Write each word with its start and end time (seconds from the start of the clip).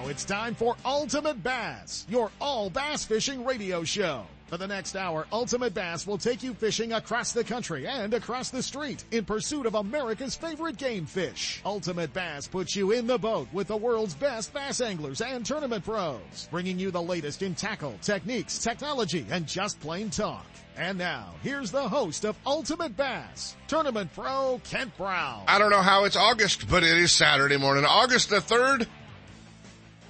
Now 0.00 0.08
it's 0.08 0.24
time 0.24 0.54
for 0.54 0.76
Ultimate 0.86 1.42
Bass, 1.42 2.06
your 2.08 2.30
all 2.40 2.70
bass 2.70 3.04
fishing 3.04 3.44
radio 3.44 3.84
show. 3.84 4.24
For 4.46 4.56
the 4.56 4.66
next 4.66 4.96
hour, 4.96 5.26
Ultimate 5.30 5.74
Bass 5.74 6.06
will 6.06 6.16
take 6.16 6.42
you 6.42 6.54
fishing 6.54 6.94
across 6.94 7.32
the 7.32 7.44
country 7.44 7.86
and 7.86 8.14
across 8.14 8.48
the 8.48 8.62
street 8.62 9.04
in 9.10 9.26
pursuit 9.26 9.66
of 9.66 9.74
America's 9.74 10.34
favorite 10.34 10.78
game 10.78 11.04
fish. 11.04 11.60
Ultimate 11.66 12.14
Bass 12.14 12.48
puts 12.48 12.74
you 12.74 12.92
in 12.92 13.06
the 13.06 13.18
boat 13.18 13.48
with 13.52 13.66
the 13.66 13.76
world's 13.76 14.14
best 14.14 14.54
bass 14.54 14.80
anglers 14.80 15.20
and 15.20 15.44
tournament 15.44 15.84
pros, 15.84 16.48
bringing 16.50 16.78
you 16.78 16.90
the 16.90 17.02
latest 17.02 17.42
in 17.42 17.54
tackle, 17.54 17.94
techniques, 18.00 18.56
technology, 18.56 19.26
and 19.30 19.46
just 19.46 19.78
plain 19.80 20.08
talk. 20.08 20.46
And 20.78 20.96
now, 20.96 21.34
here's 21.42 21.70
the 21.70 21.86
host 21.86 22.24
of 22.24 22.36
Ultimate 22.46 22.96
Bass, 22.96 23.54
Tournament 23.68 24.10
Pro 24.14 24.62
Kent 24.64 24.96
Brown. 24.96 25.44
I 25.46 25.58
don't 25.58 25.70
know 25.70 25.82
how 25.82 26.04
it's 26.04 26.16
August, 26.16 26.70
but 26.70 26.82
it 26.82 26.96
is 26.96 27.12
Saturday 27.12 27.58
morning, 27.58 27.84
August 27.84 28.30
the 28.30 28.36
3rd. 28.36 28.86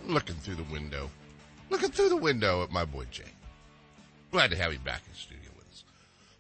Looking 0.06 0.36
through 0.36 0.56
the 0.56 0.64
window. 0.64 1.10
Looking 1.68 1.90
through 1.90 2.08
the 2.08 2.16
window 2.16 2.62
at 2.62 2.70
my 2.70 2.84
boy 2.84 3.06
Jay. 3.10 3.24
Glad 4.30 4.50
to 4.50 4.56
have 4.56 4.72
him 4.72 4.82
back 4.82 5.02
in 5.08 5.14
studio 5.14 5.50
with 5.56 5.68
us. 5.68 5.84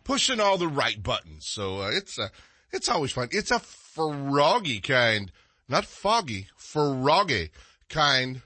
Pushing 0.04 0.40
all 0.40 0.58
the 0.58 0.68
right 0.68 1.00
buttons. 1.02 1.46
So, 1.46 1.82
uh, 1.82 1.90
it's, 1.92 2.18
uh, 2.18 2.28
it's 2.72 2.88
always 2.88 3.12
fun. 3.12 3.28
It's 3.32 3.50
a 3.50 3.58
froggy 3.58 4.80
kind, 4.80 5.30
not 5.68 5.84
foggy, 5.84 6.48
froggy 6.56 7.50
kind 7.88 8.42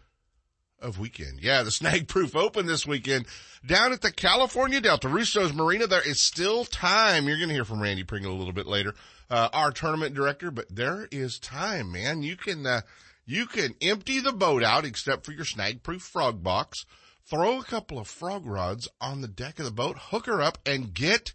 of 0.81 0.99
weekend. 0.99 1.41
Yeah, 1.41 1.63
the 1.63 1.71
Snag 1.71 2.09
Proof 2.09 2.37
Open 2.37 2.67
this 2.67 2.87
weekend 2.87 3.27
down 3.67 3.93
at 3.93 4.03
the 4.03 4.13
California 4.13 4.81
Delta 4.81 5.09
Russo's 5.09 5.53
Marina. 5.53 5.87
There 5.87 6.07
is 6.07 6.21
still 6.21 6.65
time. 6.65 7.27
You're 7.27 7.39
going 7.39 7.49
to 7.49 7.55
hear 7.55 7.65
from 7.65 7.81
Randy 7.81 8.05
Pringle 8.05 8.33
a 8.33 8.39
little 8.39 8.53
bit 8.53 8.67
later, 8.67 8.95
uh, 9.31 9.49
our 9.53 9.71
tournament 9.71 10.15
director, 10.15 10.51
but 10.51 10.67
there 10.75 11.09
is 11.11 11.39
time, 11.39 11.93
man. 11.93 12.23
You 12.23 12.37
can, 12.37 12.67
uh, 12.67 12.83
you 13.27 13.47
can 13.47 13.75
empty 13.81 14.21
the 14.21 14.33
boat 14.33 14.63
out 14.63 14.85
except 14.85 15.25
for 15.25 15.33
your 15.33 15.45
snag 15.45 15.83
proof 15.83 16.03
frog 16.03 16.43
box, 16.43 16.85
throw 17.27 17.61
a 17.61 17.65
couple 17.65 17.99
of 17.99 18.09
frog 18.09 18.47
rods 18.47 18.89
on 19.01 19.21
the 19.21 19.29
deck 19.29 19.59
of 19.59 19.65
the 19.65 19.71
boat, 19.71 19.97
hook 19.99 20.27
her 20.27 20.43
up 20.43 20.59
and 20.67 20.95
get 20.95 21.33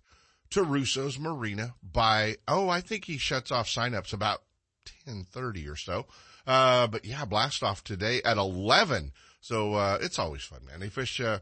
to 0.51 0.63
Russo's 0.63 1.19
Marina 1.19 1.75
by, 1.81 2.37
oh, 2.47 2.69
I 2.69 2.81
think 2.81 3.05
he 3.05 3.17
shuts 3.17 3.51
off 3.51 3.67
signups 3.67 4.13
about 4.13 4.43
1030 5.05 5.67
or 5.67 5.75
so. 5.75 6.05
Uh, 6.45 6.87
but 6.87 7.05
yeah, 7.05 7.25
blast 7.25 7.63
off 7.63 7.83
today 7.83 8.21
at 8.23 8.37
11. 8.37 9.11
So, 9.41 9.75
uh, 9.75 9.99
it's 10.01 10.19
always 10.19 10.43
fun, 10.43 10.65
man. 10.65 10.79
They 10.79 10.89
fish, 10.89 11.21
uh, 11.21 11.39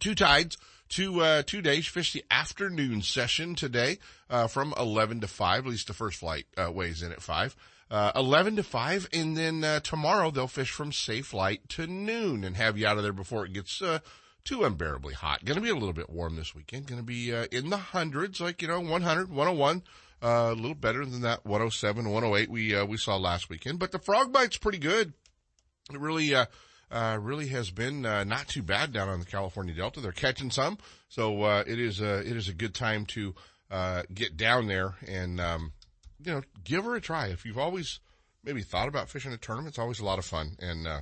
two 0.00 0.14
tides, 0.14 0.56
two, 0.88 1.20
uh, 1.20 1.42
two 1.42 1.62
days, 1.62 1.86
fish 1.86 2.12
the 2.12 2.24
afternoon 2.30 3.02
session 3.02 3.54
today, 3.54 3.98
uh, 4.28 4.46
from 4.46 4.74
11 4.78 5.20
to 5.20 5.28
5, 5.28 5.64
at 5.64 5.70
least 5.70 5.86
the 5.86 5.94
first 5.94 6.18
flight, 6.18 6.46
uh, 6.56 6.70
weighs 6.70 7.02
in 7.02 7.12
at 7.12 7.22
5 7.22 7.56
uh, 7.90 8.12
11 8.14 8.56
to 8.56 8.62
5. 8.62 9.08
And 9.12 9.36
then, 9.36 9.64
uh, 9.64 9.80
tomorrow 9.80 10.30
they'll 10.30 10.46
fish 10.46 10.70
from 10.70 10.92
safe 10.92 11.32
light 11.32 11.68
to 11.70 11.86
noon 11.86 12.44
and 12.44 12.56
have 12.56 12.78
you 12.78 12.86
out 12.86 12.96
of 12.96 13.02
there 13.02 13.12
before 13.12 13.44
it 13.44 13.52
gets, 13.52 13.80
uh, 13.82 14.00
too 14.44 14.64
unbearably 14.64 15.14
hot. 15.14 15.44
Going 15.44 15.56
to 15.56 15.62
be 15.62 15.70
a 15.70 15.74
little 15.74 15.92
bit 15.92 16.10
warm 16.10 16.36
this 16.36 16.54
weekend. 16.54 16.86
Going 16.86 17.00
to 17.00 17.06
be, 17.06 17.34
uh, 17.34 17.46
in 17.52 17.70
the 17.70 17.76
hundreds, 17.76 18.40
like, 18.40 18.62
you 18.62 18.68
know, 18.68 18.80
100, 18.80 19.28
101. 19.28 19.82
Uh, 20.20 20.50
a 20.50 20.54
little 20.54 20.74
better 20.74 21.06
than 21.06 21.20
that 21.20 21.46
107, 21.46 22.10
108 22.10 22.50
we, 22.50 22.74
uh, 22.74 22.84
we 22.84 22.96
saw 22.96 23.16
last 23.16 23.48
weekend, 23.48 23.78
but 23.78 23.92
the 23.92 24.00
frog 24.00 24.32
bite's 24.32 24.56
pretty 24.56 24.78
good. 24.78 25.12
It 25.92 26.00
really, 26.00 26.34
uh, 26.34 26.46
uh, 26.90 27.18
really 27.20 27.48
has 27.48 27.70
been 27.70 28.06
uh, 28.06 28.24
not 28.24 28.48
too 28.48 28.62
bad 28.62 28.92
down 28.92 29.08
on 29.08 29.20
the 29.20 29.26
California 29.26 29.74
Delta. 29.74 30.00
They're 30.00 30.12
catching 30.12 30.50
some, 30.50 30.78
so 31.08 31.42
uh, 31.42 31.64
it 31.66 31.78
is 31.78 32.00
a 32.00 32.20
it 32.20 32.36
is 32.36 32.48
a 32.48 32.54
good 32.54 32.74
time 32.74 33.06
to 33.06 33.34
uh, 33.70 34.02
get 34.12 34.36
down 34.36 34.66
there 34.66 34.94
and 35.06 35.40
um, 35.40 35.72
you 36.22 36.32
know, 36.32 36.42
give 36.64 36.84
her 36.84 36.94
a 36.94 37.00
try. 37.00 37.28
If 37.28 37.44
you've 37.44 37.58
always 37.58 38.00
maybe 38.42 38.62
thought 38.62 38.88
about 38.88 39.08
fishing 39.08 39.32
a 39.32 39.36
tournament, 39.36 39.72
it's 39.72 39.78
always 39.78 40.00
a 40.00 40.04
lot 40.04 40.18
of 40.18 40.24
fun. 40.24 40.56
And, 40.60 40.86
uh, 40.86 41.00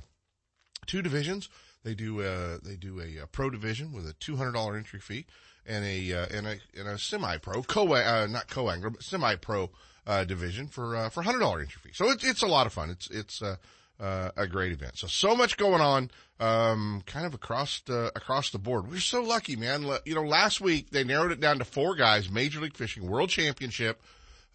two 0.85 1.01
divisions. 1.01 1.49
They 1.83 1.95
do, 1.95 2.21
uh, 2.21 2.57
they 2.63 2.75
do 2.75 2.99
a, 2.99 3.23
a, 3.23 3.27
pro 3.27 3.49
division 3.49 3.93
with 3.93 4.07
a 4.07 4.13
$200 4.13 4.77
entry 4.77 4.99
fee 4.99 5.25
and 5.65 5.85
a, 5.85 6.13
uh, 6.13 6.25
and 6.31 6.47
a, 6.47 6.57
and 6.77 6.87
a 6.87 6.97
semi-pro, 6.97 7.63
co, 7.63 7.93
uh, 7.93 8.27
not 8.29 8.49
co-angler, 8.49 8.89
but 8.89 9.03
semi-pro, 9.03 9.69
uh, 10.05 10.23
division 10.23 10.67
for, 10.67 10.95
uh, 10.95 11.09
for 11.09 11.23
$100 11.23 11.61
entry 11.61 11.81
fee. 11.81 11.91
So 11.93 12.09
it's, 12.09 12.23
it's 12.23 12.41
a 12.41 12.47
lot 12.47 12.67
of 12.67 12.73
fun. 12.73 12.89
It's, 12.89 13.09
it's, 13.09 13.41
uh, 13.41 13.55
uh, 13.99 14.29
a 14.37 14.47
great 14.47 14.71
event. 14.71 14.97
So, 14.97 15.07
so 15.07 15.35
much 15.35 15.57
going 15.57 15.81
on, 15.81 16.11
um, 16.39 17.01
kind 17.05 17.25
of 17.25 17.33
across 17.33 17.81
the, 17.81 18.11
across 18.15 18.51
the 18.51 18.59
board. 18.59 18.89
We're 18.91 18.99
so 18.99 19.23
lucky, 19.23 19.55
man. 19.55 19.89
You 20.05 20.15
know, 20.15 20.23
last 20.23 20.61
week 20.61 20.91
they 20.91 21.03
narrowed 21.03 21.31
it 21.31 21.39
down 21.39 21.59
to 21.59 21.65
four 21.65 21.95
guys, 21.95 22.29
Major 22.29 22.59
League 22.59 22.75
Fishing 22.77 23.07
World 23.07 23.29
Championship, 23.29 24.01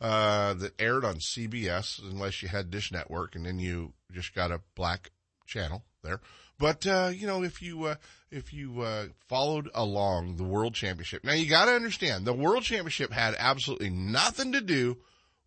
uh, 0.02 0.54
that 0.54 0.72
aired 0.80 1.04
on 1.04 1.14
CBS, 1.16 2.02
unless 2.02 2.42
you 2.42 2.48
had 2.48 2.70
Dish 2.70 2.90
Network, 2.90 3.36
and 3.36 3.46
then 3.46 3.60
you 3.60 3.92
just 4.10 4.34
got 4.34 4.50
a 4.50 4.60
black 4.74 5.12
channel 5.46 5.84
there. 6.02 6.20
But 6.58 6.84
uh, 6.86 7.12
you 7.14 7.28
know, 7.28 7.44
if 7.44 7.62
you 7.62 7.84
uh, 7.84 7.94
if 8.28 8.52
you 8.52 8.80
uh, 8.80 9.06
followed 9.28 9.70
along 9.74 10.36
the 10.36 10.44
World 10.44 10.74
Championship, 10.74 11.22
now 11.22 11.34
you 11.34 11.48
got 11.48 11.66
to 11.66 11.72
understand 11.72 12.24
the 12.24 12.32
World 12.32 12.64
Championship 12.64 13.12
had 13.12 13.36
absolutely 13.38 13.90
nothing 13.90 14.50
to 14.52 14.60
do 14.60 14.98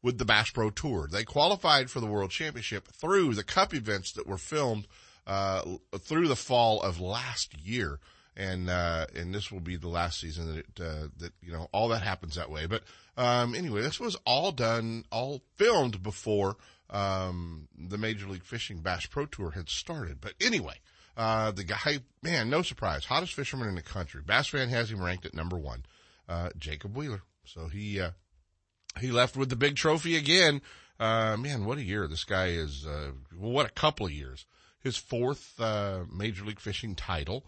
with 0.01 0.17
the 0.17 0.25
Bass 0.25 0.51
Pro 0.51 0.69
Tour. 0.69 1.09
They 1.11 1.25
qualified 1.25 1.89
for 1.89 1.99
the 1.99 2.05
World 2.05 2.31
Championship 2.31 2.87
through 2.87 3.33
the 3.33 3.43
Cup 3.43 3.73
events 3.73 4.13
that 4.13 4.25
were 4.25 4.37
filmed 4.37 4.87
uh, 5.27 5.63
through 5.99 6.29
the 6.29 6.35
fall 6.37 6.81
of 6.81 7.01
last 7.01 7.57
year, 7.57 7.99
and 8.37 8.69
uh, 8.69 9.05
and 9.15 9.33
this 9.33 9.51
will 9.51 9.59
be 9.59 9.77
the 9.77 9.87
last 9.87 10.19
season 10.19 10.47
that 10.47 10.57
it, 10.57 10.65
uh, 10.79 11.07
that 11.17 11.33
you 11.41 11.51
know 11.51 11.67
all 11.71 11.89
that 11.89 12.01
happens 12.01 12.35
that 12.35 12.49
way. 12.49 12.65
But 12.65 12.83
um, 13.17 13.55
anyway, 13.55 13.81
this 13.81 13.99
was 13.99 14.17
all 14.25 14.51
done, 14.51 15.05
all 15.11 15.41
filmed 15.55 16.03
before 16.03 16.57
um, 16.89 17.67
the 17.77 17.97
Major 17.97 18.27
League 18.27 18.43
Fishing 18.43 18.79
Bass 18.79 19.05
Pro 19.05 19.25
Tour 19.25 19.51
had 19.51 19.69
started. 19.69 20.19
But 20.21 20.33
anyway, 20.41 20.75
uh, 21.17 21.51
the 21.51 21.63
guy, 21.63 21.99
man, 22.21 22.49
no 22.49 22.61
surprise, 22.61 23.05
hottest 23.05 23.33
fisherman 23.33 23.69
in 23.69 23.75
the 23.75 23.81
country. 23.81 24.21
Bass 24.25 24.47
Fan 24.47 24.69
has 24.69 24.91
him 24.91 25.01
ranked 25.01 25.25
at 25.25 25.33
number 25.33 25.57
one, 25.57 25.85
uh, 26.27 26.49
Jacob 26.57 26.95
Wheeler. 26.95 27.21
So 27.45 27.67
he, 27.67 27.99
uh, 27.99 28.11
he 28.99 29.11
left 29.11 29.37
with 29.37 29.49
the 29.49 29.55
big 29.55 29.75
trophy 29.75 30.15
again. 30.15 30.61
Uh, 30.99 31.37
man, 31.37 31.65
what 31.65 31.77
a 31.77 31.83
year. 31.83 32.07
This 32.07 32.23
guy 32.23 32.47
is, 32.47 32.85
uh, 32.85 33.11
what 33.37 33.65
a 33.65 33.71
couple 33.71 34.05
of 34.05 34.11
years. 34.11 34.45
His 34.79 34.97
fourth, 34.97 35.59
Major 36.13 36.45
League 36.45 36.59
Fishing 36.59 36.95
title. 36.95 37.45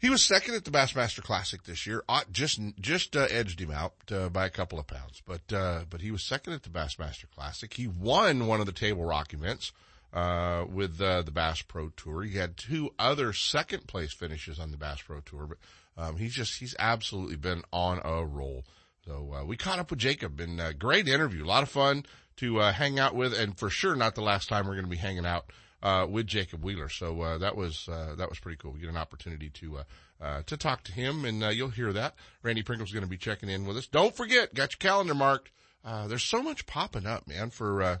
He 0.00 0.10
was 0.10 0.22
second 0.22 0.54
at 0.54 0.64
the 0.64 0.70
Bassmaster 0.70 1.24
Classic 1.24 1.64
this 1.64 1.84
year. 1.84 2.04
Uh, 2.08 2.22
just 2.30 2.60
just 2.80 3.16
uh, 3.16 3.26
edged 3.30 3.60
him 3.60 3.72
out 3.72 3.94
uh, 4.12 4.28
by 4.28 4.46
a 4.46 4.50
couple 4.50 4.78
of 4.78 4.86
pounds, 4.86 5.20
but 5.26 5.52
uh, 5.52 5.82
but 5.90 6.00
he 6.00 6.12
was 6.12 6.22
second 6.22 6.52
at 6.52 6.62
the 6.62 6.68
Bassmaster 6.68 7.28
Classic. 7.34 7.72
He 7.74 7.88
won 7.88 8.46
one 8.46 8.60
of 8.60 8.66
the 8.66 8.72
Table 8.72 9.04
Rock 9.04 9.34
events 9.34 9.72
uh, 10.12 10.66
with 10.70 11.00
uh, 11.00 11.22
the 11.22 11.32
Bass 11.32 11.62
Pro 11.62 11.88
Tour. 11.88 12.22
He 12.22 12.38
had 12.38 12.56
two 12.56 12.94
other 12.96 13.32
second 13.32 13.88
place 13.88 14.12
finishes 14.12 14.60
on 14.60 14.70
the 14.70 14.76
Bass 14.76 15.02
Pro 15.02 15.18
Tour, 15.18 15.48
but 15.48 15.58
um, 16.00 16.16
he's 16.16 16.32
just 16.32 16.60
he's 16.60 16.76
absolutely 16.78 17.36
been 17.36 17.62
on 17.72 18.00
a 18.04 18.24
roll. 18.24 18.64
So 19.04 19.42
we 19.46 19.56
caught 19.56 19.78
up 19.78 19.90
with 19.90 19.98
Jacob. 19.98 20.38
A 20.38 20.74
great 20.74 21.08
interview, 21.08 21.44
a 21.44 21.46
lot 21.46 21.62
of 21.62 21.70
fun 21.70 22.04
to 22.36 22.58
hang 22.58 23.00
out 23.00 23.16
with, 23.16 23.32
and 23.32 23.58
for 23.58 23.70
sure 23.70 23.96
not 23.96 24.14
the 24.14 24.20
last 24.20 24.48
time 24.48 24.66
we're 24.66 24.74
going 24.74 24.84
to 24.84 24.90
be 24.90 24.96
hanging 24.96 25.26
out 25.26 25.50
uh, 25.82 26.06
with 26.08 26.26
Jacob 26.26 26.64
Wheeler. 26.64 26.88
So 26.88 27.20
uh, 27.20 27.38
that 27.38 27.56
was 27.56 27.88
uh, 27.88 28.14
that 28.16 28.28
was 28.28 28.38
pretty 28.38 28.56
cool. 28.56 28.72
We 28.72 28.80
get 28.80 28.90
an 28.90 28.96
opportunity 28.96 29.50
to 29.50 29.78
uh, 29.78 29.84
uh, 30.20 30.42
to 30.46 30.56
talk 30.56 30.84
to 30.84 30.92
him, 30.92 31.24
and 31.24 31.42
uh, 31.44 31.48
you'll 31.48 31.68
hear 31.68 31.92
that. 31.92 32.14
Randy 32.42 32.62
Pringle's 32.62 32.92
going 32.92 33.04
to 33.04 33.10
be 33.10 33.16
checking 33.16 33.48
in 33.48 33.66
with 33.66 33.76
us. 33.76 33.86
Don't 33.86 34.14
forget, 34.14 34.54
got 34.54 34.72
your 34.72 34.78
calendar 34.78 35.14
marked. 35.14 35.50
there's 35.84 36.24
so 36.24 36.42
much 36.42 36.66
popping 36.66 37.06
up, 37.06 37.26
man, 37.28 37.50
for 37.50 38.00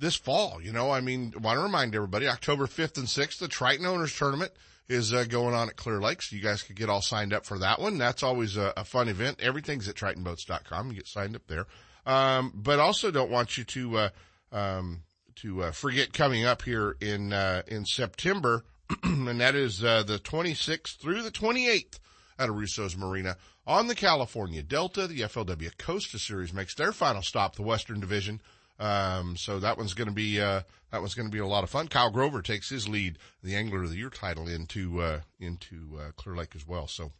this 0.00 0.16
fall. 0.16 0.60
You 0.62 0.72
know, 0.72 0.90
I 0.90 1.00
mean, 1.00 1.34
want 1.40 1.58
to 1.58 1.62
remind 1.62 1.94
everybody, 1.94 2.26
October 2.26 2.66
5th 2.66 2.96
and 2.96 3.06
6th, 3.06 3.38
the 3.38 3.48
Triton 3.48 3.86
Owners 3.86 4.16
Tournament 4.16 4.52
is 4.90 5.14
uh, 5.14 5.24
going 5.24 5.54
on 5.54 5.68
at 5.68 5.76
Clear 5.76 6.00
Lake, 6.00 6.20
so 6.20 6.34
you 6.34 6.42
guys 6.42 6.62
could 6.62 6.74
get 6.74 6.88
all 6.88 7.00
signed 7.00 7.32
up 7.32 7.46
for 7.46 7.58
that 7.58 7.80
one. 7.80 7.96
That's 7.96 8.24
always 8.24 8.56
a, 8.56 8.72
a 8.76 8.84
fun 8.84 9.08
event. 9.08 9.40
Everything's 9.40 9.88
at 9.88 9.94
TritonBoats.com. 9.94 10.88
You 10.88 10.96
get 10.96 11.06
signed 11.06 11.36
up 11.36 11.46
there. 11.46 11.66
Um, 12.04 12.52
but 12.56 12.80
also 12.80 13.12
don't 13.12 13.30
want 13.30 13.56
you 13.56 13.64
to, 13.64 13.96
uh, 13.96 14.08
um, 14.50 15.02
to 15.36 15.64
uh, 15.64 15.70
forget 15.72 16.12
coming 16.12 16.44
up 16.44 16.62
here 16.62 16.96
in 17.00 17.32
uh, 17.32 17.62
in 17.66 17.84
September, 17.84 18.64
and 19.02 19.40
that 19.40 19.54
is 19.54 19.82
uh, 19.82 20.02
the 20.02 20.18
26th 20.18 20.96
through 20.96 21.22
the 21.22 21.30
28th 21.30 21.98
at 22.38 22.50
Russo's 22.50 22.96
Marina 22.96 23.36
on 23.66 23.86
the 23.86 23.94
California 23.94 24.62
Delta. 24.62 25.06
The 25.06 25.20
FLW 25.20 25.76
Costa 25.78 26.18
Series 26.18 26.52
makes 26.52 26.74
their 26.74 26.92
final 26.92 27.22
stop, 27.22 27.56
the 27.56 27.62
Western 27.62 28.00
Division. 28.00 28.40
Um, 28.78 29.36
so 29.36 29.60
that 29.60 29.76
one's 29.76 29.94
going 29.94 30.08
to 30.08 30.14
be 30.14 30.40
uh, 30.40 30.62
that 30.90 31.00
one's 31.00 31.14
going 31.14 31.28
to 31.28 31.32
be 31.32 31.38
a 31.38 31.46
lot 31.46 31.64
of 31.64 31.70
fun. 31.70 31.88
Kyle 31.88 32.10
Grover 32.10 32.42
takes 32.42 32.70
his 32.70 32.88
lead, 32.88 33.18
the 33.42 33.54
Angler 33.54 33.82
of 33.82 33.90
the 33.90 33.96
Year 33.96 34.10
title, 34.10 34.48
into 34.48 35.00
uh, 35.00 35.20
into 35.38 35.98
uh, 35.98 36.12
Clear 36.16 36.36
Lake 36.36 36.56
as 36.56 36.66
well. 36.66 36.86
So, 36.86 37.12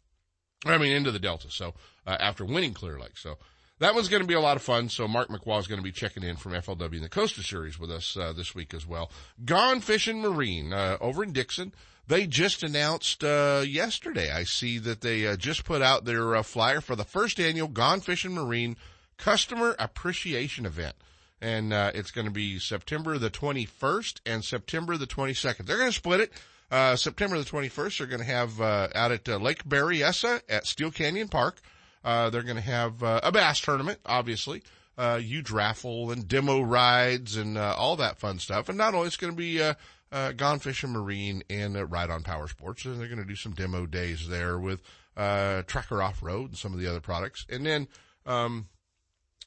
I 0.65 0.77
mean, 0.77 0.91
into 0.91 1.11
the 1.11 1.19
Delta. 1.19 1.51
So 1.51 1.75
after 2.05 2.45
winning 2.45 2.73
Clear 2.73 2.99
Lake, 2.99 3.17
so 3.17 3.37
that 3.81 3.95
one's 3.95 4.09
going 4.09 4.21
to 4.21 4.27
be 4.27 4.35
a 4.35 4.39
lot 4.39 4.57
of 4.57 4.63
fun. 4.63 4.89
So 4.89 5.07
Mark 5.07 5.29
McWha 5.29 5.59
is 5.59 5.67
going 5.67 5.79
to 5.79 5.83
be 5.83 5.91
checking 5.91 6.23
in 6.23 6.35
from 6.35 6.53
FLW 6.53 6.95
in 6.95 7.01
the 7.01 7.09
Costa 7.09 7.41
Series 7.41 7.79
with 7.79 7.91
us 7.91 8.15
uh, 8.15 8.31
this 8.31 8.53
week 8.53 8.73
as 8.73 8.85
well. 8.85 9.11
Gone 9.43 9.81
Fishing 9.81 10.21
Marine 10.21 10.71
uh, 10.71 10.97
over 11.01 11.23
in 11.23 11.33
Dixon. 11.33 11.73
They 12.07 12.27
just 12.27 12.61
announced 12.61 13.23
uh, 13.23 13.63
yesterday. 13.65 14.31
I 14.31 14.43
see 14.43 14.77
that 14.79 15.01
they 15.01 15.25
uh, 15.25 15.35
just 15.35 15.65
put 15.65 15.81
out 15.81 16.05
their 16.05 16.35
uh, 16.35 16.43
flyer 16.43 16.79
for 16.79 16.95
the 16.95 17.03
first 17.03 17.39
annual 17.39 17.67
Gone 17.67 18.01
Fishing 18.01 18.33
Marine 18.33 18.77
Customer 19.17 19.75
Appreciation 19.79 20.65
Event. 20.65 20.95
and 21.41 21.73
uh, 21.73 21.91
it's 21.95 22.11
going 22.11 22.25
to 22.25 22.31
be 22.31 22.59
September 22.59 23.17
the 23.17 23.29
21st 23.31 24.21
and 24.25 24.45
September 24.45 24.95
the 24.95 25.07
22nd. 25.07 25.65
They're 25.65 25.77
going 25.77 25.89
to 25.89 25.95
split 25.95 26.21
it. 26.21 26.31
Uh, 26.69 26.95
September 26.95 27.37
the 27.37 27.45
21st, 27.49 27.97
they're 27.97 28.07
going 28.07 28.19
to 28.19 28.25
have 28.25 28.61
uh, 28.61 28.87
out 28.95 29.11
at 29.11 29.27
uh, 29.27 29.37
Lake 29.37 29.63
Berryessa 29.65 30.41
at 30.47 30.65
Steele 30.65 30.91
Canyon 30.91 31.27
Park. 31.27 31.59
Uh, 32.03 32.29
they're 32.29 32.43
going 32.43 32.55
to 32.55 32.61
have 32.61 33.03
uh, 33.03 33.19
a 33.23 33.31
bass 33.31 33.59
tournament, 33.59 33.99
obviously, 34.05 34.63
uh, 34.97 35.17
huge 35.17 35.51
raffle 35.51 36.11
and 36.11 36.27
demo 36.27 36.61
rides 36.61 37.37
and 37.37 37.57
uh, 37.57 37.75
all 37.77 37.95
that 37.95 38.17
fun 38.17 38.39
stuff. 38.39 38.69
And 38.69 38.77
not 38.77 38.93
only 38.93 39.07
it's 39.07 39.17
going 39.17 39.33
to 39.33 39.37
be 39.37 39.61
uh, 39.61 39.73
uh, 40.11 40.31
Gone 40.33 40.59
Fishing 40.59 40.91
Marine 40.91 41.43
and 41.49 41.77
uh, 41.77 41.85
Ride 41.85 42.09
on 42.09 42.23
Power 42.23 42.47
Sports, 42.47 42.85
and 42.85 42.99
they're 42.99 43.07
going 43.07 43.19
to 43.19 43.25
do 43.25 43.35
some 43.35 43.53
demo 43.53 43.85
days 43.85 44.27
there 44.27 44.59
with 44.59 44.81
uh, 45.15 45.61
Tracker 45.63 46.01
Off 46.01 46.21
Road 46.21 46.49
and 46.49 46.57
some 46.57 46.73
of 46.73 46.79
the 46.79 46.87
other 46.87 46.99
products. 46.99 47.45
And 47.49 47.65
then 47.65 47.87
um, 48.25 48.67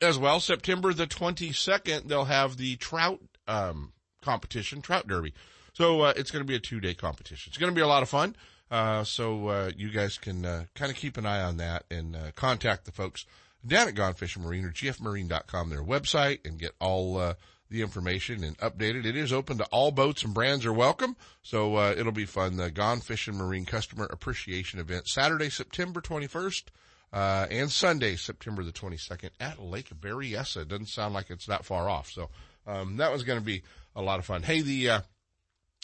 as 0.01 0.19
well, 0.19 0.41
September 0.41 0.93
the 0.93 1.07
22nd, 1.07 2.09
they'll 2.09 2.25
have 2.25 2.57
the 2.57 2.77
trout 2.77 3.21
um, 3.47 3.93
competition, 4.23 4.83
Trout 4.83 5.07
Derby. 5.07 5.35
So 5.73 6.03
uh, 6.03 6.13
it's 6.17 6.31
going 6.31 6.43
to 6.43 6.49
be 6.49 6.55
a 6.55 6.61
two 6.61 6.81
day 6.81 6.95
competition. 6.95 7.51
It's 7.51 7.59
going 7.59 7.73
to 7.73 7.77
be 7.77 7.83
a 7.83 7.87
lot 7.87 8.03
of 8.03 8.09
fun. 8.09 8.37
Uh, 8.71 9.05
so 9.05 9.49
uh, 9.49 9.71
you 9.77 9.91
guys 9.91 10.19
can 10.19 10.45
uh, 10.45 10.65
kind 10.75 10.91
of 10.91 10.97
keep 10.97 11.17
an 11.17 11.27
eye 11.27 11.43
on 11.43 11.59
that 11.59 11.85
and 11.91 12.17
uh, 12.17 12.31
contact 12.35 12.85
the 12.85 12.93
folks 12.93 13.27
down 13.67 13.89
at 13.89 13.95
Gone 13.95 14.15
Fishing 14.15 14.43
Marine 14.43 14.65
or 14.65 14.71
gfmarine.com, 14.71 15.71
their 15.71 15.83
website, 15.83 16.41
and 16.45 16.59
get 16.59 16.73
all 16.81 17.17
uh, 17.17 17.35
the 17.71 17.83
information 17.83 18.45
and 18.45 18.59
updated. 18.59 19.05
It 19.05 19.17
is 19.17 19.33
open 19.33 19.59
to 19.59 19.65
all 19.67 19.91
boats 19.91 20.23
and 20.23 20.35
brands 20.35 20.67
are 20.67 20.73
welcome. 20.73 21.17
So 21.43 21.77
uh, 21.77 21.95
it'll 21.97 22.13
be 22.13 22.27
fun. 22.27 22.57
The 22.57 22.71
Gone 22.71 23.01
Fishing 23.01 23.37
Marine 23.37 23.65
Customer 23.65 24.07
Appreciation 24.07 24.81
Event, 24.81 25.09
Saturday, 25.09 25.51
September 25.51 26.01
21st. 26.01 26.65
Uh, 27.13 27.47
and 27.49 27.71
Sunday, 27.71 28.17
September 28.17 28.65
the 28.65 28.73
22nd 28.73 29.31
at 29.39 29.63
Lake 29.63 29.89
Berryessa. 30.01 30.67
Doesn't 30.67 30.89
sound 30.89 31.15
like 31.15 31.31
it's 31.31 31.47
that 31.47 31.65
far 31.65 31.89
off. 31.89 32.11
So, 32.11 32.29
um, 32.67 32.97
that 32.97 33.13
was 33.13 33.23
going 33.23 33.39
to 33.39 33.45
be 33.45 33.63
a 33.95 34.03
lot 34.03 34.19
of 34.19 34.25
fun. 34.25 34.43
Hey, 34.43 34.63
the, 34.63 34.91
uh, 34.91 35.01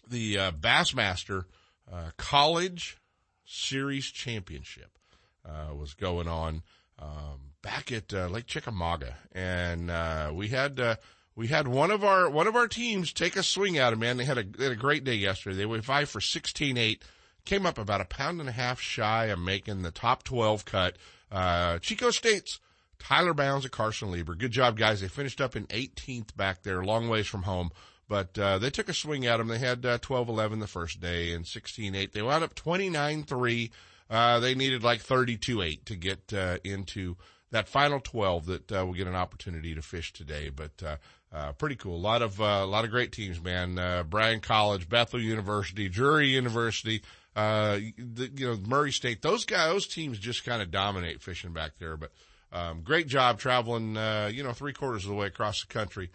the, 0.09 0.39
uh, 0.39 0.51
Bassmaster, 0.51 1.45
uh, 1.93 2.11
College 2.17 2.99
Series 3.45 4.07
Championship, 4.07 4.99
uh, 5.45 5.75
was 5.75 5.95
going 5.95 6.29
on, 6.29 6.63
um, 6.99 7.53
back 7.63 7.91
at, 7.91 8.13
uh, 8.13 8.29
Lake 8.29 8.47
Chickamauga. 8.47 9.17
And, 9.33 9.91
uh, 9.91 10.31
we 10.35 10.49
had, 10.49 10.79
uh, 10.79 10.97
we 11.35 11.49
had 11.49 11.67
one 11.67 11.91
of 11.91 12.05
our, 12.05 12.29
one 12.29 12.47
of 12.47 12.57
our 12.57 12.69
teams 12.69 13.13
take 13.13 13.37
a 13.37 13.43
swing 13.43 13.79
at 13.79 13.93
it, 13.93 13.99
man. 13.99 14.17
They 14.17 14.25
had 14.25 14.39
a, 14.39 14.45
they 14.45 14.65
had 14.65 14.73
a 14.73 14.77
great 14.77 15.05
day 15.05 15.15
yesterday. 15.15 15.57
They 15.57 15.67
went 15.67 15.85
five 15.85 16.09
for 16.11 16.21
16-8, 16.21 17.01
came 17.45 17.67
up 17.67 17.79
about 17.79 18.01
a 18.01 18.05
pound 18.05 18.41
and 18.41 18.49
a 18.49 18.53
half 18.53 18.81
shy 18.81 19.27
of 19.27 19.39
making 19.39 19.83
the 19.83 19.91
top 19.91 20.23
12 20.23 20.65
cut. 20.65 20.97
Uh, 21.31 21.79
Chico 21.79 22.11
State's 22.11 22.61
Tyler 22.99 23.35
Bounds 23.35 23.65
at 23.65 23.73
Carson 23.73 24.11
Lieber. 24.11 24.35
Good 24.35 24.53
job, 24.53 24.77
guys. 24.77 25.01
They 25.01 25.09
finished 25.09 25.41
up 25.41 25.57
in 25.57 25.67
18th 25.69 26.37
back 26.37 26.63
there, 26.63 26.85
long 26.85 27.09
ways 27.09 27.27
from 27.27 27.43
home. 27.43 27.71
But 28.11 28.37
uh, 28.37 28.59
they 28.59 28.71
took 28.71 28.89
a 28.89 28.93
swing 28.93 29.25
at 29.27 29.37
them. 29.37 29.47
They 29.47 29.59
had 29.59 29.87
uh, 29.87 29.99
12-11 29.99 30.59
the 30.59 30.67
first 30.67 31.01
day 31.01 31.33
and 31.33 31.45
16-8. 31.45 32.11
They 32.11 32.23
wound 32.23 32.43
up 32.43 32.57
29-3. 32.57 33.71
Uh, 34.11 34.41
they 34.41 34.57
needed 34.57 34.83
like 34.83 35.01
32-8 35.01 35.85
to 35.85 35.95
get 35.95 36.33
uh, 36.33 36.59
into 36.65 37.17
that 37.53 37.69
final 37.69 38.01
12 38.01 38.47
that 38.47 38.73
uh, 38.73 38.85
will 38.85 38.95
get 38.95 39.07
an 39.07 39.15
opportunity 39.15 39.77
to 39.77 39.81
fish 39.81 40.13
today. 40.13 40.51
But 40.51 40.83
uh, 40.85 40.97
uh, 41.33 41.53
pretty 41.53 41.77
cool. 41.77 41.95
A 41.95 42.03
lot 42.03 42.21
of 42.21 42.41
uh, 42.41 42.63
a 42.63 42.67
lot 42.67 42.85
of 42.85 42.91
great 42.91 43.13
teams, 43.13 43.41
man. 43.41 43.79
Uh, 43.79 44.03
Bryan 44.03 44.41
College, 44.41 44.89
Bethel 44.89 45.21
University, 45.21 45.89
Drury 45.89 46.31
University, 46.31 47.03
uh, 47.37 47.79
the, 47.97 48.29
you 48.35 48.49
know 48.49 48.59
Murray 48.67 48.91
State. 48.91 49.23
Those 49.23 49.45
guys, 49.45 49.69
those 49.69 49.87
teams 49.87 50.19
just 50.19 50.45
kind 50.45 50.61
of 50.61 50.73
dominate 50.73 51.23
fishing 51.23 51.53
back 51.53 51.79
there. 51.79 51.97
But 51.97 52.11
um, 52.53 52.83
great 52.83 53.07
job 53.07 53.39
traveling, 53.39 53.97
uh, 53.97 54.33
you 54.35 54.43
know, 54.43 54.53
three 54.53 54.73
quarters 54.73 55.05
of 55.05 55.11
the 55.11 55.15
way 55.15 55.29
across 55.29 55.65
the 55.65 55.73
country 55.73 56.11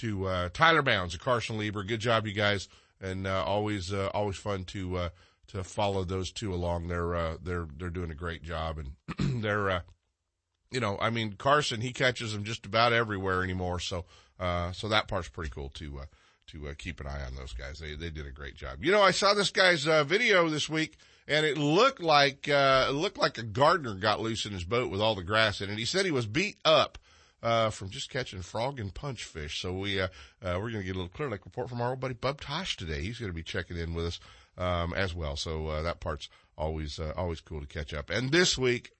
to 0.00 0.26
uh, 0.26 0.48
Tyler 0.52 0.82
Bounds, 0.82 1.12
and 1.14 1.22
Carson 1.22 1.58
Lieber. 1.58 1.82
Good 1.84 2.00
job, 2.00 2.26
you 2.26 2.32
guys, 2.32 2.68
and 3.00 3.26
uh, 3.26 3.44
always 3.44 3.92
uh, 3.92 4.10
always 4.14 4.36
fun 4.36 4.64
to 4.64 4.96
uh, 4.96 5.08
to 5.48 5.62
follow 5.62 6.04
those 6.04 6.32
two 6.32 6.54
along. 6.54 6.88
They're 6.88 7.14
uh, 7.14 7.36
they're 7.42 7.68
they're 7.76 7.90
doing 7.90 8.10
a 8.10 8.14
great 8.14 8.42
job, 8.42 8.78
and 8.78 9.42
they're 9.42 9.70
uh, 9.70 9.80
you 10.70 10.80
know, 10.80 10.96
I 11.00 11.10
mean 11.10 11.34
Carson 11.34 11.82
he 11.82 11.92
catches 11.92 12.32
them 12.32 12.44
just 12.44 12.64
about 12.64 12.92
everywhere 12.92 13.44
anymore. 13.44 13.78
So 13.78 14.06
so 14.38 14.88
that 14.88 15.06
part's 15.06 15.28
pretty 15.28 15.50
cool 15.50 15.68
to 15.70 16.00
to 16.48 16.74
keep 16.76 17.00
an 17.00 17.06
eye 17.06 17.22
on 17.26 17.34
those 17.34 17.52
guys. 17.52 17.78
They 17.78 17.94
they 17.94 18.10
did 18.10 18.26
a 18.26 18.32
great 18.32 18.56
job. 18.56 18.82
You 18.82 18.92
know, 18.92 19.02
I 19.02 19.10
saw 19.10 19.34
this 19.34 19.50
guy's 19.50 19.84
video 19.84 20.48
this 20.48 20.68
week, 20.68 20.96
and 21.28 21.44
it 21.44 21.58
looked 21.58 22.00
like 22.00 22.48
it 22.48 22.94
looked 22.94 23.18
like 23.18 23.36
a 23.36 23.42
gardener 23.42 23.96
got 23.96 24.20
loose 24.20 24.46
in 24.46 24.52
his 24.52 24.64
boat 24.64 24.90
with 24.90 25.02
all 25.02 25.14
the 25.14 25.22
grass 25.22 25.60
in 25.60 25.68
it. 25.68 25.78
He 25.78 25.84
said 25.84 26.06
he 26.06 26.10
was 26.10 26.26
beat 26.26 26.56
up. 26.64 26.96
Uh, 27.42 27.70
from 27.70 27.88
just 27.88 28.10
catching 28.10 28.42
frog 28.42 28.78
and 28.78 28.92
punch 28.92 29.24
fish. 29.24 29.62
So 29.62 29.72
we, 29.72 29.98
uh, 29.98 30.08
uh, 30.42 30.58
we're 30.60 30.70
going 30.70 30.82
to 30.82 30.84
get 30.84 30.94
a 30.94 30.98
little 30.98 31.08
Clear 31.08 31.30
Lake 31.30 31.46
report 31.46 31.70
from 31.70 31.80
our 31.80 31.90
old 31.90 32.00
buddy 32.00 32.12
Bub 32.12 32.38
Tosh 32.38 32.76
today. 32.76 33.00
He's 33.00 33.18
going 33.18 33.30
to 33.30 33.34
be 33.34 33.42
checking 33.42 33.78
in 33.78 33.94
with 33.94 34.04
us, 34.04 34.20
um, 34.58 34.92
as 34.92 35.14
well. 35.14 35.36
So, 35.36 35.68
uh, 35.68 35.80
that 35.80 36.00
part's 36.00 36.28
always, 36.58 36.98
uh, 36.98 37.14
always 37.16 37.40
cool 37.40 37.62
to 37.62 37.66
catch 37.66 37.94
up. 37.94 38.10
And 38.10 38.30
this 38.30 38.58
week, 38.58 38.90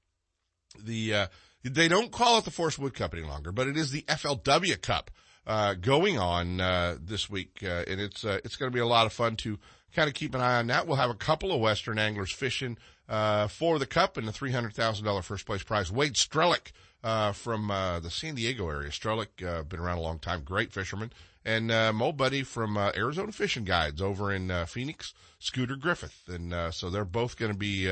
the, 0.83 1.15
uh, 1.15 1.27
they 1.63 1.89
don't 1.89 2.11
call 2.11 2.39
it 2.39 2.45
the 2.45 2.51
Forrest 2.51 2.79
Wood 2.79 2.95
Cup 2.95 3.13
any 3.13 3.25
longer, 3.25 3.53
but 3.53 3.67
it 3.67 3.77
is 3.77 3.91
the 3.91 4.03
FLW 4.03 4.81
Cup 4.81 5.11
uh, 5.47 5.75
going 5.75 6.19
on 6.19 6.61
uh, 6.61 6.97
this 7.01 7.29
week, 7.29 7.59
uh, 7.63 7.85
and 7.87 8.01
it's 8.01 8.25
uh, 8.25 8.39
it's 8.45 8.57
going 8.57 8.71
to 8.71 8.75
be 8.75 8.81
a 8.81 8.87
lot 8.87 9.07
of 9.07 9.13
fun 9.13 9.37
to 9.37 9.59
kind 9.95 10.09
of 10.09 10.15
keep 10.15 10.35
an 10.35 10.41
eye 10.41 10.59
on 10.59 10.69
that. 10.69 10.87
We'll 10.87 10.97
have 10.97 11.11
a 11.11 11.15
couple 11.15 11.53
of 11.53 11.61
Western 11.61 11.99
anglers 11.99 12.33
fishing 12.33 12.79
uh, 13.09 13.49
for 13.49 13.79
the 13.79 13.87
cup 13.87 14.17
and 14.17 14.29
the 14.29 14.33
three 14.33 14.53
hundred 14.53 14.75
thousand 14.75 15.05
dollar 15.05 15.23
first 15.23 15.47
place 15.47 15.63
prize. 15.63 15.91
Wade 15.91 16.15
Strelic 16.15 16.73
uh, 17.03 17.33
from 17.33 17.69
the 17.69 18.11
San 18.11 18.35
Diego 18.35 18.69
area. 18.69 18.91
Strelic 18.91 19.69
been 19.69 19.81
around 19.81 19.99
a 19.99 20.03
long 20.03 20.19
time, 20.19 20.43
great 20.43 20.73
fisherman, 20.73 21.13
and 21.45 21.71
uh, 21.71 21.93
Mo 21.93 22.13
Buddy 22.13 22.43
from 22.43 22.77
Arizona 22.77 23.33
Fishing 23.33 23.65
Guides 23.65 24.03
over 24.03 24.33
in 24.33 24.51
Phoenix, 24.67 25.15
Scooter 25.39 25.77
Griffith, 25.77 26.29
and 26.29 26.75
so 26.75 26.91
they're 26.91 27.05
both 27.05 27.37
going 27.37 27.53
to 27.53 27.59
be 27.59 27.89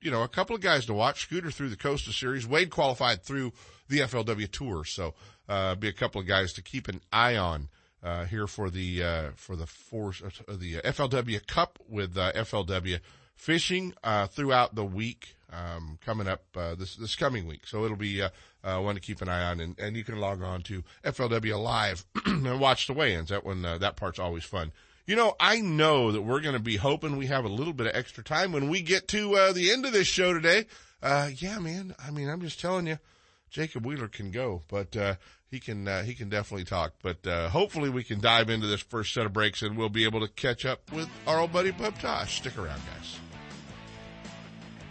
you 0.00 0.10
know, 0.10 0.22
a 0.22 0.28
couple 0.28 0.54
of 0.54 0.62
guys 0.62 0.86
to 0.86 0.94
watch. 0.94 1.22
Scooter 1.22 1.50
through 1.50 1.70
the 1.70 1.76
Costa 1.76 2.12
Series. 2.12 2.46
Wade 2.46 2.70
qualified 2.70 3.22
through 3.22 3.52
the 3.88 4.00
FLW 4.00 4.50
Tour, 4.50 4.84
so 4.84 5.14
uh, 5.48 5.74
be 5.74 5.88
a 5.88 5.92
couple 5.92 6.20
of 6.20 6.26
guys 6.26 6.52
to 6.54 6.62
keep 6.62 6.88
an 6.88 7.00
eye 7.12 7.36
on 7.36 7.68
uh, 8.02 8.24
here 8.24 8.46
for 8.46 8.70
the 8.70 9.02
uh, 9.02 9.30
for 9.34 9.56
the 9.56 9.66
force 9.66 10.22
uh, 10.22 10.52
the 10.52 10.76
FLW 10.76 11.46
Cup 11.46 11.78
with 11.88 12.16
uh, 12.16 12.32
FLW 12.32 13.00
fishing 13.34 13.94
uh, 14.04 14.26
throughout 14.26 14.74
the 14.74 14.84
week 14.84 15.36
um, 15.52 15.98
coming 16.04 16.28
up 16.28 16.44
uh, 16.56 16.74
this 16.74 16.96
this 16.96 17.16
coming 17.16 17.46
week. 17.46 17.66
So 17.66 17.84
it'll 17.84 17.96
be 17.96 18.22
uh, 18.22 18.30
uh, 18.62 18.80
one 18.80 18.94
to 18.94 19.00
keep 19.00 19.22
an 19.22 19.28
eye 19.28 19.50
on, 19.50 19.60
and, 19.60 19.78
and 19.78 19.96
you 19.96 20.04
can 20.04 20.18
log 20.18 20.42
on 20.42 20.62
to 20.62 20.82
FLW 21.04 21.62
Live 21.62 22.04
and 22.26 22.60
watch 22.60 22.86
the 22.86 22.92
weigh-ins. 22.92 23.30
That 23.30 23.44
one 23.44 23.64
uh, 23.64 23.78
that 23.78 23.96
part's 23.96 24.18
always 24.18 24.44
fun. 24.44 24.72
You 25.06 25.16
know, 25.16 25.34
I 25.40 25.60
know 25.60 26.12
that 26.12 26.20
we're 26.20 26.40
going 26.40 26.54
to 26.54 26.60
be 26.60 26.76
hoping 26.76 27.16
we 27.16 27.26
have 27.26 27.46
a 27.46 27.48
little 27.48 27.72
bit 27.72 27.86
of 27.86 27.96
extra 27.96 28.22
time 28.22 28.52
when 28.52 28.68
we 28.68 28.82
get 28.82 29.08
to 29.08 29.36
uh, 29.36 29.52
the 29.52 29.70
end 29.70 29.86
of 29.86 29.92
this 29.92 30.06
show 30.06 30.34
today. 30.34 30.66
Uh, 31.02 31.30
yeah, 31.36 31.58
man. 31.58 31.94
I 32.04 32.10
mean, 32.10 32.28
I'm 32.28 32.42
just 32.42 32.60
telling 32.60 32.86
you, 32.86 32.98
Jacob 33.48 33.86
Wheeler 33.86 34.08
can 34.08 34.30
go, 34.30 34.64
but 34.68 34.94
uh, 34.96 35.14
he 35.50 35.60
can 35.60 35.86
he 36.04 36.14
can 36.14 36.28
definitely 36.28 36.64
talk. 36.64 36.92
But 37.02 37.26
uh, 37.26 37.48
hopefully, 37.48 37.88
we 37.88 38.04
can 38.04 38.20
dive 38.20 38.50
into 38.50 38.66
this 38.66 38.82
first 38.82 39.14
set 39.14 39.24
of 39.24 39.32
breaks, 39.32 39.62
and 39.62 39.78
we'll 39.78 39.88
be 39.88 40.04
able 40.04 40.20
to 40.20 40.28
catch 40.28 40.66
up 40.66 40.92
with 40.92 41.08
our 41.26 41.40
old 41.40 41.52
buddy 41.52 41.70
Bub 41.70 41.98
Tosh. 41.98 42.36
Stick 42.36 42.58
around, 42.58 42.82
guys. 42.94 43.27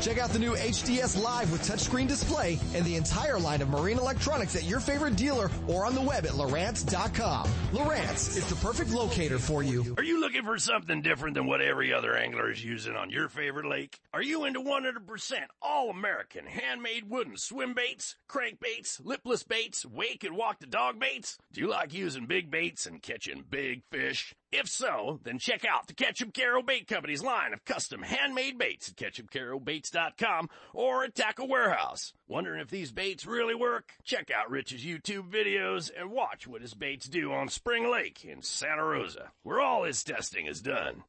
Check 0.00 0.18
out 0.18 0.30
the 0.30 0.38
new 0.38 0.54
HDS 0.54 1.20
Live 1.20 1.50
with 1.50 1.66
touchscreen 1.66 2.06
display 2.06 2.60
and 2.72 2.84
the 2.84 2.94
entire 2.94 3.38
line 3.38 3.60
of 3.62 3.68
marine 3.68 3.98
electronics 3.98 4.54
at 4.54 4.62
your 4.62 4.78
favorite 4.78 5.16
dealer 5.16 5.50
or 5.66 5.84
on 5.84 5.96
the 5.96 6.00
web 6.00 6.24
at 6.24 6.32
Lowrance.com. 6.32 7.48
Lowrance 7.72 8.36
is 8.36 8.46
the 8.46 8.54
perfect 8.56 8.90
locator 8.90 9.40
for 9.40 9.64
you. 9.64 9.94
Are 9.96 10.04
you 10.04 10.20
looking 10.20 10.44
for 10.44 10.56
something 10.58 11.02
different 11.02 11.34
than 11.34 11.46
what 11.46 11.60
every 11.60 11.92
other 11.92 12.16
angler 12.16 12.48
is 12.50 12.64
using 12.64 12.94
on 12.94 13.10
your 13.10 13.28
favorite 13.28 13.66
lake? 13.66 13.98
Are 14.14 14.22
you 14.22 14.44
into 14.44 14.60
100% 14.60 15.38
all 15.60 15.90
American 15.90 16.46
handmade 16.46 17.10
wooden 17.10 17.36
swim 17.36 17.74
baits, 17.74 18.16
crankbaits, 18.30 19.04
lipless 19.04 19.42
baits, 19.42 19.84
wake 19.84 20.22
and 20.22 20.36
walk 20.36 20.60
the 20.60 20.66
dog 20.66 21.00
baits? 21.00 21.38
Do 21.52 21.60
you 21.60 21.68
like 21.68 21.92
using 21.92 22.26
big 22.26 22.52
baits 22.52 22.86
and 22.86 23.02
catching 23.02 23.44
big 23.50 23.82
fish? 23.90 24.32
If 24.50 24.66
so, 24.66 25.20
then 25.24 25.38
check 25.38 25.66
out 25.66 25.86
the 25.86 25.92
Ketchup 25.92 26.32
Caro 26.32 26.62
Bait 26.62 26.86
Company's 26.86 27.22
line 27.22 27.52
of 27.52 27.66
custom 27.66 28.02
handmade 28.02 28.56
baits 28.56 28.88
at 28.88 28.96
ketchupcarobaits.com 28.96 30.48
or 30.72 31.04
at 31.04 31.14
Tackle 31.14 31.48
Warehouse. 31.48 32.14
Wondering 32.26 32.60
if 32.60 32.70
these 32.70 32.90
baits 32.90 33.26
really 33.26 33.54
work? 33.54 33.92
Check 34.04 34.30
out 34.30 34.50
Rich's 34.50 34.82
YouTube 34.82 35.30
videos 35.30 35.90
and 35.94 36.10
watch 36.10 36.46
what 36.46 36.62
his 36.62 36.72
baits 36.72 37.08
do 37.08 37.30
on 37.30 37.48
Spring 37.48 37.90
Lake 37.90 38.24
in 38.24 38.40
Santa 38.40 38.84
Rosa, 38.84 39.32
where 39.42 39.60
all 39.60 39.84
his 39.84 40.02
testing 40.02 40.46
is 40.46 40.62
done. 40.62 41.04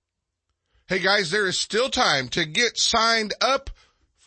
Hey 0.87 0.99
guys, 0.99 1.31
there 1.31 1.47
is 1.47 1.57
still 1.57 1.89
time 1.89 2.27
to 2.29 2.45
get 2.45 2.77
signed 2.77 3.33
up 3.39 3.69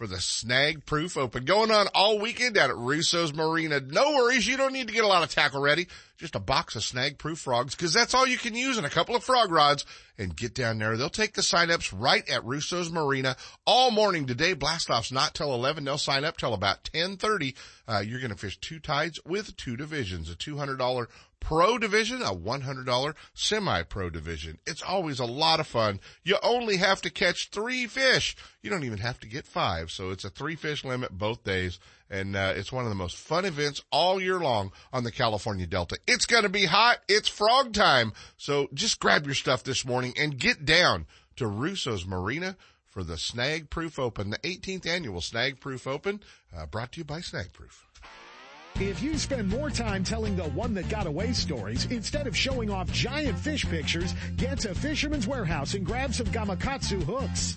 for 0.03 0.09
the 0.09 0.21
Snag 0.21 0.85
Proof 0.85 1.17
Open 1.17 1.45
going 1.45 1.71
on 1.71 1.87
all 1.95 2.19
weekend 2.19 2.57
down 2.57 2.71
at 2.71 2.77
Russo's 2.77 3.33
Marina. 3.33 3.79
No 3.79 4.11
worries, 4.17 4.49
you 4.49 4.57
don't 4.57 4.73
need 4.73 4.89
to 4.89 4.93
get 4.93 5.05
a 5.05 5.07
lot 5.07 5.23
of 5.23 5.31
tackle 5.31 5.61
ready. 5.61 5.87
Just 6.17 6.35
a 6.35 6.41
box 6.41 6.75
of 6.75 6.83
Snag 6.83 7.19
Proof 7.19 7.39
frogs 7.39 7.77
because 7.77 7.93
that's 7.93 8.13
all 8.13 8.27
you 8.27 8.37
can 8.37 8.57
use 8.57 8.79
and 8.79 8.85
a 8.85 8.91
couple 8.91 9.15
of 9.15 9.23
frog 9.23 9.53
rods 9.53 9.85
and 10.19 10.35
get 10.35 10.57
down 10.57 10.81
there. 10.81 10.97
They'll 10.97 11.09
take 11.09 11.35
the 11.35 11.43
sign-ups 11.43 11.93
right 11.93 12.29
at 12.29 12.45
Russo's 12.45 12.91
Marina 12.91 13.37
all 13.65 13.93
morning 13.93 14.27
today. 14.27 14.57
Blastoff's 14.57 15.13
not 15.13 15.35
till 15.35 15.55
11. 15.55 15.85
They'll 15.85 15.99
sign 15.99 16.25
up 16.25 16.37
till 16.37 16.53
about 16.53 16.91
1030. 16.93 17.55
Uh, 17.87 18.03
you're 18.05 18.19
going 18.19 18.33
to 18.33 18.37
fish 18.37 18.59
two 18.59 18.81
tides 18.81 19.21
with 19.25 19.57
two 19.57 19.77
divisions, 19.77 20.29
a 20.29 20.35
$200 20.35 21.07
pro 21.43 21.77
division, 21.77 22.23
a 22.23 22.35
$100 22.35 23.15
semi-pro 23.35 24.11
division. 24.11 24.59
It's 24.65 24.81
always 24.81 25.19
a 25.19 25.25
lot 25.25 25.59
of 25.59 25.67
fun. 25.67 25.99
You 26.23 26.39
only 26.43 26.77
have 26.77 27.03
to 27.03 27.11
catch 27.11 27.51
three 27.51 27.89
fish. 27.89 28.37
You 28.63 28.71
don't 28.71 28.85
even 28.85 28.99
have 28.99 29.19
to 29.21 29.27
get 29.27 29.45
five. 29.45 29.91
So 29.91 30.11
it's 30.11 30.25
a 30.25 30.31
three 30.31 30.55
fish 30.55 30.85
limit 30.85 31.11
both 31.19 31.43
days. 31.43 31.81
And, 32.09 32.37
uh, 32.37 32.53
it's 32.55 32.71
one 32.71 32.85
of 32.85 32.91
the 32.91 32.97
most 32.97 33.17
fun 33.17 33.45
events 33.45 33.83
all 33.91 34.21
year 34.21 34.39
long 34.39 34.71
on 34.93 35.03
the 35.03 35.11
California 35.11 35.67
Delta. 35.67 35.99
It's 36.07 36.27
going 36.27 36.45
to 36.45 36.49
be 36.49 36.67
hot. 36.67 36.99
It's 37.09 37.29
frog 37.29 37.73
time. 37.73 38.13
So 38.37 38.69
just 38.73 39.01
grab 39.01 39.27
your 39.27 39.35
stuff 39.35 39.65
this 39.65 39.85
morning 39.85 40.15
and 40.17 40.39
get 40.39 40.65
down 40.65 41.07
to 41.37 41.47
Russo's 41.49 42.07
Marina 42.07 42.57
for 42.87 43.03
the 43.03 43.19
Snag 43.19 43.69
Proof 43.69 43.99
Open, 43.99 44.31
the 44.31 44.39
18th 44.39 44.87
annual 44.87 45.21
Snag 45.21 45.59
Proof 45.59 45.87
Open, 45.87 46.21
uh, 46.57 46.67
brought 46.67 46.93
to 46.93 46.99
you 46.99 47.05
by 47.05 47.21
Snag 47.21 47.53
Proof. 47.53 47.87
If 48.77 49.03
you 49.03 49.19
spend 49.19 49.49
more 49.49 49.71
time 49.71 50.03
telling 50.03 50.35
the 50.35 50.45
one 50.45 50.75
that 50.75 50.89
got 50.89 51.07
away 51.07 51.33
stories 51.33 51.85
instead 51.87 52.27
of 52.27 52.37
showing 52.37 52.71
off 52.71 52.91
giant 52.91 53.39
fish 53.39 53.69
pictures, 53.69 54.15
get 54.37 54.61
to 54.61 54.75
Fisherman's 54.75 55.27
Warehouse 55.27 55.75
and 55.75 55.85
grab 55.85 56.15
some 56.15 56.27
Gamakatsu 56.29 57.03
hooks. 57.03 57.57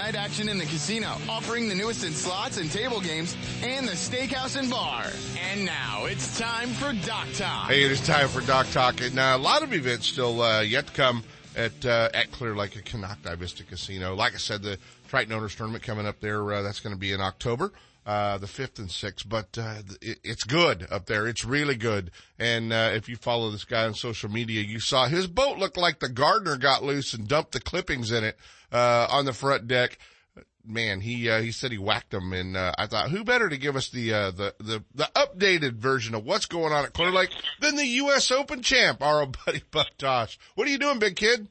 night 0.00 0.16
action 0.16 0.48
in 0.48 0.56
the 0.56 0.64
casino, 0.64 1.14
offering 1.28 1.68
the 1.68 1.74
newest 1.74 2.04
in 2.04 2.12
slots 2.12 2.56
and 2.56 2.72
table 2.72 3.02
games, 3.02 3.36
and 3.62 3.86
the 3.86 3.92
steakhouse 3.92 4.56
and 4.58 4.70
bar. 4.70 5.04
And 5.50 5.66
now 5.66 6.06
it's 6.06 6.38
time 6.38 6.70
for 6.70 6.94
Dock 7.06 7.28
Talk. 7.34 7.68
Hey, 7.68 7.84
it 7.84 7.92
is 7.92 8.00
time 8.00 8.28
for 8.28 8.40
Dock 8.40 8.66
Talk, 8.70 9.02
and 9.02 9.18
uh, 9.18 9.34
a 9.34 9.38
lot 9.38 9.62
of 9.62 9.74
events 9.74 10.06
still 10.06 10.40
uh, 10.40 10.62
yet 10.62 10.86
to 10.86 10.92
come 10.94 11.22
at 11.54 11.84
uh, 11.84 12.08
at 12.14 12.32
Clear 12.32 12.56
Lake 12.56 12.78
at 12.78 12.84
Konocti 12.84 13.36
Vista 13.36 13.62
Casino. 13.62 14.14
Like 14.14 14.32
I 14.32 14.38
said, 14.38 14.62
the 14.62 14.78
Triton 15.08 15.34
Owners 15.34 15.54
Tournament 15.54 15.84
coming 15.84 16.06
up 16.06 16.18
there. 16.20 16.50
Uh, 16.50 16.62
that's 16.62 16.80
going 16.80 16.94
to 16.94 17.00
be 17.00 17.12
in 17.12 17.20
October. 17.20 17.70
Uh, 18.06 18.38
the 18.38 18.46
fifth 18.46 18.78
and 18.78 18.90
sixth, 18.90 19.28
but, 19.28 19.58
uh, 19.58 19.82
it, 20.00 20.18
it's 20.24 20.44
good 20.44 20.86
up 20.90 21.04
there. 21.04 21.28
It's 21.28 21.44
really 21.44 21.76
good. 21.76 22.10
And, 22.38 22.72
uh, 22.72 22.90
if 22.94 23.08
you 23.08 23.16
follow 23.16 23.50
this 23.50 23.64
guy 23.64 23.84
on 23.84 23.94
social 23.94 24.30
media, 24.30 24.62
you 24.62 24.80
saw 24.80 25.06
his 25.06 25.26
boat 25.26 25.58
looked 25.58 25.76
like 25.76 26.00
the 26.00 26.08
gardener 26.08 26.56
got 26.56 26.82
loose 26.82 27.12
and 27.12 27.28
dumped 27.28 27.52
the 27.52 27.60
clippings 27.60 28.10
in 28.10 28.24
it, 28.24 28.38
uh, 28.72 29.06
on 29.10 29.26
the 29.26 29.34
front 29.34 29.68
deck 29.68 29.98
man, 30.64 31.00
he 31.00 31.28
uh, 31.28 31.40
he 31.40 31.52
said 31.52 31.72
he 31.72 31.78
whacked 31.78 32.10
them, 32.10 32.32
and 32.32 32.56
uh, 32.56 32.72
I 32.78 32.86
thought, 32.86 33.10
who 33.10 33.24
better 33.24 33.48
to 33.48 33.56
give 33.56 33.76
us 33.76 33.88
the 33.90 34.12
uh, 34.12 34.30
the 34.30 34.54
the 34.58 34.84
the 34.94 35.10
updated 35.14 35.74
version 35.74 36.14
of 36.14 36.24
what's 36.24 36.46
going 36.46 36.72
on 36.72 36.84
at 36.84 36.92
Clear 36.92 37.10
Lake 37.10 37.30
than 37.60 37.76
the 37.76 37.86
U.S. 37.86 38.30
Open 38.30 38.62
champ, 38.62 39.02
our 39.02 39.20
old 39.20 39.36
buddy 39.46 39.62
Bub 39.70 39.86
Tosh. 39.98 40.38
What 40.54 40.66
are 40.66 40.70
you 40.70 40.78
doing, 40.78 40.98
big 40.98 41.16
kid? 41.16 41.48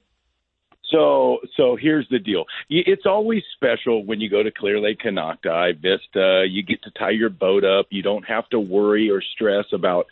So, 0.91 1.39
so 1.55 1.75
here's 1.79 2.07
the 2.09 2.19
deal. 2.19 2.45
It's 2.69 3.05
always 3.05 3.43
special 3.55 4.05
when 4.05 4.19
you 4.19 4.29
go 4.29 4.41
to 4.41 4.51
Clear 4.51 4.79
Lake 4.79 4.99
Konocti 4.99 5.75
Vista. 5.75 6.45
You 6.49 6.63
get 6.63 6.81
to 6.83 6.91
tie 6.91 7.11
your 7.11 7.29
boat 7.29 7.63
up. 7.63 7.87
You 7.89 8.01
don't 8.01 8.23
have 8.23 8.49
to 8.49 8.59
worry 8.59 9.09
or 9.09 9.21
stress 9.21 9.65
about 9.71 10.07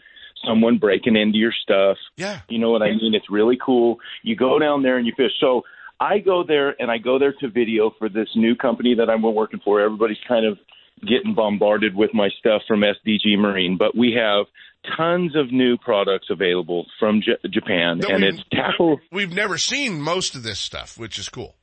someone 0.45 0.77
breaking 0.77 1.15
into 1.15 1.37
your 1.37 1.53
stuff. 1.63 1.97
Yeah. 2.15 2.41
You 2.47 2.59
know 2.59 2.69
what 2.69 2.83
I 2.83 2.91
mean? 2.91 3.15
It's 3.15 3.29
really 3.29 3.57
cool. 3.63 3.97
You 4.21 4.35
go 4.35 4.59
down 4.59 4.83
there 4.83 4.97
and 4.97 5.07
you 5.07 5.13
fish. 5.17 5.31
So 5.39 5.63
I 5.99 6.19
go 6.19 6.43
there 6.43 6.79
and 6.79 6.91
I 6.91 6.99
go 6.99 7.17
there 7.17 7.33
to 7.39 7.49
video 7.49 7.91
for 7.97 8.07
this 8.07 8.29
new 8.35 8.55
company 8.55 8.93
that 8.95 9.09
I'm 9.09 9.23
working 9.23 9.59
for. 9.63 9.81
Everybody's 9.81 10.17
kind 10.27 10.45
of 10.45 10.59
getting 11.01 11.33
bombarded 11.33 11.95
with 11.95 12.13
my 12.13 12.29
stuff 12.39 12.61
from 12.67 12.81
SDG 12.81 13.37
Marine, 13.37 13.77
but 13.77 13.95
we 13.95 14.13
have 14.13 14.45
tons 14.95 15.35
of 15.35 15.51
new 15.51 15.77
products 15.77 16.27
available 16.29 16.85
from 16.99 17.21
J- 17.21 17.49
Japan, 17.49 17.99
That 17.99 18.11
and 18.11 18.23
it's 18.23 18.43
tackle. 18.51 18.99
We've 19.11 19.33
never 19.33 19.57
seen 19.57 20.01
most 20.01 20.35
of 20.35 20.43
this 20.43 20.59
stuff, 20.59 20.97
which 20.97 21.17
is 21.17 21.29
cool. 21.29 21.55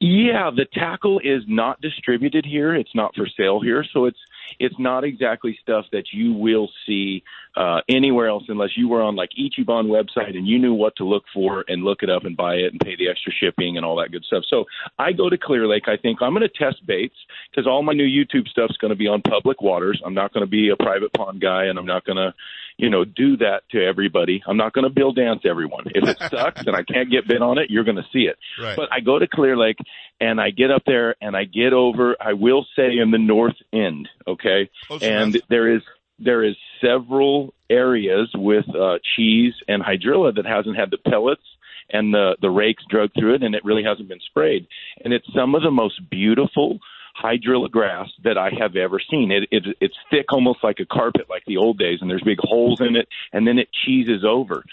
Yeah, 0.00 0.50
the 0.54 0.66
tackle 0.72 1.20
is 1.20 1.42
not 1.46 1.80
distributed 1.82 2.46
here. 2.46 2.74
It's 2.74 2.94
not 2.94 3.14
for 3.14 3.26
sale 3.36 3.60
here, 3.60 3.84
so 3.92 4.06
it's 4.06 4.18
it's 4.58 4.74
not 4.78 5.04
exactly 5.04 5.58
stuff 5.62 5.84
that 5.92 6.04
you 6.12 6.32
will 6.32 6.68
see 6.86 7.22
uh, 7.56 7.80
anywhere 7.88 8.28
else 8.28 8.44
unless 8.48 8.70
you 8.76 8.88
were 8.88 9.02
on 9.02 9.16
like 9.16 9.30
Ichiban 9.38 9.86
website 9.86 10.36
and 10.36 10.46
you 10.46 10.58
knew 10.58 10.74
what 10.74 10.94
to 10.96 11.04
look 11.04 11.24
for 11.32 11.64
and 11.68 11.82
look 11.82 12.02
it 12.02 12.10
up 12.10 12.24
and 12.24 12.36
buy 12.36 12.54
it 12.54 12.72
and 12.72 12.80
pay 12.80 12.96
the 12.96 13.08
extra 13.08 13.32
shipping 13.32 13.76
and 13.76 13.84
all 13.84 13.96
that 13.96 14.12
good 14.12 14.24
stuff. 14.24 14.44
So 14.48 14.64
I 14.98 15.12
go 15.12 15.28
to 15.28 15.38
Clear 15.38 15.66
Lake. 15.66 15.88
I 15.88 15.96
think 15.96 16.22
I'm 16.22 16.32
going 16.34 16.48
to 16.48 16.48
test 16.48 16.86
baits 16.86 17.16
because 17.50 17.66
all 17.66 17.82
my 17.82 17.92
new 17.92 18.06
YouTube 18.06 18.48
stuff's 18.48 18.76
going 18.76 18.90
to 18.90 18.96
be 18.96 19.08
on 19.08 19.22
public 19.22 19.60
waters. 19.62 20.00
I'm 20.04 20.14
not 20.14 20.32
going 20.32 20.44
to 20.44 20.50
be 20.50 20.70
a 20.70 20.76
private 20.76 21.12
pond 21.12 21.40
guy, 21.40 21.64
and 21.64 21.78
I'm 21.78 21.86
not 21.86 22.04
going 22.04 22.16
to 22.16 22.32
you 22.80 22.88
know, 22.88 23.04
do 23.04 23.36
that 23.36 23.62
to 23.72 23.84
everybody. 23.84 24.42
I'm 24.46 24.56
not 24.56 24.72
going 24.72 24.84
to 24.84 24.90
bill 24.90 25.12
dance 25.12 25.42
everyone. 25.44 25.84
If 25.94 26.08
it 26.08 26.18
sucks 26.30 26.62
and 26.66 26.74
I 26.74 26.82
can't 26.82 27.10
get 27.10 27.28
bid 27.28 27.42
on 27.42 27.58
it, 27.58 27.68
you're 27.68 27.84
going 27.84 27.96
to 27.98 28.06
see 28.10 28.20
it. 28.20 28.38
Right. 28.60 28.74
But 28.74 28.88
I 28.90 29.00
go 29.00 29.18
to 29.18 29.26
Clear 29.28 29.56
Lake 29.56 29.76
and 30.18 30.40
I 30.40 30.50
get 30.50 30.70
up 30.70 30.82
there 30.86 31.14
and 31.20 31.36
I 31.36 31.44
get 31.44 31.74
over, 31.74 32.16
I 32.18 32.32
will 32.32 32.66
say 32.74 32.96
in 32.96 33.10
the 33.10 33.18
north 33.18 33.56
end, 33.70 34.08
okay? 34.26 34.70
Close 34.86 35.02
and 35.02 35.40
there 35.50 35.76
is, 35.76 35.82
there 36.18 36.42
is 36.42 36.56
several 36.80 37.52
areas 37.68 38.30
with, 38.34 38.64
uh, 38.74 38.98
cheese 39.14 39.52
and 39.68 39.82
hydrilla 39.82 40.34
that 40.36 40.46
hasn't 40.46 40.76
had 40.76 40.90
the 40.90 40.98
pellets 40.98 41.42
and 41.90 42.14
the, 42.14 42.36
the 42.40 42.50
rakes 42.50 42.84
drug 42.88 43.10
through 43.18 43.34
it 43.34 43.42
and 43.42 43.54
it 43.54 43.64
really 43.64 43.84
hasn't 43.84 44.08
been 44.08 44.20
sprayed. 44.20 44.66
And 45.04 45.12
it's 45.12 45.26
some 45.34 45.54
of 45.54 45.62
the 45.62 45.70
most 45.70 46.00
beautiful, 46.08 46.78
hydrilla 47.22 47.70
grass 47.70 48.08
that 48.24 48.38
I 48.38 48.50
have 48.58 48.76
ever 48.76 49.00
seen. 49.10 49.30
It, 49.30 49.48
it 49.50 49.76
it's 49.80 49.96
thick, 50.10 50.32
almost 50.32 50.62
like 50.62 50.80
a 50.80 50.86
carpet, 50.86 51.26
like 51.28 51.44
the 51.46 51.56
old 51.56 51.78
days, 51.78 51.98
and 52.00 52.10
there's 52.10 52.22
big 52.22 52.38
holes 52.40 52.80
in 52.80 52.96
it, 52.96 53.08
and 53.32 53.46
then 53.46 53.58
it 53.58 53.68
cheeses 53.84 54.24
over. 54.26 54.64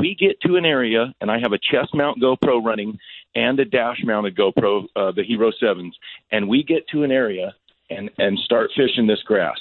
We 0.00 0.14
get 0.14 0.40
to 0.42 0.56
an 0.56 0.66
area, 0.66 1.14
and 1.20 1.30
I 1.30 1.38
have 1.40 1.52
a 1.52 1.58
chest 1.58 1.94
mount 1.94 2.20
GoPro 2.20 2.62
running 2.62 2.98
and 3.34 3.58
a 3.58 3.64
dash 3.64 4.00
mounted 4.04 4.36
GoPro, 4.36 4.84
uh, 4.94 5.12
the 5.12 5.24
Hero 5.24 5.50
Sevens, 5.58 5.96
and 6.30 6.48
we 6.48 6.62
get 6.62 6.88
to 6.88 7.04
an 7.04 7.10
area 7.10 7.54
and 7.90 8.10
and 8.18 8.38
start 8.40 8.70
fishing 8.76 9.06
this 9.06 9.22
grass. 9.24 9.58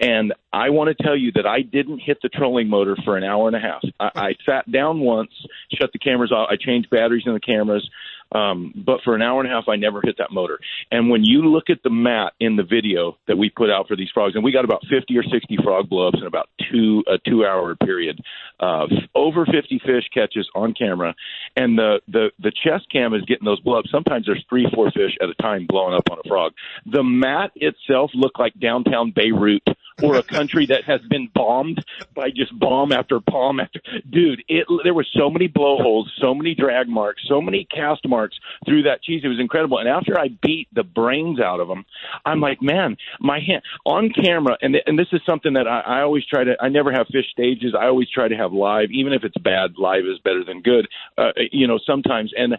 And 0.00 0.34
I 0.52 0.70
want 0.70 0.96
to 0.96 1.02
tell 1.02 1.16
you 1.16 1.32
that 1.32 1.46
I 1.46 1.62
didn't 1.62 2.00
hit 2.00 2.18
the 2.22 2.28
trolling 2.28 2.68
motor 2.68 2.96
for 3.04 3.16
an 3.16 3.24
hour 3.24 3.46
and 3.46 3.56
a 3.56 3.60
half. 3.60 3.82
I, 4.00 4.10
I 4.14 4.34
sat 4.44 4.70
down 4.70 5.00
once, 5.00 5.30
shut 5.78 5.92
the 5.92 5.98
cameras 5.98 6.32
off, 6.32 6.48
I 6.50 6.56
changed 6.56 6.90
batteries 6.90 7.24
in 7.26 7.34
the 7.34 7.40
cameras, 7.40 7.88
um, 8.32 8.72
but 8.74 9.00
for 9.04 9.14
an 9.14 9.22
hour 9.22 9.40
and 9.40 9.50
a 9.50 9.54
half, 9.54 9.68
I 9.68 9.76
never 9.76 10.00
hit 10.02 10.16
that 10.18 10.30
motor. 10.30 10.58
And 10.90 11.08
when 11.10 11.24
you 11.24 11.42
look 11.42 11.70
at 11.70 11.82
the 11.82 11.90
mat 11.90 12.32
in 12.40 12.56
the 12.56 12.62
video 12.62 13.16
that 13.26 13.36
we 13.36 13.50
put 13.50 13.70
out 13.70 13.88
for 13.88 13.96
these 13.96 14.10
frogs, 14.12 14.34
and 14.34 14.44
we 14.44 14.52
got 14.52 14.64
about 14.64 14.82
50 14.90 15.16
or 15.16 15.22
60 15.22 15.56
frog 15.62 15.88
blowups 15.88 16.20
in 16.20 16.26
about 16.26 16.48
two 16.70 17.02
a 17.06 17.18
two 17.28 17.44
hour 17.44 17.74
period, 17.76 18.20
uh, 18.60 18.86
over 19.14 19.46
50 19.46 19.80
fish 19.84 20.04
catches 20.12 20.48
on 20.54 20.74
camera, 20.74 21.14
and 21.56 21.78
the 21.78 22.00
the 22.08 22.30
the 22.38 22.52
chest 22.62 22.86
cam 22.92 23.14
is 23.14 23.22
getting 23.22 23.44
those 23.44 23.60
blowups. 23.62 23.90
Sometimes 23.90 24.26
there's 24.26 24.44
three 24.48 24.66
four 24.74 24.90
fish 24.90 25.16
at 25.22 25.28
a 25.28 25.34
time 25.42 25.66
blowing 25.68 25.94
up 25.94 26.10
on 26.10 26.18
a 26.24 26.28
frog. 26.28 26.52
The 26.86 27.02
mat 27.02 27.52
itself 27.56 28.10
looked 28.14 28.38
like 28.38 28.58
downtown 28.60 29.12
Beirut 29.14 29.62
or 30.02 30.16
a 30.16 30.22
country 30.22 30.66
that 30.66 30.84
has 30.84 31.00
been 31.08 31.28
bombed 31.34 31.84
by 32.14 32.30
just 32.30 32.56
bomb 32.58 32.92
after 32.92 33.20
bomb 33.20 33.60
after. 33.60 33.80
Dude, 34.08 34.42
it 34.48 34.66
there 34.84 34.94
were 34.94 35.06
so 35.16 35.30
many 35.30 35.46
blowholes, 35.46 36.10
so 36.20 36.34
many 36.34 36.54
drag 36.54 36.88
marks, 36.88 37.22
so 37.28 37.40
many 37.40 37.64
cast 37.64 38.06
marks 38.06 38.36
through 38.64 38.82
that 38.84 39.02
cheese. 39.02 39.22
It 39.24 39.28
was 39.28 39.40
incredible. 39.40 39.78
And 39.78 39.88
after 39.88 40.18
I 40.18 40.28
beat 40.42 40.68
the 40.72 40.84
brains 40.84 41.40
out 41.40 41.60
of 41.60 41.68
them, 41.68 41.84
I'm 42.24 42.40
like, 42.40 42.62
man, 42.62 42.96
my 43.20 43.40
hand 43.40 43.62
on 43.84 44.10
camera. 44.10 44.56
And 44.60 44.76
and 44.86 44.98
this 44.98 45.08
is 45.12 45.20
something 45.26 45.54
that 45.54 45.66
I, 45.66 45.80
I 45.80 46.02
always 46.02 46.24
try 46.26 46.44
to. 46.44 46.54
I 46.60 46.68
never 46.68 46.92
have 46.92 47.06
fish 47.08 47.30
stages. 47.32 47.74
I 47.78 47.86
always 47.86 48.08
try 48.10 48.28
to 48.28 48.36
have 48.36 48.52
live, 48.52 48.90
even 48.90 49.12
if 49.12 49.24
it's 49.24 49.38
bad. 49.38 49.74
Live 49.78 50.04
is 50.04 50.18
better 50.22 50.44
than 50.44 50.62
good. 50.62 50.88
Uh, 51.16 51.32
you 51.52 51.66
know, 51.66 51.78
sometimes 51.84 52.32
and. 52.36 52.56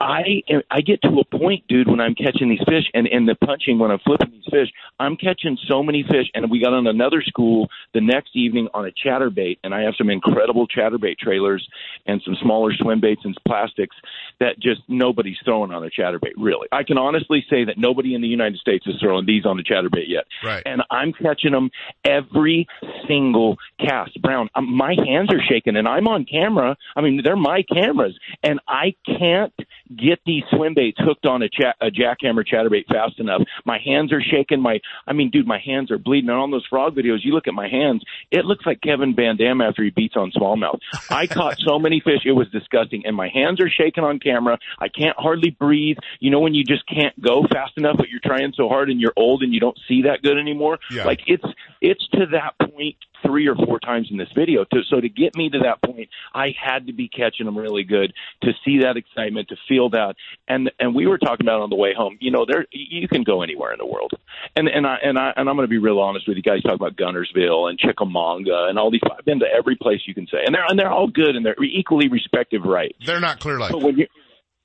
I 0.00 0.42
I 0.70 0.80
get 0.80 1.02
to 1.02 1.20
a 1.20 1.24
point, 1.38 1.64
dude, 1.68 1.88
when 1.88 2.00
I'm 2.00 2.14
catching 2.14 2.48
these 2.48 2.62
fish 2.66 2.84
and 2.94 3.06
and 3.06 3.28
the 3.28 3.34
punching 3.34 3.78
when 3.78 3.90
I'm 3.90 3.98
flipping 3.98 4.30
these 4.30 4.44
fish, 4.50 4.68
I'm 4.98 5.16
catching 5.16 5.58
so 5.68 5.82
many 5.82 6.02
fish. 6.02 6.26
And 6.34 6.50
we 6.50 6.60
got 6.60 6.72
on 6.72 6.86
another 6.86 7.22
school 7.22 7.68
the 7.92 8.00
next 8.00 8.30
evening 8.34 8.68
on 8.72 8.86
a 8.86 8.90
chatterbait, 8.90 9.58
and 9.62 9.74
I 9.74 9.82
have 9.82 9.94
some 9.98 10.08
incredible 10.08 10.66
chatterbait 10.66 11.18
trailers 11.18 11.68
and 12.06 12.22
some 12.24 12.34
smaller 12.40 12.72
swim 12.72 13.00
baits 13.00 13.20
and 13.24 13.36
plastics 13.46 13.94
that 14.40 14.58
just 14.58 14.80
nobody's 14.88 15.36
throwing 15.44 15.70
on 15.70 15.84
a 15.84 15.90
chatterbait. 15.90 16.32
Really, 16.38 16.68
I 16.72 16.82
can 16.82 16.96
honestly 16.96 17.44
say 17.50 17.64
that 17.64 17.76
nobody 17.76 18.14
in 18.14 18.22
the 18.22 18.28
United 18.28 18.58
States 18.58 18.86
is 18.86 18.94
throwing 19.00 19.26
these 19.26 19.44
on 19.44 19.60
a 19.60 19.62
chatterbait 19.62 20.08
yet. 20.08 20.24
Right. 20.42 20.62
And 20.64 20.82
I'm 20.90 21.12
catching 21.12 21.52
them 21.52 21.70
every 22.04 22.66
single 23.06 23.58
cast. 23.78 24.20
Brown, 24.22 24.48
um, 24.54 24.74
my 24.74 24.94
hands 24.94 25.28
are 25.30 25.42
shaking, 25.46 25.76
and 25.76 25.86
I'm 25.86 26.08
on 26.08 26.24
camera. 26.24 26.76
I 26.96 27.02
mean, 27.02 27.20
they're 27.22 27.36
my 27.36 27.62
cameras, 27.62 28.18
and 28.42 28.60
I 28.66 28.94
can't 29.04 29.52
get 29.96 30.20
these 30.24 30.42
swim 30.50 30.74
baits 30.74 30.98
hooked 31.00 31.26
on 31.26 31.42
a, 31.42 31.48
chat, 31.48 31.76
a 31.80 31.86
jackhammer 31.86 32.44
chatterbait 32.46 32.86
fast 32.86 33.18
enough. 33.18 33.42
My 33.64 33.78
hands 33.84 34.12
are 34.12 34.22
shaking. 34.22 34.60
My, 34.60 34.80
I 35.06 35.12
mean, 35.12 35.30
dude, 35.30 35.46
my 35.46 35.58
hands 35.64 35.90
are 35.90 35.98
bleeding. 35.98 36.30
And 36.30 36.38
on 36.38 36.50
those 36.50 36.66
frog 36.66 36.94
videos, 36.94 37.18
you 37.22 37.32
look 37.32 37.48
at 37.48 37.54
my 37.54 37.68
hands, 37.68 38.02
it 38.30 38.44
looks 38.44 38.64
like 38.66 38.80
Kevin 38.80 39.14
Van 39.14 39.36
Dam 39.36 39.60
after 39.60 39.82
he 39.82 39.90
beats 39.90 40.16
on 40.16 40.30
smallmouth. 40.32 40.78
I 41.10 41.26
caught 41.26 41.58
so 41.58 41.78
many 41.78 42.00
fish, 42.00 42.22
it 42.24 42.32
was 42.32 42.48
disgusting. 42.50 43.02
And 43.04 43.16
my 43.16 43.28
hands 43.28 43.60
are 43.60 43.68
shaking 43.68 44.04
on 44.04 44.18
camera. 44.18 44.58
I 44.78 44.88
can't 44.88 45.16
hardly 45.18 45.50
breathe. 45.50 45.96
You 46.20 46.30
know 46.30 46.40
when 46.40 46.54
you 46.54 46.64
just 46.64 46.86
can't 46.86 47.18
go 47.20 47.44
fast 47.52 47.72
enough, 47.76 47.96
but 47.96 48.08
you're 48.08 48.20
trying 48.24 48.52
so 48.56 48.68
hard 48.68 48.90
and 48.90 49.00
you're 49.00 49.12
old 49.16 49.42
and 49.42 49.52
you 49.52 49.60
don't 49.60 49.78
see 49.88 50.02
that 50.02 50.22
good 50.22 50.38
anymore? 50.38 50.78
Yeah. 50.90 51.04
Like 51.04 51.20
it's, 51.26 51.44
it's 51.80 52.06
to 52.12 52.26
that 52.32 52.54
point 52.70 52.96
three 53.24 53.48
or 53.48 53.54
four 53.54 53.78
times 53.80 54.08
in 54.10 54.16
this 54.16 54.28
video. 54.34 54.64
To, 54.64 54.80
so 54.88 55.00
to 55.00 55.08
get 55.08 55.36
me 55.36 55.50
to 55.50 55.58
that 55.60 55.82
point, 55.82 56.08
I 56.34 56.48
had 56.60 56.86
to 56.86 56.92
be 56.92 57.08
catching 57.08 57.46
them 57.46 57.56
really 57.56 57.84
good 57.84 58.12
to 58.42 58.52
see 58.64 58.80
that 58.80 58.96
excitement, 58.96 59.48
to 59.48 59.56
feel 59.68 59.90
that. 59.90 60.14
And 60.48 60.70
and 60.78 60.94
we 60.94 61.06
were 61.06 61.18
talking 61.18 61.46
about 61.46 61.60
on 61.60 61.70
the 61.70 61.76
way 61.76 61.92
home. 61.96 62.16
You 62.20 62.30
know, 62.30 62.44
there 62.46 62.66
you 62.70 63.08
can 63.08 63.22
go 63.22 63.42
anywhere 63.42 63.72
in 63.72 63.78
the 63.78 63.86
world. 63.86 64.12
And 64.56 64.68
and 64.68 64.86
I 64.86 64.96
and 65.02 65.18
I 65.18 65.32
and 65.36 65.48
I'm 65.48 65.56
going 65.56 65.66
to 65.66 65.70
be 65.70 65.78
real 65.78 65.98
honest 66.00 66.26
with 66.28 66.36
you 66.36 66.42
guys. 66.42 66.62
Talk 66.62 66.74
about 66.74 66.96
Guntersville 66.96 67.68
and 67.68 67.78
Chickamauga 67.78 68.66
and 68.68 68.78
all 68.78 68.90
these. 68.90 69.00
I've 69.16 69.24
been 69.24 69.40
to 69.40 69.46
every 69.46 69.76
place 69.76 70.00
you 70.06 70.14
can 70.14 70.26
say, 70.26 70.38
and 70.44 70.54
they're 70.54 70.64
and 70.66 70.78
they're 70.78 70.92
all 70.92 71.08
good 71.08 71.36
and 71.36 71.44
they're 71.44 71.56
equally 71.62 72.08
respective, 72.08 72.62
right? 72.64 72.94
They're 73.04 73.20
not 73.20 73.40
Clear 73.40 73.58
like. 73.58 73.72
But 73.72 73.82
when 73.82 73.98
you 73.98 74.06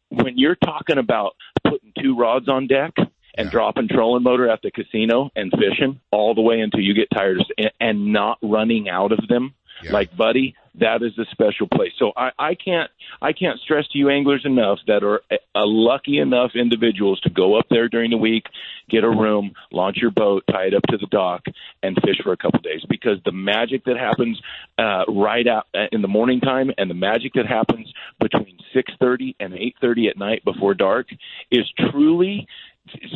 when 0.09 0.37
you're 0.37 0.55
talking 0.55 0.97
about 0.97 1.33
putting 1.63 1.91
two 2.01 2.17
rods 2.17 2.47
on 2.47 2.67
deck 2.67 2.93
and 3.35 3.45
Yeah. 3.47 3.51
dropping 3.51 3.87
trolling 3.87 4.23
motor 4.23 4.49
at 4.49 4.61
the 4.61 4.71
casino 4.71 5.31
and 5.35 5.51
fishing 5.51 5.99
all 6.11 6.33
the 6.33 6.41
way 6.41 6.59
until 6.61 6.81
you 6.81 6.93
get 6.93 7.09
tired 7.13 7.39
of, 7.41 7.45
and, 7.79 8.13
not 8.13 8.37
running 8.41 8.89
out 8.89 9.11
of 9.11 9.27
them, 9.27 9.53
Yeah. 9.83 9.91
like 9.93 10.15
buddy, 10.15 10.55
that 10.77 11.01
is 11.03 11.17
a 11.17 11.25
special 11.31 11.67
place. 11.67 11.93
So 11.97 12.11
I, 12.17 12.31
I 12.37 12.55
can't 12.55 12.89
I 13.21 13.31
can't 13.31 13.59
stress 13.61 13.87
to 13.89 13.97
you 13.97 14.09
anglers 14.09 14.43
enough 14.45 14.79
that 14.87 15.03
are 15.03 15.21
a, 15.31 15.37
a 15.55 15.65
lucky 15.65 16.17
enough 16.19 16.51
individuals 16.55 17.19
to 17.21 17.29
go 17.29 17.55
up 17.57 17.67
there 17.69 17.87
during 17.87 18.11
the 18.11 18.17
week, 18.17 18.43
get 18.89 19.05
a 19.05 19.09
room, 19.09 19.53
launch 19.71 19.97
your 19.97 20.11
boat, 20.11 20.43
tie 20.51 20.65
it 20.65 20.73
up 20.73 20.83
to 20.89 20.97
the 20.97 21.07
dock, 21.07 21.45
and 21.81 21.95
fish 22.05 22.17
for 22.23 22.33
a 22.33 22.37
couple 22.37 22.59
days 22.59 22.83
because 22.89 23.19
the 23.23 23.31
magic 23.31 23.85
that 23.85 23.95
happens 23.97 24.41
uh, 24.77 25.05
right 25.07 25.47
out 25.47 25.67
uh, 25.73 25.85
in 25.93 26.01
the 26.01 26.09
morning 26.09 26.41
time 26.41 26.71
and 26.77 26.89
the 26.89 26.93
magic 26.93 27.33
that 27.35 27.45
happens 27.45 27.91
between 28.19 28.57
six 28.73 28.91
thirty 28.99 29.35
and 29.39 29.53
eight 29.53 29.75
thirty 29.79 30.07
at 30.09 30.17
night 30.17 30.43
before 30.43 30.73
dark 30.73 31.07
is 31.51 31.65
truly 31.91 32.47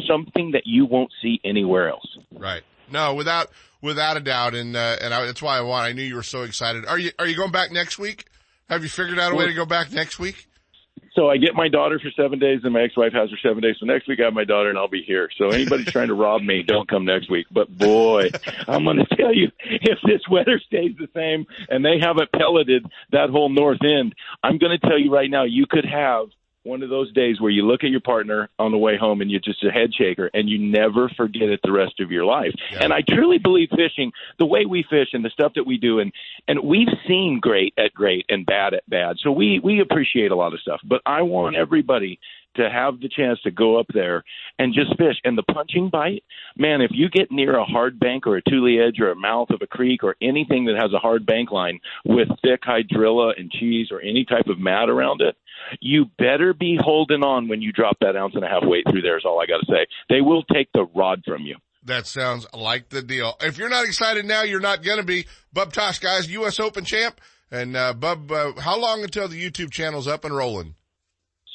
something 0.07 0.51
that 0.51 0.63
you 0.65 0.85
won't 0.85 1.11
see 1.21 1.39
anywhere 1.43 1.89
else. 1.89 2.17
Right. 2.31 2.63
No, 2.91 3.13
without 3.13 3.49
without 3.81 4.17
a 4.17 4.19
doubt, 4.19 4.55
and 4.55 4.75
uh, 4.75 4.97
and 5.01 5.13
I, 5.13 5.25
that's 5.25 5.41
why 5.41 5.57
I 5.57 5.61
want. 5.61 5.85
I 5.85 5.93
knew 5.93 6.03
you 6.03 6.15
were 6.15 6.23
so 6.23 6.43
excited. 6.43 6.85
Are 6.85 6.97
you 6.97 7.11
Are 7.19 7.27
you 7.27 7.35
going 7.35 7.51
back 7.51 7.71
next 7.71 7.99
week? 7.99 8.25
Have 8.69 8.83
you 8.83 8.89
figured 8.89 9.19
out 9.19 9.31
a 9.31 9.35
way 9.35 9.47
to 9.47 9.53
go 9.53 9.65
back 9.65 9.91
next 9.91 10.19
week? 10.19 10.47
So 11.15 11.29
I 11.29 11.37
get 11.37 11.55
my 11.55 11.67
daughter 11.67 11.99
for 11.99 12.11
seven 12.11 12.39
days, 12.39 12.61
and 12.63 12.71
my 12.71 12.83
ex-wife 12.83 13.13
has 13.13 13.29
her 13.31 13.37
seven 13.41 13.61
days. 13.61 13.75
So 13.79 13.85
next 13.85 14.07
week 14.07 14.19
I 14.21 14.25
have 14.25 14.33
my 14.33 14.43
daughter, 14.43 14.69
and 14.69 14.77
I'll 14.77 14.87
be 14.87 15.03
here. 15.05 15.29
So 15.37 15.49
anybody 15.49 15.83
trying 15.85 16.09
to 16.09 16.13
rob 16.13 16.41
me, 16.41 16.63
don't 16.65 16.87
come 16.87 17.03
next 17.03 17.29
week. 17.29 17.47
But 17.51 17.75
boy, 17.75 18.29
I'm 18.67 18.83
going 18.83 18.97
to 18.97 19.15
tell 19.15 19.33
you, 19.33 19.51
if 19.59 19.97
this 20.05 20.21
weather 20.29 20.61
stays 20.65 20.95
the 20.97 21.09
same 21.15 21.45
and 21.67 21.83
they 21.83 21.99
haven't 21.99 22.31
pelleted 22.31 22.85
that 23.11 23.29
whole 23.31 23.49
north 23.49 23.79
end, 23.83 24.13
I'm 24.43 24.59
going 24.59 24.77
to 24.79 24.87
tell 24.87 24.99
you 24.99 25.11
right 25.11 25.29
now, 25.29 25.43
you 25.43 25.65
could 25.69 25.85
have 25.85 26.27
one 26.69 26.83
of 26.83 26.89
those 26.89 27.11
days 27.13 27.41
where 27.41 27.51
you 27.51 27.65
look 27.65 27.83
at 27.83 27.89
your 27.89 27.99
partner 27.99 28.47
on 28.59 28.71
the 28.71 28.77
way 28.77 28.95
home 28.95 29.21
and 29.21 29.31
you're 29.31 29.39
just 29.39 29.63
a 29.63 29.71
head 29.71 29.93
shaker 29.93 30.29
and 30.33 30.47
you 30.47 30.59
never 30.59 31.09
forget 31.09 31.49
it 31.49 31.59
the 31.63 31.71
rest 31.71 31.99
of 31.99 32.11
your 32.11 32.25
life. 32.25 32.53
Yeah. 32.71 32.83
And 32.83 32.93
I 32.93 33.01
truly 33.01 33.39
believe 33.39 33.69
fishing, 33.75 34.11
the 34.37 34.45
way 34.45 34.65
we 34.65 34.83
fish 34.83 35.09
and 35.13 35.25
the 35.25 35.31
stuff 35.31 35.53
that 35.55 35.65
we 35.65 35.77
do, 35.77 35.99
and 35.99 36.13
and 36.47 36.59
we've 36.63 36.87
seen 37.07 37.39
great 37.41 37.73
at 37.77 37.93
great 37.93 38.25
and 38.29 38.45
bad 38.45 38.73
at 38.73 38.87
bad. 38.87 39.17
So 39.19 39.31
we 39.31 39.59
we 39.59 39.81
appreciate 39.81 40.31
a 40.31 40.35
lot 40.35 40.53
of 40.53 40.59
stuff. 40.59 40.79
But 40.83 41.01
I 41.05 41.23
want 41.23 41.55
everybody 41.55 42.19
to 42.55 42.69
have 42.69 42.99
the 42.99 43.09
chance 43.09 43.39
to 43.43 43.51
go 43.51 43.79
up 43.79 43.87
there 43.93 44.23
and 44.57 44.73
just 44.73 44.97
fish. 44.97 45.15
And 45.23 45.37
the 45.37 45.43
punching 45.43 45.89
bite, 45.89 46.23
man, 46.57 46.81
if 46.81 46.91
you 46.93 47.09
get 47.09 47.31
near 47.31 47.57
a 47.57 47.65
hard 47.65 47.99
bank 47.99 48.27
or 48.27 48.37
a 48.37 48.41
tule 48.41 48.87
edge 48.87 48.99
or 48.99 49.11
a 49.11 49.15
mouth 49.15 49.49
of 49.49 49.61
a 49.61 49.67
creek 49.67 50.03
or 50.03 50.15
anything 50.21 50.65
that 50.65 50.75
has 50.81 50.91
a 50.93 50.99
hard 50.99 51.25
bank 51.25 51.51
line 51.51 51.79
with 52.05 52.27
thick 52.41 52.61
hydrilla 52.63 53.33
and 53.37 53.51
cheese 53.51 53.87
or 53.91 54.01
any 54.01 54.25
type 54.25 54.47
of 54.47 54.59
mat 54.59 54.89
around 54.89 55.21
it, 55.21 55.35
you 55.79 56.05
better 56.17 56.53
be 56.53 56.77
holding 56.79 57.23
on 57.23 57.47
when 57.47 57.61
you 57.61 57.71
drop 57.71 57.97
that 58.01 58.15
ounce 58.15 58.35
and 58.35 58.43
a 58.43 58.47
half 58.47 58.63
weight 58.63 58.85
through 58.89 59.01
there 59.01 59.17
is 59.17 59.25
all 59.25 59.41
I 59.41 59.45
got 59.45 59.59
to 59.59 59.65
say. 59.67 59.85
They 60.09 60.21
will 60.21 60.43
take 60.43 60.69
the 60.73 60.85
rod 60.95 61.23
from 61.25 61.43
you. 61.43 61.57
That 61.83 62.07
sounds 62.07 62.45
like 62.53 62.89
the 62.89 63.01
deal. 63.01 63.35
If 63.41 63.57
you're 63.57 63.69
not 63.69 63.85
excited 63.85 64.25
now, 64.25 64.43
you're 64.43 64.59
not 64.59 64.83
going 64.83 64.99
to 64.99 65.05
be. 65.05 65.25
Bub 65.53 65.71
Tosh, 65.71 65.99
guys, 65.99 66.29
U.S. 66.29 66.59
Open 66.59 66.83
champ. 66.83 67.21
And, 67.51 67.75
uh, 67.75 67.93
Bub, 67.93 68.31
uh, 68.31 68.53
how 68.59 68.79
long 68.79 69.01
until 69.01 69.27
the 69.27 69.41
YouTube 69.41 69.71
channel's 69.71 70.07
up 70.07 70.23
and 70.23 70.35
rolling? 70.35 70.75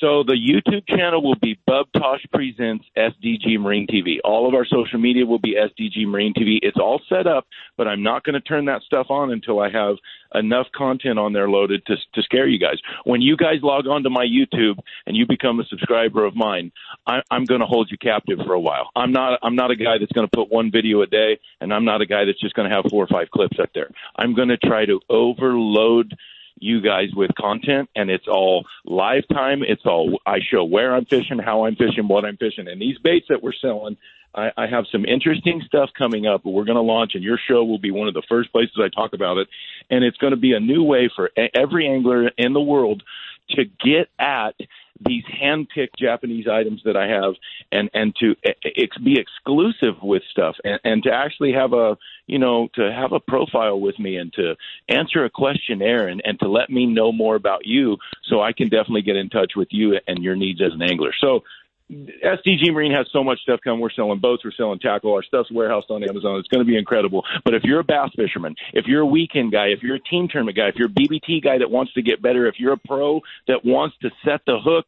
So 0.00 0.24
the 0.24 0.34
YouTube 0.34 0.86
channel 0.88 1.22
will 1.22 1.36
be 1.36 1.58
Bub 1.66 1.86
Tosh 1.96 2.24
Presents 2.32 2.84
SDG 2.96 3.58
Marine 3.60 3.86
TV. 3.86 4.16
All 4.24 4.48
of 4.48 4.54
our 4.54 4.64
social 4.66 4.98
media 4.98 5.24
will 5.24 5.38
be 5.38 5.54
SDG 5.54 6.06
Marine 6.06 6.34
TV. 6.34 6.58
It's 6.62 6.76
all 6.78 7.00
set 7.08 7.28
up, 7.28 7.46
but 7.76 7.86
I'm 7.86 8.02
not 8.02 8.24
going 8.24 8.34
to 8.34 8.40
turn 8.40 8.64
that 8.64 8.82
stuff 8.82 9.06
on 9.08 9.30
until 9.30 9.60
I 9.60 9.70
have 9.70 9.96
enough 10.34 10.66
content 10.74 11.18
on 11.18 11.32
there 11.32 11.48
loaded 11.48 11.86
to 11.86 11.96
to 12.14 12.22
scare 12.22 12.48
you 12.48 12.58
guys. 12.58 12.78
When 13.04 13.22
you 13.22 13.36
guys 13.36 13.62
log 13.62 13.86
on 13.86 14.02
to 14.02 14.10
my 14.10 14.26
YouTube 14.26 14.78
and 15.06 15.16
you 15.16 15.26
become 15.26 15.60
a 15.60 15.64
subscriber 15.66 16.24
of 16.24 16.34
mine, 16.34 16.72
I, 17.06 17.22
I'm 17.30 17.44
going 17.44 17.60
to 17.60 17.66
hold 17.66 17.88
you 17.90 17.98
captive 17.98 18.38
for 18.44 18.52
a 18.52 18.60
while. 18.60 18.90
I'm 18.96 19.12
not 19.12 19.38
I'm 19.42 19.54
not 19.54 19.70
a 19.70 19.76
guy 19.76 19.98
that's 19.98 20.12
going 20.12 20.26
to 20.26 20.36
put 20.36 20.50
one 20.50 20.72
video 20.72 21.02
a 21.02 21.06
day, 21.06 21.38
and 21.60 21.72
I'm 21.72 21.84
not 21.84 22.00
a 22.00 22.06
guy 22.06 22.24
that's 22.24 22.40
just 22.40 22.54
going 22.54 22.68
to 22.68 22.74
have 22.74 22.84
four 22.90 23.04
or 23.04 23.08
five 23.08 23.30
clips 23.30 23.58
up 23.60 23.70
there. 23.74 23.90
I'm 24.16 24.34
going 24.34 24.48
to 24.48 24.56
try 24.56 24.86
to 24.86 25.00
overload 25.08 26.14
you 26.58 26.80
guys 26.80 27.08
with 27.14 27.30
content 27.34 27.90
and 27.94 28.10
it's 28.10 28.28
all 28.28 28.64
live 28.84 29.24
time. 29.32 29.62
It's 29.62 29.84
all, 29.84 30.20
I 30.24 30.38
show 30.40 30.64
where 30.64 30.94
I'm 30.94 31.04
fishing, 31.04 31.38
how 31.38 31.64
I'm 31.66 31.76
fishing, 31.76 32.08
what 32.08 32.24
I'm 32.24 32.36
fishing. 32.36 32.68
And 32.68 32.80
these 32.80 32.98
baits 32.98 33.26
that 33.28 33.42
we're 33.42 33.52
selling, 33.52 33.96
I, 34.34 34.50
I 34.56 34.66
have 34.66 34.84
some 34.90 35.04
interesting 35.04 35.62
stuff 35.66 35.90
coming 35.96 36.26
up 36.26 36.44
we're 36.44 36.64
going 36.64 36.76
to 36.76 36.82
launch 36.82 37.12
and 37.14 37.22
your 37.22 37.38
show 37.48 37.64
will 37.64 37.78
be 37.78 37.90
one 37.90 38.08
of 38.08 38.14
the 38.14 38.22
first 38.28 38.52
places 38.52 38.76
I 38.78 38.88
talk 38.88 39.12
about 39.12 39.38
it. 39.38 39.48
And 39.90 40.04
it's 40.04 40.16
going 40.16 40.32
to 40.32 40.38
be 40.38 40.52
a 40.52 40.60
new 40.60 40.82
way 40.82 41.10
for 41.14 41.30
every 41.54 41.88
angler 41.88 42.30
in 42.36 42.52
the 42.52 42.60
world 42.60 43.02
to 43.50 43.64
get 43.64 44.08
at 44.18 44.54
these 45.00 45.24
hand-picked 45.40 45.98
Japanese 45.98 46.46
items 46.46 46.82
that 46.84 46.96
I 46.96 47.08
have, 47.08 47.34
and 47.72 47.90
and 47.94 48.14
to 48.20 48.36
ex- 48.44 48.98
be 48.98 49.18
exclusive 49.18 50.02
with 50.02 50.22
stuff, 50.30 50.56
and, 50.64 50.80
and 50.84 51.02
to 51.02 51.10
actually 51.12 51.52
have 51.52 51.72
a 51.72 51.96
you 52.26 52.38
know 52.38 52.68
to 52.74 52.92
have 52.92 53.12
a 53.12 53.20
profile 53.20 53.80
with 53.80 53.98
me, 53.98 54.16
and 54.16 54.32
to 54.34 54.54
answer 54.88 55.24
a 55.24 55.30
questionnaire, 55.30 56.08
and 56.08 56.22
and 56.24 56.38
to 56.40 56.48
let 56.48 56.70
me 56.70 56.86
know 56.86 57.12
more 57.12 57.34
about 57.34 57.66
you, 57.66 57.96
so 58.24 58.40
I 58.40 58.52
can 58.52 58.68
definitely 58.68 59.02
get 59.02 59.16
in 59.16 59.28
touch 59.28 59.52
with 59.56 59.68
you 59.70 59.98
and 60.06 60.22
your 60.22 60.36
needs 60.36 60.60
as 60.62 60.72
an 60.72 60.82
angler. 60.82 61.12
So 61.20 61.42
SDG 61.90 62.72
Marine 62.72 62.92
has 62.92 63.06
so 63.12 63.22
much 63.22 63.40
stuff 63.40 63.60
coming. 63.62 63.80
We're 63.80 63.90
selling 63.90 64.18
boats, 64.18 64.42
we're 64.42 64.52
selling 64.52 64.78
tackle. 64.78 65.12
Our 65.12 65.22
stuff's 65.22 65.50
warehoused 65.52 65.90
on 65.90 66.02
Amazon. 66.02 66.38
It's 66.38 66.48
going 66.48 66.64
to 66.64 66.70
be 66.70 66.78
incredible. 66.78 67.24
But 67.44 67.54
if 67.54 67.62
you're 67.64 67.80
a 67.80 67.84
bass 67.84 68.10
fisherman, 68.16 68.54
if 68.72 68.86
you're 68.86 69.02
a 69.02 69.06
weekend 69.06 69.52
guy, 69.52 69.66
if 69.66 69.82
you're 69.82 69.96
a 69.96 70.00
team 70.00 70.28
tournament 70.30 70.56
guy, 70.56 70.68
if 70.68 70.76
you're 70.76 70.88
a 70.88 70.90
BBT 70.90 71.42
guy 71.44 71.58
that 71.58 71.70
wants 71.70 71.92
to 71.94 72.02
get 72.02 72.22
better, 72.22 72.46
if 72.46 72.54
you're 72.58 72.72
a 72.72 72.78
pro 72.78 73.20
that 73.48 73.64
wants 73.64 73.96
to 74.00 74.10
set 74.24 74.40
the 74.46 74.58
hook 74.58 74.86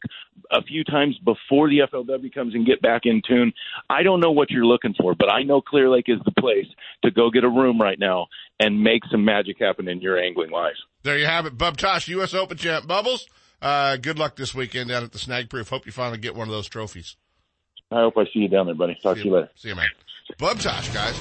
a 0.51 0.63
few 0.63 0.85
times 0.85 1.19
before 1.19 1.69
the 1.69 1.81
FLW 1.81 2.33
comes 2.33 2.55
and 2.55 2.67
get 2.67 2.81
back 2.81 3.03
in 3.05 3.21
tune, 3.27 3.53
I 3.91 4.03
don't 4.03 4.21
know 4.21 4.33
what 4.33 4.51
you're 4.51 4.65
looking 4.65 4.95
for, 4.95 5.15
but 5.15 5.31
I 5.31 5.43
know 5.43 5.61
Clear 5.61 5.91
Lake 5.91 6.07
is 6.09 6.21
the 6.25 6.33
place 6.33 6.67
to 7.05 7.11
go 7.11 7.31
get 7.31 7.45
a 7.45 7.49
room 7.49 7.81
right 7.81 7.99
now 7.99 8.29
and 8.59 8.83
make 8.83 9.03
some 9.11 9.25
magic 9.25 9.59
happen 9.59 9.87
in 9.87 10.01
your 10.01 10.19
angling 10.19 10.51
life. 10.51 10.77
There 11.03 11.19
you 11.19 11.27
have 11.27 11.45
it, 11.45 11.59
Bub 11.59 11.77
Tosh, 11.77 12.09
U.S. 12.09 12.33
Open 12.33 12.57
champ. 12.57 12.87
Bubbles. 12.87 13.29
Uh, 13.61 13.97
good 13.97 14.19
luck 14.19 14.37
this 14.37 14.55
weekend 14.55 14.91
down 14.91 15.03
at 15.03 15.13
the 15.13 15.19
Snag 15.19 15.49
Proof. 15.49 15.69
Hope 15.69 15.87
you 15.87 15.93
finally 15.93 16.19
get 16.19 16.35
one 16.35 16.49
of 16.49 16.53
those 16.53 16.69
trophies. 16.69 17.17
I 17.91 18.01
hope 18.01 18.15
I 18.17 18.25
see 18.25 18.41
you 18.41 18.49
down 18.49 18.67
there, 18.67 18.75
buddy. 18.75 18.99
Talk 19.03 19.17
see 19.17 19.23
to 19.23 19.29
you 19.29 19.35
later. 19.35 19.51
See 19.55 19.69
you, 19.69 19.77
man. 19.77 19.89
Bub 20.39 20.59
Tosh, 20.59 20.89
guys. 20.93 21.21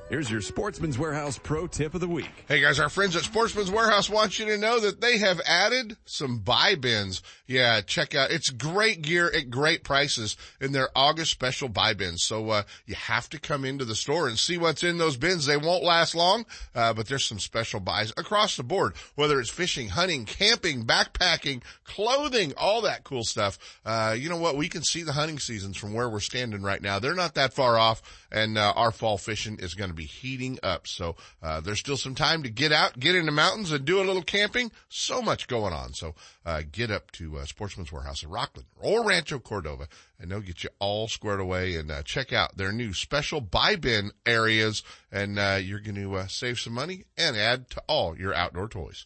Here's 0.11 0.29
your 0.29 0.41
Sportsman's 0.41 0.99
Warehouse 0.99 1.37
Pro 1.37 1.67
Tip 1.67 1.93
of 1.93 2.01
the 2.01 2.07
Week. 2.09 2.29
Hey 2.45 2.59
guys, 2.59 2.81
our 2.81 2.89
friends 2.89 3.15
at 3.15 3.23
Sportsman's 3.23 3.71
Warehouse 3.71 4.09
want 4.09 4.39
you 4.39 4.45
to 4.47 4.57
know 4.57 4.77
that 4.81 4.99
they 4.99 5.19
have 5.19 5.39
added 5.47 5.95
some 6.03 6.39
buy 6.39 6.75
bins. 6.75 7.23
Yeah, 7.47 7.79
check 7.79 8.13
out. 8.13 8.29
It's 8.29 8.49
great 8.49 9.01
gear 9.03 9.31
at 9.33 9.49
great 9.49 9.85
prices 9.85 10.35
in 10.59 10.73
their 10.73 10.89
August 10.97 11.31
special 11.31 11.69
buy 11.69 11.93
bins. 11.93 12.25
So, 12.25 12.49
uh, 12.49 12.63
you 12.85 12.95
have 12.95 13.29
to 13.29 13.39
come 13.39 13.63
into 13.63 13.85
the 13.85 13.95
store 13.95 14.27
and 14.27 14.37
see 14.37 14.57
what's 14.57 14.83
in 14.83 14.97
those 14.97 15.15
bins. 15.15 15.45
They 15.45 15.55
won't 15.55 15.81
last 15.81 16.13
long, 16.13 16.45
uh, 16.75 16.91
but 16.91 17.07
there's 17.07 17.25
some 17.25 17.39
special 17.39 17.79
buys 17.79 18.11
across 18.17 18.57
the 18.57 18.63
board, 18.63 18.95
whether 19.15 19.39
it's 19.39 19.49
fishing, 19.49 19.87
hunting, 19.87 20.25
camping, 20.25 20.83
backpacking, 20.83 21.61
clothing, 21.85 22.51
all 22.57 22.81
that 22.81 23.05
cool 23.05 23.23
stuff. 23.23 23.57
Uh, 23.85 24.13
you 24.19 24.27
know 24.27 24.35
what? 24.35 24.57
We 24.57 24.67
can 24.67 24.83
see 24.83 25.03
the 25.03 25.13
hunting 25.13 25.39
seasons 25.39 25.77
from 25.77 25.93
where 25.93 26.09
we're 26.09 26.19
standing 26.19 26.63
right 26.63 26.81
now. 26.81 26.99
They're 26.99 27.15
not 27.15 27.35
that 27.35 27.53
far 27.53 27.77
off 27.77 28.01
and, 28.29 28.57
uh, 28.57 28.73
our 28.75 28.91
fall 28.91 29.17
fishing 29.17 29.57
is 29.59 29.73
going 29.73 29.89
to 29.89 29.95
be 29.95 30.00
be 30.01 30.07
heating 30.07 30.57
up. 30.63 30.87
So, 30.87 31.15
uh, 31.41 31.61
there's 31.61 31.79
still 31.79 31.97
some 31.97 32.15
time 32.15 32.43
to 32.43 32.49
get 32.49 32.71
out, 32.71 32.99
get 32.99 33.15
in 33.15 33.25
the 33.25 33.31
mountains 33.31 33.71
and 33.71 33.85
do 33.85 34.01
a 34.01 34.03
little 34.03 34.23
camping. 34.23 34.71
So 34.89 35.21
much 35.21 35.47
going 35.47 35.73
on. 35.73 35.93
So, 35.93 36.15
uh, 36.45 36.63
get 36.71 36.89
up 36.89 37.11
to, 37.11 37.37
uh, 37.37 37.45
Sportsman's 37.45 37.91
Warehouse 37.91 38.23
in 38.23 38.29
Rocklin 38.29 38.65
or 38.79 39.05
Rancho 39.05 39.39
Cordova 39.39 39.87
and 40.19 40.31
they'll 40.31 40.41
get 40.41 40.63
you 40.63 40.69
all 40.79 41.07
squared 41.07 41.39
away 41.39 41.75
and, 41.75 41.91
uh, 41.91 42.03
check 42.03 42.33
out 42.33 42.57
their 42.57 42.71
new 42.71 42.93
special 42.93 43.41
buy 43.41 43.75
bin 43.75 44.11
areas 44.25 44.83
and, 45.11 45.37
uh, 45.37 45.59
you're 45.61 45.79
going 45.79 45.95
to, 45.95 46.15
uh, 46.15 46.27
save 46.27 46.59
some 46.59 46.73
money 46.73 47.05
and 47.17 47.37
add 47.37 47.69
to 47.69 47.83
all 47.87 48.17
your 48.17 48.33
outdoor 48.33 48.67
toys. 48.67 49.05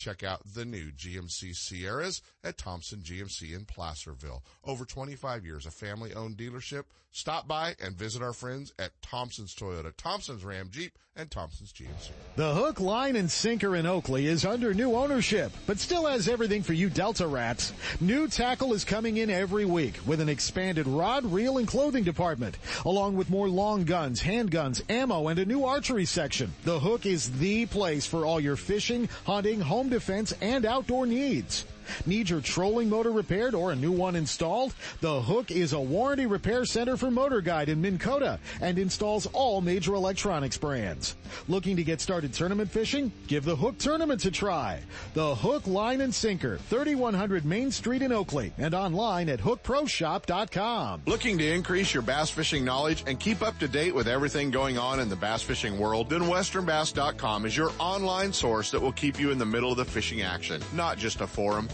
Check 0.00 0.22
out 0.22 0.40
the 0.54 0.64
new 0.64 0.92
GMC 0.92 1.54
Sierras 1.54 2.22
at 2.42 2.56
Thompson 2.56 3.00
GMC 3.00 3.54
in 3.54 3.66
Placerville. 3.66 4.42
Over 4.64 4.86
25 4.86 5.44
years, 5.44 5.66
a 5.66 5.70
family 5.70 6.14
owned 6.14 6.38
dealership. 6.38 6.84
Stop 7.12 7.46
by 7.46 7.74
and 7.78 7.94
visit 7.96 8.22
our 8.22 8.32
friends 8.32 8.72
at 8.78 8.92
Thompson's 9.02 9.54
Toyota, 9.54 9.92
Thompson's 9.94 10.42
Ram 10.42 10.70
Jeep, 10.70 10.96
and 11.16 11.30
Thompson's 11.30 11.72
GMC. 11.72 12.10
The 12.36 12.54
hook, 12.54 12.80
line, 12.80 13.16
and 13.16 13.30
sinker 13.30 13.74
in 13.74 13.84
Oakley 13.84 14.26
is 14.26 14.44
under 14.44 14.72
new 14.72 14.94
ownership, 14.94 15.52
but 15.66 15.78
still 15.78 16.06
has 16.06 16.28
everything 16.28 16.62
for 16.62 16.72
you 16.72 16.88
Delta 16.88 17.26
rats. 17.26 17.72
New 18.00 18.28
tackle 18.28 18.72
is 18.72 18.84
coming 18.84 19.16
in 19.16 19.28
every 19.28 19.64
week 19.64 19.98
with 20.06 20.20
an 20.20 20.28
expanded 20.28 20.86
rod, 20.86 21.24
reel, 21.26 21.58
and 21.58 21.66
clothing 21.66 22.04
department, 22.04 22.56
along 22.86 23.16
with 23.16 23.28
more 23.28 23.48
long 23.48 23.84
guns, 23.84 24.22
handguns, 24.22 24.80
ammo, 24.88 25.28
and 25.28 25.40
a 25.40 25.44
new 25.44 25.64
archery 25.64 26.06
section. 26.06 26.54
The 26.64 26.78
hook 26.78 27.04
is 27.06 27.38
the 27.38 27.66
place 27.66 28.06
for 28.06 28.24
all 28.24 28.40
your 28.40 28.56
fishing, 28.56 29.08
hunting, 29.26 29.60
home 29.60 29.89
defense, 29.90 30.32
and 30.40 30.64
outdoor 30.64 31.06
needs. 31.06 31.64
Need 32.06 32.30
your 32.30 32.40
trolling 32.40 32.88
motor 32.88 33.12
repaired 33.12 33.54
or 33.54 33.72
a 33.72 33.76
new 33.76 33.92
one 33.92 34.16
installed? 34.16 34.74
The 35.00 35.20
Hook 35.22 35.50
is 35.50 35.72
a 35.72 35.80
warranty 35.80 36.26
repair 36.26 36.64
center 36.64 36.96
for 36.96 37.10
Motor 37.10 37.40
Guide 37.40 37.68
in 37.68 37.80
Minn 37.80 37.98
Kota 37.98 38.38
and 38.60 38.78
installs 38.78 39.26
all 39.26 39.60
major 39.60 39.94
electronics 39.94 40.58
brands. 40.58 41.16
Looking 41.48 41.76
to 41.76 41.84
get 41.84 42.00
started 42.00 42.32
tournament 42.32 42.70
fishing? 42.70 43.12
Give 43.26 43.44
the 43.44 43.56
Hook 43.56 43.78
tournaments 43.78 44.24
a 44.24 44.30
try. 44.30 44.80
The 45.14 45.34
Hook 45.34 45.66
Line 45.66 46.00
and 46.00 46.14
Sinker, 46.14 46.58
3100 46.58 47.44
Main 47.44 47.70
Street 47.70 48.02
in 48.02 48.12
Oakley 48.12 48.52
and 48.58 48.74
online 48.74 49.28
at 49.28 49.40
hookproshop.com. 49.40 51.02
Looking 51.06 51.38
to 51.38 51.52
increase 51.52 51.92
your 51.94 52.02
bass 52.02 52.30
fishing 52.30 52.64
knowledge 52.64 53.04
and 53.06 53.18
keep 53.18 53.42
up 53.42 53.58
to 53.58 53.68
date 53.68 53.94
with 53.94 54.08
everything 54.08 54.50
going 54.50 54.78
on 54.78 55.00
in 55.00 55.08
the 55.08 55.16
bass 55.16 55.42
fishing 55.42 55.78
world? 55.78 56.10
Then 56.10 56.22
westernbass.com 56.22 57.46
is 57.46 57.56
your 57.56 57.72
online 57.78 58.32
source 58.32 58.70
that 58.70 58.80
will 58.80 58.92
keep 58.92 59.18
you 59.18 59.30
in 59.30 59.38
the 59.38 59.46
middle 59.46 59.70
of 59.70 59.76
the 59.76 59.84
fishing 59.84 60.22
action, 60.22 60.62
not 60.74 60.98
just 60.98 61.20
a 61.20 61.26
forum. 61.26 61.68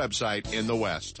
website 0.00 0.52
in 0.54 0.66
the 0.66 0.74
West. 0.74 1.20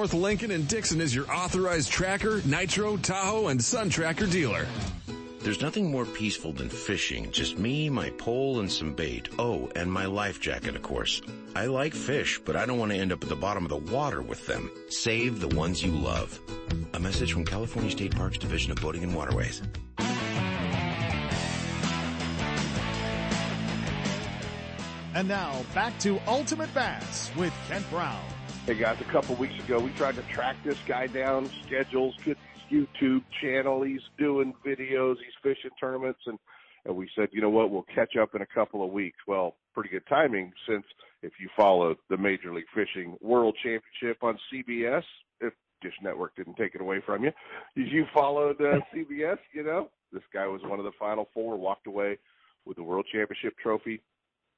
North 0.01 0.15
Lincoln 0.15 0.49
and 0.49 0.67
Dixon 0.67 0.99
is 0.99 1.13
your 1.13 1.31
authorized 1.31 1.91
tracker, 1.91 2.41
nitro, 2.43 2.97
Tahoe, 2.97 3.49
and 3.49 3.63
Sun 3.63 3.91
Tracker 3.91 4.25
dealer. 4.25 4.65
There's 5.41 5.61
nothing 5.61 5.91
more 5.91 6.07
peaceful 6.07 6.53
than 6.53 6.69
fishing. 6.69 7.31
Just 7.31 7.59
me, 7.59 7.87
my 7.87 8.09
pole, 8.09 8.61
and 8.61 8.71
some 8.71 8.95
bait. 8.95 9.29
Oh, 9.37 9.69
and 9.75 9.93
my 9.93 10.07
life 10.07 10.41
jacket, 10.41 10.75
of 10.75 10.81
course. 10.81 11.21
I 11.55 11.67
like 11.67 11.93
fish, 11.93 12.41
but 12.43 12.55
I 12.55 12.65
don't 12.65 12.79
want 12.79 12.91
to 12.91 12.97
end 12.97 13.11
up 13.11 13.21
at 13.21 13.29
the 13.29 13.35
bottom 13.35 13.63
of 13.63 13.69
the 13.69 13.93
water 13.93 14.23
with 14.23 14.47
them. 14.47 14.71
Save 14.89 15.39
the 15.39 15.55
ones 15.55 15.83
you 15.83 15.91
love. 15.91 16.39
A 16.95 16.99
message 16.99 17.31
from 17.31 17.45
California 17.45 17.91
State 17.91 18.15
Parks 18.15 18.39
Division 18.39 18.71
of 18.71 18.81
Boating 18.81 19.03
and 19.03 19.13
Waterways. 19.13 19.61
And 25.13 25.27
now 25.27 25.63
back 25.75 25.99
to 25.99 26.19
Ultimate 26.25 26.73
Bass 26.73 27.29
with 27.37 27.53
Kent 27.67 27.87
Brown. 27.91 28.19
Hey 28.67 28.75
guys, 28.75 29.01
a 29.01 29.11
couple 29.11 29.35
weeks 29.37 29.57
ago 29.63 29.79
we 29.79 29.89
tried 29.93 30.15
to 30.15 30.21
track 30.23 30.55
this 30.63 30.77
guy 30.87 31.07
down, 31.07 31.49
schedules, 31.65 32.15
get 32.23 32.37
his 32.69 32.85
YouTube 32.85 33.23
channel. 33.41 33.81
He's 33.81 34.03
doing 34.19 34.53
videos, 34.63 35.15
he's 35.17 35.33
fishing 35.41 35.71
tournaments, 35.79 36.19
and 36.27 36.37
and 36.85 36.95
we 36.95 37.09
said, 37.15 37.29
you 37.31 37.41
know 37.41 37.49
what, 37.49 37.71
we'll 37.71 37.85
catch 37.93 38.15
up 38.17 38.35
in 38.35 38.43
a 38.43 38.45
couple 38.45 38.85
of 38.85 38.91
weeks. 38.91 39.17
Well, 39.27 39.55
pretty 39.73 39.89
good 39.89 40.05
timing 40.07 40.53
since 40.69 40.85
if 41.23 41.33
you 41.39 41.49
followed 41.57 41.97
the 42.11 42.17
Major 42.17 42.53
League 42.53 42.65
Fishing 42.73 43.17
World 43.19 43.57
Championship 43.63 44.23
on 44.23 44.37
CBS, 44.53 45.03
if 45.39 45.53
Dish 45.81 45.95
Network 46.03 46.35
didn't 46.35 46.55
take 46.55 46.75
it 46.75 46.81
away 46.81 47.01
from 47.03 47.23
you, 47.23 47.31
you 47.75 48.05
followed 48.13 48.61
uh, 48.61 48.79
CBS, 48.95 49.39
you 49.53 49.63
know, 49.63 49.89
this 50.13 50.23
guy 50.31 50.45
was 50.45 50.61
one 50.65 50.77
of 50.77 50.85
the 50.85 50.91
final 50.99 51.27
four, 51.33 51.57
walked 51.57 51.87
away 51.87 52.19
with 52.65 52.77
the 52.77 52.83
World 52.83 53.07
Championship 53.11 53.55
trophy 53.57 54.01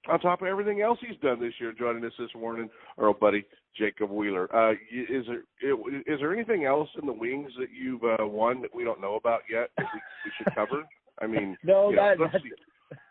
on 0.10 0.20
top 0.20 0.42
of 0.42 0.48
everything 0.48 0.82
else 0.82 1.00
he's 1.00 1.20
done 1.22 1.40
this 1.40 1.54
year, 1.62 1.72
joining 1.72 2.04
us 2.04 2.12
this 2.20 2.34
morning, 2.36 2.70
our 2.98 3.08
old 3.08 3.20
buddy 3.20 3.46
Jacob 3.78 4.12
Wheeler. 4.12 4.54
Uh, 4.56 4.74
is 4.92 5.26
there 5.28 5.44
is 5.62 6.20
there 6.20 6.34
anything 6.34 6.66
else 6.66 6.90
in 7.00 7.08
the 7.08 7.14
wings 7.14 7.52
that 7.60 7.70
you've 7.72 8.04
uh, 8.04 8.26
won 8.26 8.62
that 8.62 8.74
we 8.74 8.84
don't 8.84 9.02
know 9.02 9.16
about 9.16 9.42
yet 9.50 9.70
that 9.78 9.88
we, 9.94 10.02
we 10.26 10.32
should 10.38 10.54
cover? 10.56 10.84
I 11.20 11.28
mean, 11.28 11.58
no, 11.64 11.90
you 11.90 11.96
know, 11.96 12.16
that, 12.18 12.30
that's, 12.32 12.44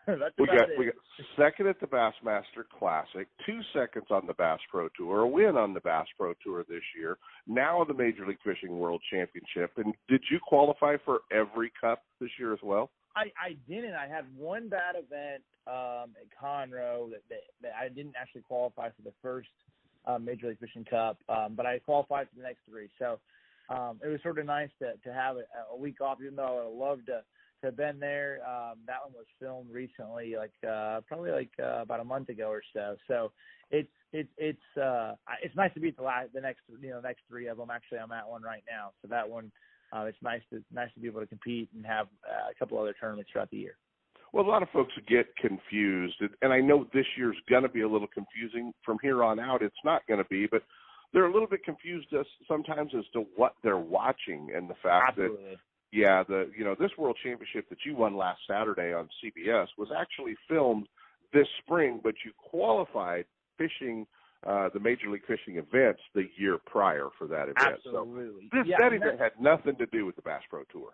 that's 0.19 0.33
we 0.37 0.47
got 0.47 0.69
it. 0.69 0.79
we 0.79 0.85
got 0.85 0.95
second 1.37 1.67
at 1.67 1.79
the 1.79 1.87
Bassmaster 1.87 2.63
Classic, 2.77 3.27
two 3.45 3.59
seconds 3.73 4.07
on 4.09 4.27
the 4.27 4.33
Bass 4.33 4.59
Pro 4.69 4.89
Tour, 4.97 5.21
a 5.21 5.27
win 5.27 5.57
on 5.57 5.73
the 5.73 5.81
Bass 5.81 6.07
Pro 6.17 6.33
Tour 6.43 6.65
this 6.67 6.83
year, 6.97 7.17
now 7.47 7.83
the 7.83 7.93
Major 7.93 8.25
League 8.27 8.37
Fishing 8.43 8.79
World 8.79 9.01
Championship. 9.11 9.71
And 9.77 9.93
did 10.09 10.21
you 10.31 10.39
qualify 10.45 10.97
for 11.03 11.21
every 11.31 11.71
cup 11.79 12.03
this 12.19 12.29
year 12.39 12.53
as 12.53 12.59
well? 12.63 12.89
I, 13.15 13.31
I 13.37 13.55
didn't. 13.69 13.93
I 13.93 14.07
had 14.07 14.25
one 14.35 14.69
bad 14.69 14.95
event 14.95 15.43
um, 15.67 16.15
at 16.17 16.27
Conroe 16.41 17.11
that, 17.11 17.21
that, 17.29 17.41
that 17.61 17.71
I 17.79 17.89
didn't 17.89 18.15
actually 18.19 18.41
qualify 18.41 18.89
for 18.89 19.03
the 19.03 19.13
first 19.21 19.49
um, 20.05 20.25
Major 20.25 20.47
League 20.47 20.59
Fishing 20.59 20.85
Cup, 20.85 21.17
um, 21.29 21.53
but 21.55 21.65
I 21.65 21.79
qualified 21.79 22.27
for 22.29 22.37
the 22.37 22.43
next 22.43 22.59
three. 22.69 22.89
So 22.99 23.19
um, 23.69 23.99
it 24.03 24.07
was 24.07 24.21
sort 24.21 24.39
of 24.39 24.45
nice 24.45 24.69
to 24.79 24.93
to 25.03 25.13
have 25.13 25.37
a, 25.37 25.43
a 25.71 25.77
week 25.77 26.01
off, 26.01 26.17
even 26.21 26.35
though 26.35 26.61
I 26.61 26.67
would 26.67 26.77
love 26.77 27.05
to 27.07 27.21
to 27.61 27.67
have 27.67 27.77
been 27.77 27.99
there. 27.99 28.39
Um, 28.47 28.79
that 28.87 28.99
one 29.03 29.13
was 29.13 29.25
filmed 29.39 29.71
recently, 29.71 30.35
like 30.37 30.53
uh, 30.69 31.01
probably 31.07 31.31
like 31.31 31.51
uh, 31.59 31.81
about 31.81 32.01
a 32.01 32.03
month 32.03 32.29
ago 32.29 32.49
or 32.49 32.61
so. 32.73 32.95
So 33.07 33.31
it's 33.71 33.89
it's 34.11 34.29
it's 34.37 34.77
uh, 34.77 35.15
it's 35.41 35.55
nice 35.55 35.73
to 35.73 35.79
be 35.79 35.89
at 35.89 35.97
the 35.97 36.03
last, 36.03 36.33
the 36.33 36.41
next 36.41 36.61
you 36.81 36.89
know 36.89 36.99
next 36.99 37.21
three 37.29 37.47
of 37.47 37.57
them. 37.57 37.69
Actually, 37.71 37.99
I'm 37.99 38.11
at 38.11 38.27
one 38.27 38.43
right 38.43 38.63
now, 38.69 38.91
so 39.01 39.07
that 39.09 39.27
one 39.27 39.51
uh, 39.93 40.01
it's 40.01 40.17
nice 40.21 40.41
to 40.51 40.61
nice 40.73 40.93
to 40.93 40.99
be 40.99 41.07
able 41.07 41.21
to 41.21 41.27
compete 41.27 41.69
and 41.75 41.85
have 41.85 42.07
uh, 42.29 42.51
a 42.51 42.55
couple 42.59 42.77
other 42.77 42.95
tournaments 42.99 43.31
throughout 43.31 43.49
the 43.49 43.57
year. 43.57 43.77
Well, 44.33 44.43
a 44.43 44.49
lot 44.49 44.63
of 44.63 44.69
folks 44.69 44.93
get 45.07 45.27
confused, 45.37 46.15
and 46.41 46.51
I 46.51 46.59
know 46.59 46.87
this 46.91 47.05
year's 47.15 47.37
going 47.47 47.63
to 47.63 47.69
be 47.69 47.81
a 47.81 47.87
little 47.87 48.07
confusing. 48.07 48.73
From 48.83 48.97
here 49.01 49.23
on 49.23 49.39
out, 49.39 49.61
it's 49.61 49.75
not 49.85 50.01
going 50.07 50.17
to 50.17 50.27
be, 50.27 50.47
but 50.47 50.63
they're 51.13 51.27
a 51.27 51.31
little 51.31 51.47
bit 51.47 51.63
confused 51.63 52.07
as, 52.19 52.25
sometimes 52.47 52.91
as 52.97 53.05
to 53.13 53.25
what 53.35 53.53
they're 53.63 53.77
watching 53.77 54.49
and 54.55 54.67
the 54.67 54.75
fact 54.81 55.09
Absolutely. 55.09 55.51
that 55.51 55.57
yeah, 55.91 56.23
the 56.27 56.49
you 56.57 56.65
know 56.65 56.75
this 56.77 56.89
World 56.97 57.17
Championship 57.23 57.69
that 57.69 57.77
you 57.85 57.95
won 57.95 58.17
last 58.17 58.39
Saturday 58.49 58.93
on 58.93 59.07
CBS 59.23 59.67
was 59.77 59.89
actually 59.95 60.35
filmed 60.49 60.87
this 61.31 61.47
spring, 61.63 61.99
but 62.03 62.15
you 62.25 62.31
qualified 62.49 63.25
fishing 63.59 64.07
uh, 64.47 64.69
the 64.73 64.79
Major 64.79 65.11
League 65.11 65.25
Fishing 65.27 65.57
events 65.57 66.01
the 66.15 66.27
year 66.35 66.57
prior 66.65 67.09
for 67.19 67.27
that 67.27 67.43
event. 67.43 67.77
Absolutely. 67.85 68.49
So 68.51 68.57
this 68.57 68.65
Yeah, 68.65 68.77
that 68.79 68.93
event 68.93 69.19
had 69.19 69.33
nothing 69.39 69.75
to 69.77 69.85
do 69.85 70.07
with 70.07 70.15
the 70.15 70.23
Bass 70.23 70.41
Pro 70.49 70.63
Tour. 70.71 70.89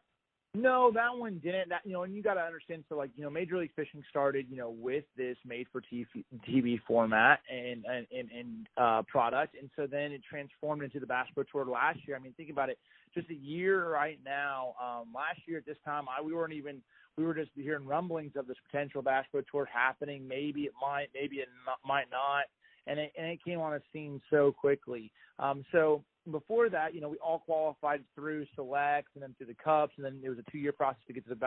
No, 0.55 0.91
that 0.95 1.15
one 1.15 1.39
didn't. 1.43 1.69
That 1.69 1.81
you 1.85 1.93
know, 1.93 2.03
and 2.03 2.15
you 2.15 2.23
got 2.23 2.33
to 2.33 2.41
understand. 2.41 2.83
So, 2.89 2.97
like 2.97 3.12
you 3.15 3.23
know, 3.23 3.29
Major 3.29 3.57
League 3.57 3.71
Fishing 3.75 4.03
started, 4.09 4.47
you 4.49 4.57
know, 4.57 4.71
with 4.71 5.03
this 5.15 5.38
made-for-TV 5.45 6.07
TV 6.47 6.79
format 6.88 7.39
and 7.51 7.85
and 7.85 8.07
and, 8.12 8.67
uh, 8.75 9.03
product, 9.07 9.55
and 9.59 9.69
so 9.75 9.85
then 9.85 10.12
it 10.12 10.21
transformed 10.27 10.81
into 10.81 10.99
the 10.99 11.05
Bass 11.05 11.27
Pro 11.35 11.43
Tour 11.43 11.65
last 11.65 11.99
year. 12.07 12.17
I 12.17 12.19
mean, 12.19 12.33
think 12.33 12.49
about 12.49 12.69
it. 12.69 12.79
Just 13.13 13.29
a 13.29 13.35
year 13.35 13.89
right 13.91 14.19
now. 14.25 14.73
Um, 14.81 15.09
last 15.13 15.39
year 15.45 15.59
at 15.59 15.67
this 15.67 15.77
time, 15.85 16.05
I 16.09 16.19
we 16.19 16.33
weren't 16.33 16.53
even 16.53 16.81
we 17.15 17.25
were 17.25 17.35
just 17.35 17.51
hearing 17.53 17.85
rumblings 17.85 18.31
of 18.35 18.47
this 18.47 18.57
potential 18.71 19.03
Bass 19.03 19.25
Pro 19.31 19.41
Tour 19.51 19.69
happening. 19.71 20.27
Maybe 20.27 20.62
it 20.62 20.73
might, 20.81 21.09
maybe 21.13 21.38
it 21.38 21.49
not, 21.63 21.77
might 21.85 22.09
not, 22.09 22.45
and 22.88 22.99
it 22.99 23.12
and 23.15 23.27
it 23.27 23.43
came 23.45 23.59
on 23.59 23.73
the 23.73 23.81
scene 23.93 24.19
so 24.31 24.51
quickly. 24.51 25.12
Um, 25.38 25.63
so 25.71 26.03
before 26.32 26.70
that, 26.70 26.94
you 26.94 27.02
know, 27.02 27.10
we 27.10 27.18
all 27.18 27.39
qualified 27.39 28.04
through 28.15 28.46
selects 28.56 29.12
and 29.15 29.24
then 29.24 29.36
through 29.38 29.48
the 29.48 29.56
cups, 29.63 29.94
and 29.98 30.06
then 30.06 30.20
it 30.24 30.30
was 30.30 30.39
a 30.39 30.52
two-year 30.52 30.72
process 30.72 31.02
to 31.08 31.13
get 31.13 31.28
to 31.28 31.36
the 31.36 31.39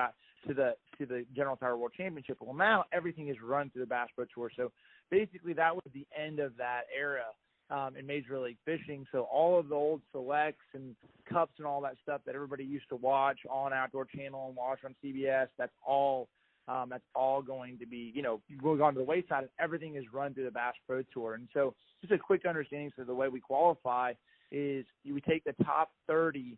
to 0.47 0.55
the 0.55 0.73
to 0.99 1.07
the 1.07 1.25
General 1.35 1.57
Tire 1.57 1.77
World 1.77 1.93
Championship. 1.97 2.39
Well, 2.41 2.55
now 2.55 2.85
everything 2.93 3.29
is 3.29 3.37
run 3.43 3.71
through 3.71 3.83
the 3.83 3.89
Bass 3.89 4.09
Pro 4.15 4.27
Tour. 4.35 4.51
So 4.57 4.73
basically, 5.11 5.53
that 5.55 5.75
was 5.75 5.85
the 5.93 6.07
end 6.17 6.39
of 6.39 6.57
that 6.57 6.83
era 6.97 7.25
um, 7.71 7.97
in 7.97 8.07
Major 8.07 8.39
League 8.39 8.59
Fishing. 8.65 9.07
So 9.13 9.23
all 9.33 9.59
of 9.59 9.69
the 9.69 9.75
old 9.75 10.03
selects 10.13 10.65
and 10.75 10.95
cups 11.29 11.53
and 11.59 11.67
all 11.67 11.81
that 11.83 11.97
stuff 12.03 12.21
that 12.27 12.35
everybody 12.35 12.65
used 12.65 12.89
to 12.91 12.97
watch 12.97 13.39
on 13.49 13.73
Outdoor 13.73 14.05
Channel 14.05 14.49
and 14.49 14.57
watch 14.57 14.81
on 14.85 14.95
CBS, 15.05 15.49
that's 15.59 15.73
all 15.87 16.29
um, 16.69 16.89
that's 16.91 17.05
all 17.15 17.43
going 17.43 17.79
to 17.79 17.87
be, 17.87 18.13
you 18.15 18.23
know, 18.23 18.41
going 18.63 18.81
on 18.81 18.95
to 18.95 19.01
the 19.01 19.05
wayside, 19.05 19.43
and 19.43 19.49
everything 19.59 19.97
is 19.97 20.05
run 20.13 20.33
through 20.33 20.45
the 20.45 20.51
Bass 20.51 20.75
Pro 20.87 21.03
Tour. 21.13 21.35
And 21.35 21.49
so, 21.53 21.75
just 22.01 22.13
a 22.13 22.19
quick 22.19 22.47
understanding 22.47 22.93
of 22.99 23.07
the 23.07 23.15
way 23.15 23.29
we 23.29 23.41
qualify 23.41 24.13
is 24.53 24.87
we 25.05 25.21
take 25.21 25.43
the 25.45 25.55
top 25.65 25.91
30 26.07 26.57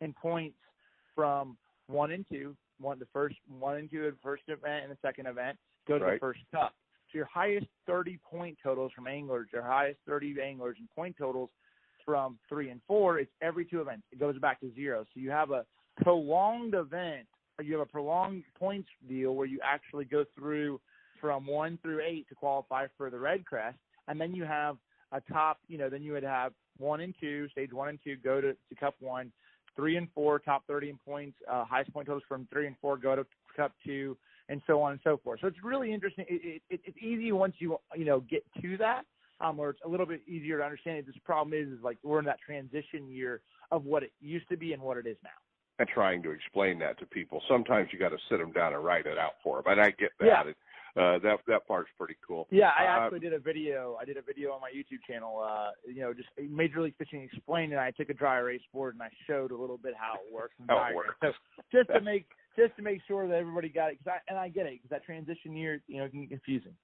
in 0.00 0.12
points 0.12 0.58
from 1.14 1.56
one 1.86 2.10
and 2.10 2.26
two, 2.30 2.54
one 2.78 2.98
the 2.98 3.06
first 3.12 3.36
one 3.48 3.76
and 3.76 3.90
two 3.90 4.02
the 4.02 4.16
first 4.22 4.42
event 4.48 4.82
and 4.82 4.92
the 4.92 4.98
second 5.00 5.26
event, 5.26 5.56
go 5.88 5.98
to 5.98 6.04
Right. 6.04 6.14
the 6.14 6.20
first 6.20 6.40
cup. 6.52 6.74
So 7.10 7.18
your 7.18 7.26
highest 7.32 7.66
30 7.86 8.18
point 8.28 8.58
totals 8.62 8.92
from 8.92 9.06
anglers, 9.06 9.48
your 9.52 9.62
highest 9.62 10.00
30 10.06 10.36
anglers 10.42 10.76
and 10.78 10.90
point 10.90 11.16
totals 11.16 11.50
from 12.04 12.38
three 12.48 12.70
and 12.70 12.80
four, 12.86 13.18
it's 13.18 13.32
every 13.40 13.64
two 13.64 13.80
events. 13.80 14.04
It 14.12 14.18
goes 14.18 14.38
back 14.38 14.60
to 14.60 14.72
zero. 14.74 15.04
So 15.14 15.20
you 15.20 15.30
have 15.30 15.50
a 15.50 15.64
prolonged 16.02 16.74
event, 16.74 17.26
or 17.58 17.64
you 17.64 17.72
have 17.78 17.82
a 17.82 17.90
prolonged 17.90 18.44
points 18.58 18.88
deal 19.08 19.34
where 19.34 19.46
you 19.46 19.58
actually 19.64 20.04
go 20.04 20.24
through 20.36 20.80
from 21.20 21.46
one 21.46 21.78
through 21.82 22.00
eight 22.02 22.28
to 22.28 22.34
qualify 22.34 22.86
for 22.96 23.08
the 23.10 23.16
REDCREST, 23.16 23.76
and 24.08 24.20
then 24.20 24.34
you 24.34 24.44
have 24.44 24.76
a 25.12 25.20
top, 25.32 25.58
you 25.68 25.78
know, 25.78 25.88
then 25.88 26.02
you 26.02 26.12
would 26.12 26.22
have 26.22 26.52
one 26.78 27.00
and 27.00 27.14
two, 27.20 27.48
stage 27.50 27.72
one 27.72 27.88
and 27.88 27.98
two 28.02 28.16
go 28.16 28.40
to, 28.40 28.52
to 28.52 28.74
Cup 28.78 28.94
one, 29.00 29.32
three 29.74 29.96
and 29.96 30.08
four, 30.14 30.38
top 30.38 30.64
30 30.66 30.90
in 30.90 30.98
points, 31.06 31.36
uh, 31.50 31.64
highest 31.64 31.92
point 31.92 32.06
totals 32.06 32.22
from 32.28 32.46
three 32.52 32.66
and 32.66 32.76
four 32.80 32.96
go 32.96 33.14
to 33.16 33.26
Cup 33.56 33.72
two, 33.84 34.16
and 34.48 34.62
so 34.66 34.80
on 34.82 34.92
and 34.92 35.00
so 35.04 35.18
forth. 35.22 35.40
So 35.40 35.46
it's 35.48 35.62
really 35.62 35.92
interesting. 35.92 36.24
It, 36.28 36.62
it, 36.70 36.80
it's 36.84 36.98
easy 36.98 37.32
once 37.32 37.54
you 37.58 37.78
you 37.94 38.04
know 38.04 38.20
get 38.20 38.44
to 38.62 38.76
that, 38.78 39.02
um, 39.40 39.58
or 39.58 39.70
it's 39.70 39.80
a 39.84 39.88
little 39.88 40.06
bit 40.06 40.22
easier 40.26 40.58
to 40.58 40.64
understand. 40.64 40.98
It. 40.98 41.06
This 41.06 41.16
problem 41.24 41.58
is, 41.58 41.68
is 41.68 41.82
like 41.82 41.98
we're 42.02 42.18
in 42.18 42.24
that 42.26 42.40
transition 42.44 43.08
year 43.08 43.40
of 43.70 43.84
what 43.84 44.02
it 44.02 44.12
used 44.20 44.48
to 44.48 44.56
be 44.56 44.72
and 44.72 44.82
what 44.82 44.96
it 44.96 45.06
is 45.06 45.16
now. 45.24 45.30
and 45.78 45.88
trying 45.88 46.22
to 46.22 46.30
explain 46.30 46.78
that 46.78 46.98
to 46.98 47.06
people. 47.06 47.42
Sometimes 47.48 47.88
you 47.92 47.98
got 47.98 48.10
to 48.10 48.18
sit 48.30 48.38
them 48.38 48.52
down 48.52 48.72
and 48.72 48.84
write 48.84 49.06
it 49.06 49.18
out 49.18 49.32
for 49.42 49.62
them, 49.62 49.72
and 49.72 49.80
I 49.80 49.90
get 49.90 50.10
that. 50.20 50.26
Yeah. 50.26 50.40
And, 50.46 50.54
uh, 50.96 51.18
that 51.18 51.38
that 51.46 51.66
part's 51.68 51.90
pretty 51.98 52.16
cool. 52.26 52.46
Yeah, 52.50 52.70
I 52.78 52.84
Uh, 52.86 53.00
actually 53.04 53.20
did 53.20 53.32
a 53.32 53.38
video. 53.38 53.96
I 54.00 54.04
did 54.04 54.16
a 54.16 54.22
video 54.22 54.52
on 54.52 54.60
my 54.60 54.70
YouTube 54.70 55.02
channel. 55.06 55.40
Uh, 55.40 55.70
you 55.86 56.00
know, 56.00 56.14
just 56.14 56.28
Major 56.38 56.80
League 56.80 56.96
Fishing 56.96 57.22
explained, 57.22 57.72
and 57.72 57.80
I 57.80 57.90
took 57.90 58.08
a 58.10 58.14
dry 58.14 58.38
erase 58.38 58.62
board 58.72 58.94
and 58.94 59.02
I 59.02 59.10
showed 59.26 59.50
a 59.50 59.56
little 59.56 59.78
bit 59.78 59.94
how 59.98 60.14
it 60.14 60.32
works. 60.32 60.54
and 60.58 60.68
How 60.70 60.88
it 60.90 60.94
works. 60.96 61.14
So 61.22 61.32
just 61.72 61.88
to 61.90 62.00
make 62.12 62.26
just 62.56 62.74
to 62.76 62.82
make 62.82 63.00
sure 63.06 63.28
that 63.28 63.34
everybody 63.36 63.68
got 63.68 63.90
it, 63.92 63.98
cause 64.02 64.14
I, 64.16 64.30
and 64.30 64.38
I 64.38 64.48
get 64.48 64.64
it, 64.66 64.74
because 64.82 64.88
that 64.90 65.04
transition 65.04 65.54
year, 65.54 65.82
you 65.88 65.98
know, 65.98 66.08
can 66.08 66.20
get 66.22 66.30
confusing. 66.30 66.74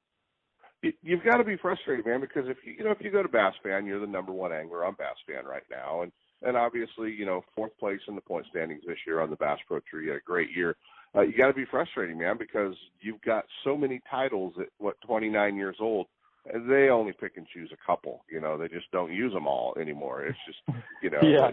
you- 0.82 0.92
you've 1.02 1.22
got 1.24 1.36
to 1.38 1.44
be 1.44 1.56
frustrated, 1.56 2.04
man, 2.04 2.20
because 2.20 2.48
if 2.48 2.58
you 2.66 2.74
you 2.74 2.84
know 2.84 2.90
if 2.90 3.00
you 3.00 3.10
go 3.10 3.22
to 3.22 3.28
Bass 3.28 3.54
Fan, 3.62 3.86
you're 3.86 4.00
the 4.00 4.06
number 4.06 4.32
one 4.32 4.52
angler 4.52 4.84
on 4.84 4.94
Bass 4.94 5.16
Fan 5.26 5.44
right 5.46 5.64
now, 5.70 6.02
and 6.02 6.12
and 6.42 6.56
obviously 6.56 7.10
you 7.12 7.24
know 7.24 7.42
fourth 7.54 7.76
place 7.78 8.00
in 8.08 8.14
the 8.14 8.20
point 8.20 8.44
standings 8.50 8.82
this 8.86 8.98
year 9.06 9.20
on 9.20 9.30
the 9.30 9.36
Bass 9.36 9.58
Pro 9.66 9.80
Tour. 9.90 10.02
You 10.02 10.10
had 10.10 10.18
a 10.18 10.24
great 10.24 10.50
year. 10.54 10.76
Uh, 11.14 11.20
you 11.22 11.36
got 11.36 11.48
to 11.48 11.52
be 11.54 11.64
frustrating, 11.70 12.18
man, 12.18 12.36
because 12.38 12.74
you've 13.00 13.20
got 13.22 13.44
so 13.64 13.76
many 13.76 14.00
titles 14.10 14.54
at 14.60 14.68
what 14.78 14.96
29 15.06 15.56
years 15.56 15.76
old. 15.80 16.06
and 16.52 16.70
They 16.70 16.88
only 16.88 17.12
pick 17.12 17.36
and 17.36 17.46
choose 17.52 17.70
a 17.72 17.86
couple. 17.86 18.24
You 18.30 18.40
know, 18.40 18.56
they 18.56 18.68
just 18.68 18.90
don't 18.92 19.12
use 19.12 19.32
them 19.32 19.46
all 19.46 19.74
anymore. 19.78 20.24
It's 20.24 20.38
just, 20.46 20.58
you 21.02 21.10
know, 21.10 21.18
Yeah. 21.22 21.50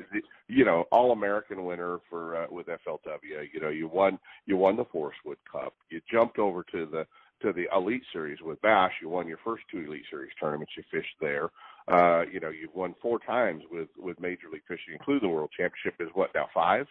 you 0.48 0.64
know, 0.66 0.86
all 0.92 1.12
American 1.12 1.66
winner 1.66 2.00
for 2.10 2.44
uh, 2.44 2.48
with 2.50 2.68
FLW. 2.68 3.48
You 3.54 3.60
know, 3.60 3.70
you 3.70 3.88
won 3.88 4.18
you 4.46 4.56
won 4.58 4.78
the 4.78 4.86
Forrest 4.86 5.20
Wood 5.26 5.38
Cup. 5.52 5.74
You 5.90 6.00
jumped 6.10 6.40
over 6.40 6.64
to 6.72 6.86
the 6.86 7.06
to 7.42 7.54
the 7.54 7.68
Elite 7.76 8.04
Series 8.12 8.40
with 8.42 8.62
Bash. 8.62 8.94
You 9.02 9.10
won 9.10 9.28
your 9.28 9.40
first 9.46 9.64
two 9.72 9.80
Elite 9.80 10.04
Series 10.10 10.32
tournaments. 10.40 10.74
You 10.78 10.84
fished 10.92 11.16
there. 11.22 11.50
Uh, 11.88 12.24
you 12.32 12.40
know, 12.40 12.50
you've 12.50 12.76
won 12.76 12.96
four 13.02 13.20
times 13.20 13.64
with 13.70 13.90
with 13.98 14.20
Major 14.22 14.48
League 14.52 14.64
Fishing, 14.68 14.94
including 14.94 15.30
the 15.30 15.34
World 15.36 15.52
Championship. 15.58 15.96
Is 16.00 16.10
what 16.14 16.30
now 16.34 16.48
five? 16.54 16.88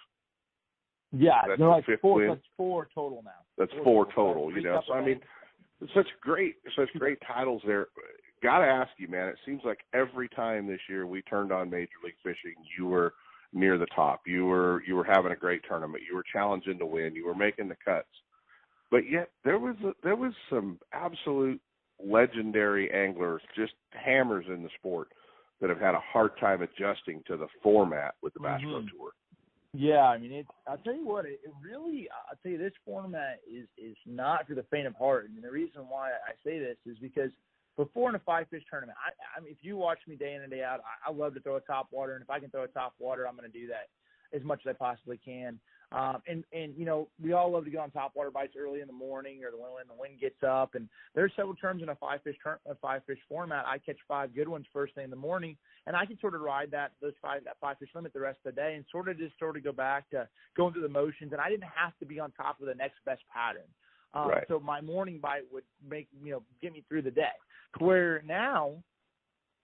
Yeah, 1.12 1.40
That's 1.46 1.58
they're 1.58 1.68
like 1.68 1.84
four. 2.02 2.16
win. 2.16 2.28
That's 2.28 2.40
four 2.56 2.88
total 2.94 3.22
now. 3.24 3.30
That's 3.56 3.72
four 3.82 4.06
So 4.06 4.12
total. 4.14 4.52
You 4.54 4.62
know, 4.62 4.82
so 4.86 4.94
I 4.94 5.04
mean, 5.04 5.20
such 5.94 6.06
great, 6.20 6.56
such 6.76 6.88
great 6.98 7.18
titles 7.26 7.62
there. 7.66 7.86
Got 8.42 8.58
to 8.58 8.66
ask 8.66 8.90
you, 8.98 9.08
man. 9.08 9.28
It 9.28 9.38
seems 9.46 9.62
like 9.64 9.78
every 9.94 10.28
time 10.28 10.66
this 10.66 10.80
year 10.88 11.06
we 11.06 11.22
turned 11.22 11.50
on 11.50 11.70
Major 11.70 11.90
League 12.04 12.14
Fishing, 12.22 12.54
you 12.78 12.86
were 12.86 13.14
near 13.52 13.78
the 13.78 13.86
top. 13.86 14.20
You 14.26 14.46
were 14.46 14.82
you 14.86 14.94
were 14.96 15.04
having 15.04 15.32
a 15.32 15.36
great 15.36 15.62
tournament. 15.66 16.04
You 16.08 16.14
were 16.14 16.24
challenging 16.30 16.78
to 16.78 16.86
win. 16.86 17.14
You 17.14 17.26
were 17.26 17.34
making 17.34 17.68
the 17.68 17.76
cuts. 17.84 18.08
But 18.90 19.10
yet 19.10 19.30
there 19.44 19.58
was 19.58 19.76
a, 19.84 19.92
there 20.02 20.16
was 20.16 20.32
some 20.50 20.78
absolute 20.92 21.60
legendary 22.04 22.90
anglers, 22.92 23.42
just 23.56 23.72
hammers 23.92 24.44
in 24.48 24.62
the 24.62 24.68
sport, 24.78 25.08
that 25.60 25.68
have 25.70 25.80
had 25.80 25.94
a 25.94 26.00
hard 26.12 26.32
time 26.38 26.62
adjusting 26.62 27.22
to 27.26 27.36
the 27.36 27.48
format 27.62 28.14
with 28.22 28.34
the 28.34 28.40
Bass 28.40 28.60
Pro 28.62 28.80
Mhm. 28.82 28.90
Tour. 28.90 29.10
Yeah, 29.78 30.02
I 30.02 30.18
mean, 30.18 30.32
it, 30.32 30.46
I'll 30.66 30.78
tell 30.78 30.96
you 30.96 31.06
what, 31.06 31.24
it, 31.24 31.38
it 31.44 31.52
really, 31.62 32.08
I'll 32.28 32.36
tell 32.42 32.50
you, 32.50 32.58
this 32.58 32.72
format 32.84 33.38
is 33.48 33.68
is 33.78 33.96
not 34.06 34.48
for 34.48 34.56
the 34.56 34.64
faint 34.72 34.88
of 34.88 34.96
heart. 34.96 35.30
And 35.32 35.40
the 35.40 35.52
reason 35.52 35.82
why 35.88 36.08
I 36.08 36.34
say 36.44 36.58
this 36.58 36.76
is 36.84 36.98
because 37.00 37.30
before 37.76 38.08
in 38.08 38.16
a 38.16 38.18
five 38.18 38.48
fish 38.50 38.64
tournament, 38.68 38.98
I, 38.98 39.38
I 39.38 39.40
mean, 39.40 39.52
if 39.52 39.58
you 39.62 39.76
watch 39.76 40.00
me 40.08 40.16
day 40.16 40.34
in 40.34 40.42
and 40.42 40.50
day 40.50 40.64
out, 40.64 40.80
I, 40.80 41.10
I 41.10 41.14
love 41.14 41.34
to 41.34 41.40
throw 41.40 41.54
a 41.54 41.60
top 41.60 41.86
water, 41.92 42.14
and 42.14 42.24
if 42.24 42.28
I 42.28 42.40
can 42.40 42.50
throw 42.50 42.64
a 42.64 42.68
top 42.68 42.94
water, 42.98 43.28
I'm 43.28 43.36
going 43.36 43.48
to 43.48 43.56
do 43.56 43.68
that 43.68 43.86
as 44.36 44.42
much 44.42 44.62
as 44.66 44.70
I 44.70 44.72
possibly 44.72 45.20
can. 45.24 45.60
Um, 45.90 46.20
and 46.28 46.44
and 46.52 46.74
you 46.76 46.84
know, 46.84 47.08
we 47.22 47.32
all 47.32 47.50
love 47.50 47.64
to 47.64 47.70
get 47.70 47.80
on 47.80 47.90
top 47.90 48.12
water 48.14 48.30
bites 48.30 48.52
early 48.58 48.82
in 48.82 48.86
the 48.86 48.92
morning 48.92 49.42
or 49.42 49.50
the 49.50 49.56
when 49.56 49.86
the 49.88 49.98
wind 49.98 50.20
gets 50.20 50.42
up. 50.46 50.74
And 50.74 50.86
there's 51.14 51.32
several 51.34 51.54
terms 51.54 51.82
in 51.82 51.88
a 51.88 51.94
five 51.94 52.22
fish 52.22 52.36
turn, 52.44 52.58
a 52.66 52.74
five 52.74 53.02
fish 53.06 53.18
format. 53.26 53.64
I 53.66 53.78
catch 53.78 53.96
five 54.06 54.34
good 54.34 54.48
ones 54.48 54.66
first 54.70 54.94
thing 54.94 55.04
in 55.04 55.10
the 55.10 55.16
morning, 55.16 55.56
and 55.86 55.96
I 55.96 56.04
can 56.04 56.18
sort 56.20 56.34
of 56.34 56.42
ride 56.42 56.70
that 56.72 56.92
those 57.00 57.14
five 57.22 57.42
that 57.44 57.56
five 57.58 57.78
fish 57.78 57.88
limit 57.94 58.12
the 58.12 58.20
rest 58.20 58.38
of 58.44 58.54
the 58.54 58.60
day, 58.60 58.74
and 58.74 58.84
sort 58.92 59.08
of 59.08 59.16
just 59.16 59.38
sort 59.38 59.56
of 59.56 59.64
go 59.64 59.72
back 59.72 60.10
to 60.10 60.28
going 60.56 60.74
through 60.74 60.82
the 60.82 60.88
motions. 60.90 61.32
And 61.32 61.40
I 61.40 61.48
didn't 61.48 61.70
have 61.74 61.96
to 62.00 62.06
be 62.06 62.20
on 62.20 62.32
top 62.32 62.60
of 62.60 62.66
the 62.66 62.74
next 62.74 62.96
best 63.06 63.22
pattern. 63.32 63.62
Um, 64.12 64.28
Right. 64.28 64.44
So 64.48 64.60
my 64.60 64.82
morning 64.82 65.20
bite 65.22 65.44
would 65.50 65.64
make 65.88 66.08
you 66.22 66.32
know 66.32 66.42
get 66.60 66.74
me 66.74 66.84
through 66.86 67.02
the 67.02 67.10
day. 67.10 67.32
Where 67.78 68.22
now 68.26 68.82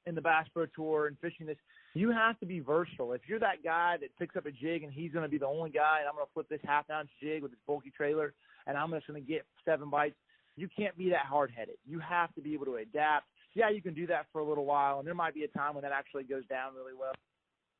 in 0.06 0.14
the 0.14 0.20
Bass 0.20 0.46
Pro 0.52 0.66
Tour 0.66 1.06
and 1.06 1.18
fishing 1.20 1.46
this, 1.46 1.56
you 1.94 2.10
have 2.10 2.38
to 2.40 2.46
be 2.46 2.60
versatile. 2.60 3.12
If 3.12 3.22
you're 3.26 3.38
that 3.38 3.62
guy 3.62 3.96
that 4.00 4.10
picks 4.18 4.36
up 4.36 4.46
a 4.46 4.50
jig 4.50 4.82
and 4.82 4.92
he's 4.92 5.12
going 5.12 5.22
to 5.22 5.28
be 5.28 5.38
the 5.38 5.46
only 5.46 5.70
guy, 5.70 6.00
and 6.00 6.08
I'm 6.08 6.14
going 6.14 6.26
to 6.26 6.32
flip 6.34 6.48
this 6.48 6.60
half 6.64 6.90
ounce 6.90 7.08
jig 7.22 7.42
with 7.42 7.52
this 7.52 7.60
bulky 7.66 7.92
trailer, 7.96 8.34
and 8.66 8.76
I'm 8.76 8.90
just 8.90 9.06
going 9.06 9.22
to 9.22 9.26
get 9.26 9.44
seven 9.64 9.90
bites, 9.90 10.16
you 10.56 10.68
can't 10.76 10.96
be 10.98 11.10
that 11.10 11.26
hard 11.26 11.52
headed. 11.56 11.76
You 11.86 12.00
have 12.00 12.34
to 12.34 12.40
be 12.40 12.54
able 12.54 12.66
to 12.66 12.76
adapt. 12.76 13.26
Yeah, 13.54 13.70
you 13.70 13.80
can 13.80 13.94
do 13.94 14.06
that 14.08 14.26
for 14.32 14.40
a 14.40 14.44
little 14.44 14.64
while, 14.64 14.98
and 14.98 15.06
there 15.06 15.14
might 15.14 15.34
be 15.34 15.44
a 15.44 15.48
time 15.48 15.74
when 15.74 15.82
that 15.82 15.92
actually 15.92 16.24
goes 16.24 16.44
down 16.46 16.74
really 16.74 16.92
well. 16.98 17.12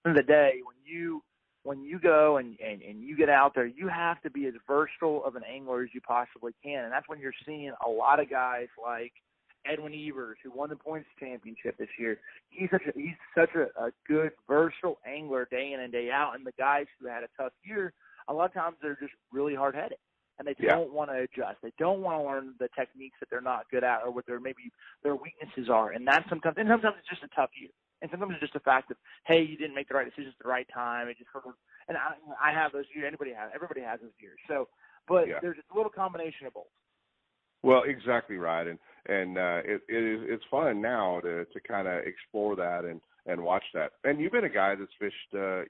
Of 0.05 0.15
the 0.15 0.23
day, 0.23 0.61
when 0.65 0.77
you 0.85 1.23
when 1.65 1.83
you 1.83 1.99
go 1.99 2.37
and, 2.37 2.57
and 2.65 2.83
and 2.83 3.03
you 3.03 3.17
get 3.17 3.29
out 3.29 3.55
there, 3.55 3.67
you 3.67 3.89
have 3.89 4.21
to 4.23 4.31
be 4.31 4.47
as 4.47 4.55
versatile 4.67 5.25
of 5.25 5.35
an 5.35 5.43
angler 5.51 5.83
as 5.83 5.89
you 5.93 6.01
possibly 6.01 6.53
can, 6.63 6.85
and 6.85 6.93
that's 6.93 7.09
when 7.09 7.19
you're 7.19 7.33
seeing 7.47 7.73
a 7.85 7.89
lot 7.89 8.21
of 8.21 8.29
guys 8.29 8.69
like 8.81 9.13
Edwin 9.67 9.95
Evers, 9.95 10.39
who 10.43 10.51
won 10.51 10.69
the 10.69 10.77
points 10.77 11.09
championship 11.19 11.77
this 11.79 11.89
year. 11.99 12.19
He's 12.51 12.71
such 12.71 12.83
a 12.87 12.99
he's 12.99 13.17
such 13.35 13.51
a, 13.55 13.69
a 13.83 13.91
good 14.07 14.33
versatile 14.49 14.99
angler 15.07 15.47
day 15.51 15.73
in 15.73 15.81
and 15.81 15.93
day 15.93 16.11
out. 16.11 16.35
And 16.35 16.47
the 16.47 16.53
guys 16.59 16.87
who 17.01 17.07
had 17.09 17.23
a 17.23 17.29
tough 17.41 17.53
year, 17.65 17.93
a 18.29 18.33
lot 18.33 18.47
of 18.47 18.55
times 18.55 18.77
they're 18.83 18.99
just 19.01 19.15
really 19.33 19.55
hard 19.55 19.75
headed. 19.75 19.99
And 20.39 20.49
they 20.49 20.57
Yeah. 20.59 20.75
don't 20.75 20.93
want 20.93 21.11
to 21.11 21.17
adjust. 21.19 21.63
They 21.63 21.73
don't 21.79 22.03
want 22.03 22.21
to 22.21 22.27
learn 22.27 22.55
the 22.59 22.69
techniques 22.75 23.17
that 23.21 23.31
they're 23.31 23.41
not 23.41 23.71
good 23.71 23.85
at 23.85 24.03
or 24.03 24.11
what 24.11 24.27
their 24.27 24.41
maybe 24.41 24.73
their 25.03 25.15
weaknesses 25.15 25.71
are. 25.71 25.93
And 25.93 26.07
that's 26.07 26.29
sometimes 26.29 26.57
and 26.59 26.69
sometimes 26.69 26.97
it's 26.99 27.09
just 27.09 27.23
a 27.23 27.35
tough 27.35 27.51
year. 27.61 27.71
And 28.03 28.11
sometimes 28.11 28.33
it's 28.33 28.41
just 28.41 28.57
a 28.57 28.61
fact 28.61 28.91
of, 28.91 28.97
hey, 29.27 29.43
you 29.43 29.57
didn't 29.57 29.75
make 29.75 29.89
the 29.89 29.95
right 29.95 30.05
decisions 30.05 30.35
at 30.39 30.43
the 30.43 30.49
right 30.49 30.67
time. 30.75 31.09
It 31.09 31.19
just 31.19 31.31
of 31.35 31.55
and 31.89 31.97
I 31.97 32.15
I 32.41 32.53
have 32.53 32.73
those 32.73 32.87
years. 32.95 33.07
Anybody 33.07 33.33
has 33.33 33.51
everybody 33.55 33.81
has 33.81 34.01
those 34.01 34.17
years. 34.21 34.39
So 34.49 34.69
but 35.07 35.29
Yeah. 35.29 35.41
there's 35.41 35.59
a 35.59 35.77
little 35.77 35.91
combination 35.91 36.47
of 36.47 36.55
both. 36.55 36.71
Well, 37.63 37.83
exactly 37.85 38.37
right, 38.37 38.67
and 38.67 38.79
and 39.07 39.39
uh, 39.39 39.61
it, 39.65 39.83
it 39.89 40.03
is 40.03 40.21
it's 40.29 40.45
fun 40.51 40.81
now 40.81 41.21
to 41.21 41.45
to 41.45 41.61
kind 41.67 41.89
of 41.89 42.03
explore 42.05 42.57
that 42.57 42.85
and 42.85 43.01
and 43.27 43.43
watch 43.43 43.65
that. 43.75 43.93
And 44.05 44.21
you've 44.21 44.33
been 44.33 44.45
a 44.45 44.49
guy 44.49 44.75
that's 44.75 44.91
fished. 44.99 45.35
Uh, 45.35 45.65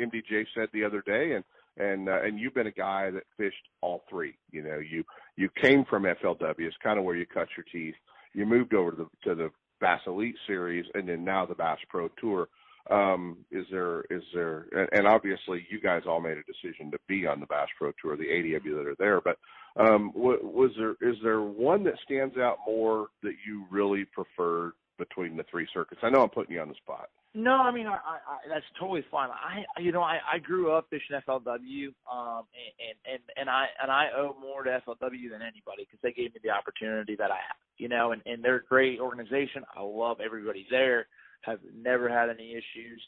MDJ 0.00 0.46
said 0.54 0.68
the 0.72 0.84
other 0.84 1.02
day, 1.06 1.32
and 1.34 1.44
and 1.76 2.08
uh, 2.08 2.22
and 2.22 2.38
you've 2.38 2.54
been 2.54 2.66
a 2.66 2.72
guy 2.72 3.10
that 3.10 3.24
fished 3.36 3.68
all 3.80 4.04
three. 4.08 4.34
You 4.50 4.62
know, 4.62 4.78
you 4.78 5.04
you 5.36 5.48
came 5.60 5.84
from 5.88 6.04
FLW. 6.04 6.54
It's 6.58 6.76
kind 6.82 6.98
of 6.98 7.04
where 7.04 7.16
you 7.16 7.26
cut 7.26 7.48
your 7.56 7.64
teeth. 7.72 7.94
You 8.32 8.46
moved 8.46 8.74
over 8.74 8.90
to 8.90 8.96
the 8.96 9.08
to 9.28 9.34
the 9.34 9.50
Bass 9.80 10.00
Elite 10.06 10.36
Series, 10.46 10.86
and 10.94 11.08
then 11.08 11.24
now 11.24 11.46
the 11.46 11.54
Bass 11.54 11.78
Pro 11.88 12.08
Tour. 12.20 12.48
Um, 12.90 13.38
is 13.50 13.64
there 13.70 14.02
is 14.10 14.22
there 14.34 14.66
and, 14.92 15.06
obviously 15.06 15.66
you 15.70 15.80
guys 15.80 16.02
all 16.06 16.20
made 16.20 16.36
a 16.36 16.42
decision 16.42 16.90
to 16.90 16.98
be 17.08 17.26
on 17.26 17.40
the 17.40 17.46
Bass 17.46 17.68
Pro 17.78 17.92
Tour, 18.00 18.16
the 18.16 18.28
80 18.28 18.54
of 18.56 18.66
you 18.66 18.76
that 18.76 18.86
are 18.86 18.96
there, 18.98 19.22
but 19.22 19.38
um, 19.76 20.12
wa- 20.14 20.36
was 20.42 20.70
there 20.76 20.94
is 21.00 21.16
there 21.22 21.40
one 21.40 21.82
that 21.84 21.94
stands 22.04 22.36
out 22.36 22.58
more 22.66 23.06
that 23.22 23.34
you 23.46 23.64
really 23.70 24.04
preferred 24.04 24.72
between 24.98 25.36
the 25.36 25.44
three 25.50 25.66
circuits? 25.72 26.02
I 26.04 26.10
know 26.10 26.22
I'm 26.22 26.28
putting 26.28 26.54
you 26.54 26.60
on 26.60 26.68
the 26.68 26.74
spot. 26.74 27.08
No, 27.34 27.52
I 27.54 27.72
mean 27.72 27.86
I, 27.86 27.94
I, 27.94 28.48
that's 28.48 28.64
totally 28.78 29.04
fine. 29.10 29.30
I 29.30 29.80
you 29.80 29.90
know 29.90 30.02
I 30.02 30.18
I 30.34 30.38
grew 30.38 30.70
up 30.70 30.86
fishing 30.90 31.18
FLW, 31.26 31.86
um, 32.12 32.44
and 32.78 32.96
and 33.10 33.22
and 33.36 33.48
I 33.50 33.66
and 33.82 33.90
I 33.90 34.08
owe 34.14 34.36
more 34.40 34.62
to 34.62 34.82
FLW 34.86 35.30
than 35.30 35.42
anybody 35.42 35.84
because 35.84 35.98
they 36.02 36.12
gave 36.12 36.34
me 36.34 36.40
the 36.44 36.50
opportunity 36.50 37.16
that 37.16 37.30
I 37.30 37.36
have. 37.36 37.56
You 37.78 37.88
know, 37.88 38.12
and 38.12 38.22
and 38.26 38.44
they're 38.44 38.56
a 38.56 38.64
great 38.64 39.00
organization. 39.00 39.64
I 39.74 39.80
love 39.82 40.18
everybody 40.24 40.66
there. 40.70 41.06
Have 41.46 41.60
never 41.74 42.08
had 42.08 42.30
any 42.30 42.52
issues. 42.52 43.02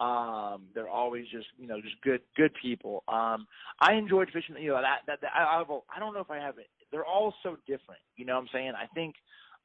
Um, 0.00 0.64
they're 0.74 0.88
always 0.88 1.26
just 1.30 1.46
you 1.58 1.66
know 1.66 1.80
just 1.80 2.00
good 2.02 2.20
good 2.36 2.52
people. 2.60 3.04
Um, 3.08 3.46
I 3.80 3.94
enjoyed 3.94 4.30
fishing. 4.32 4.56
You 4.60 4.70
know 4.70 4.80
that 4.82 5.00
that, 5.06 5.20
that 5.20 5.30
I 5.34 5.60
I've, 5.60 5.70
I 5.94 6.00
don't 6.00 6.14
know 6.14 6.20
if 6.20 6.30
I 6.30 6.38
have 6.38 6.58
it. 6.58 6.68
They're 6.90 7.04
all 7.04 7.34
so 7.42 7.56
different. 7.66 8.00
You 8.16 8.24
know 8.24 8.34
what 8.34 8.42
I'm 8.42 8.48
saying? 8.52 8.72
I 8.76 8.86
think 8.94 9.14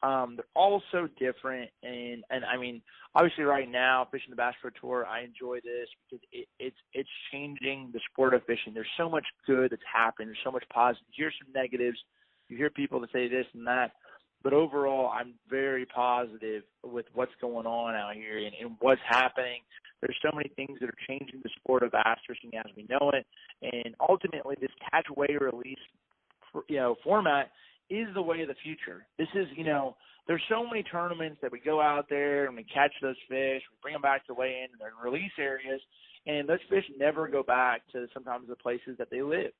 um, 0.03 0.36
they're 0.36 0.45
all 0.55 0.84
so 0.91 1.07
different, 1.19 1.71
and 1.82 2.23
and 2.30 2.45
I 2.45 2.57
mean, 2.57 2.82
obviously, 3.15 3.45
right 3.45 3.69
now, 3.69 4.07
fishing 4.11 4.30
the 4.30 4.36
Bass 4.36 4.53
Pro 4.61 4.69
Tour, 4.80 5.07
I 5.07 5.23
enjoy 5.23 5.57
this 5.63 5.89
because 6.05 6.23
it, 6.32 6.47
it's 6.59 6.78
it's 6.93 7.09
changing 7.32 7.89
the 7.93 7.99
sport 8.11 8.36
of 8.36 8.45
fishing. 8.45 8.73
There's 8.75 8.88
so 8.95 9.09
much 9.09 9.25
good 9.47 9.71
that's 9.71 9.82
happened. 9.91 10.28
There's 10.28 10.38
so 10.43 10.51
much 10.51 10.65
positive. 10.71 11.07
You 11.13 11.25
hear 11.25 11.34
some 11.43 11.51
negatives. 11.51 11.97
You 12.47 12.57
hear 12.57 12.69
people 12.69 12.99
that 13.01 13.11
say 13.11 13.28
this 13.28 13.45
and 13.53 13.65
that, 13.67 13.91
but 14.43 14.53
overall, 14.53 15.09
I'm 15.09 15.33
very 15.49 15.85
positive 15.85 16.63
with 16.83 17.05
what's 17.13 17.31
going 17.41 17.65
on 17.65 17.95
out 17.95 18.15
here 18.15 18.38
and, 18.38 18.53
and 18.61 18.77
what's 18.79 19.01
happening. 19.07 19.61
There's 20.01 20.17
so 20.21 20.35
many 20.35 20.49
things 20.55 20.79
that 20.79 20.89
are 20.89 21.05
changing 21.07 21.41
the 21.43 21.49
sport 21.57 21.83
of 21.83 21.91
bass 21.91 22.19
as 22.29 22.38
we 22.75 22.88
know 22.89 23.11
it, 23.13 23.25
and 23.61 23.95
ultimately, 23.99 24.55
this 24.61 24.71
catch, 24.91 25.05
weigh, 25.15 25.38
release, 25.39 25.79
you 26.67 26.77
know, 26.77 26.95
format 27.03 27.51
is 27.89 28.07
the 28.13 28.21
way 28.21 28.41
of 28.41 28.47
the 28.47 28.55
future. 28.63 29.05
This 29.17 29.27
is, 29.33 29.47
you 29.55 29.63
know, 29.63 29.95
there's 30.27 30.43
so 30.49 30.65
many 30.65 30.83
tournaments 30.83 31.38
that 31.41 31.51
we 31.51 31.59
go 31.59 31.81
out 31.81 32.07
there 32.09 32.45
and 32.45 32.55
we 32.55 32.63
catch 32.65 32.91
those 33.01 33.15
fish, 33.29 33.63
we 33.71 33.77
bring 33.81 33.93
them 33.93 34.01
back 34.01 34.27
to 34.27 34.33
weigh 34.33 34.63
in, 34.63 34.71
and 34.71 34.79
they're 34.79 34.89
in 34.89 35.11
release 35.11 35.31
areas, 35.39 35.81
and 36.28 36.47
those 36.47 36.59
fish 36.69 36.84
never 36.97 37.28
go 37.28 37.41
back 37.41 37.82
to 37.93 38.07
sometimes 38.13 38.47
the 38.47 38.55
places 38.55 38.97
that 38.97 39.09
they 39.09 39.21
live. 39.21 39.51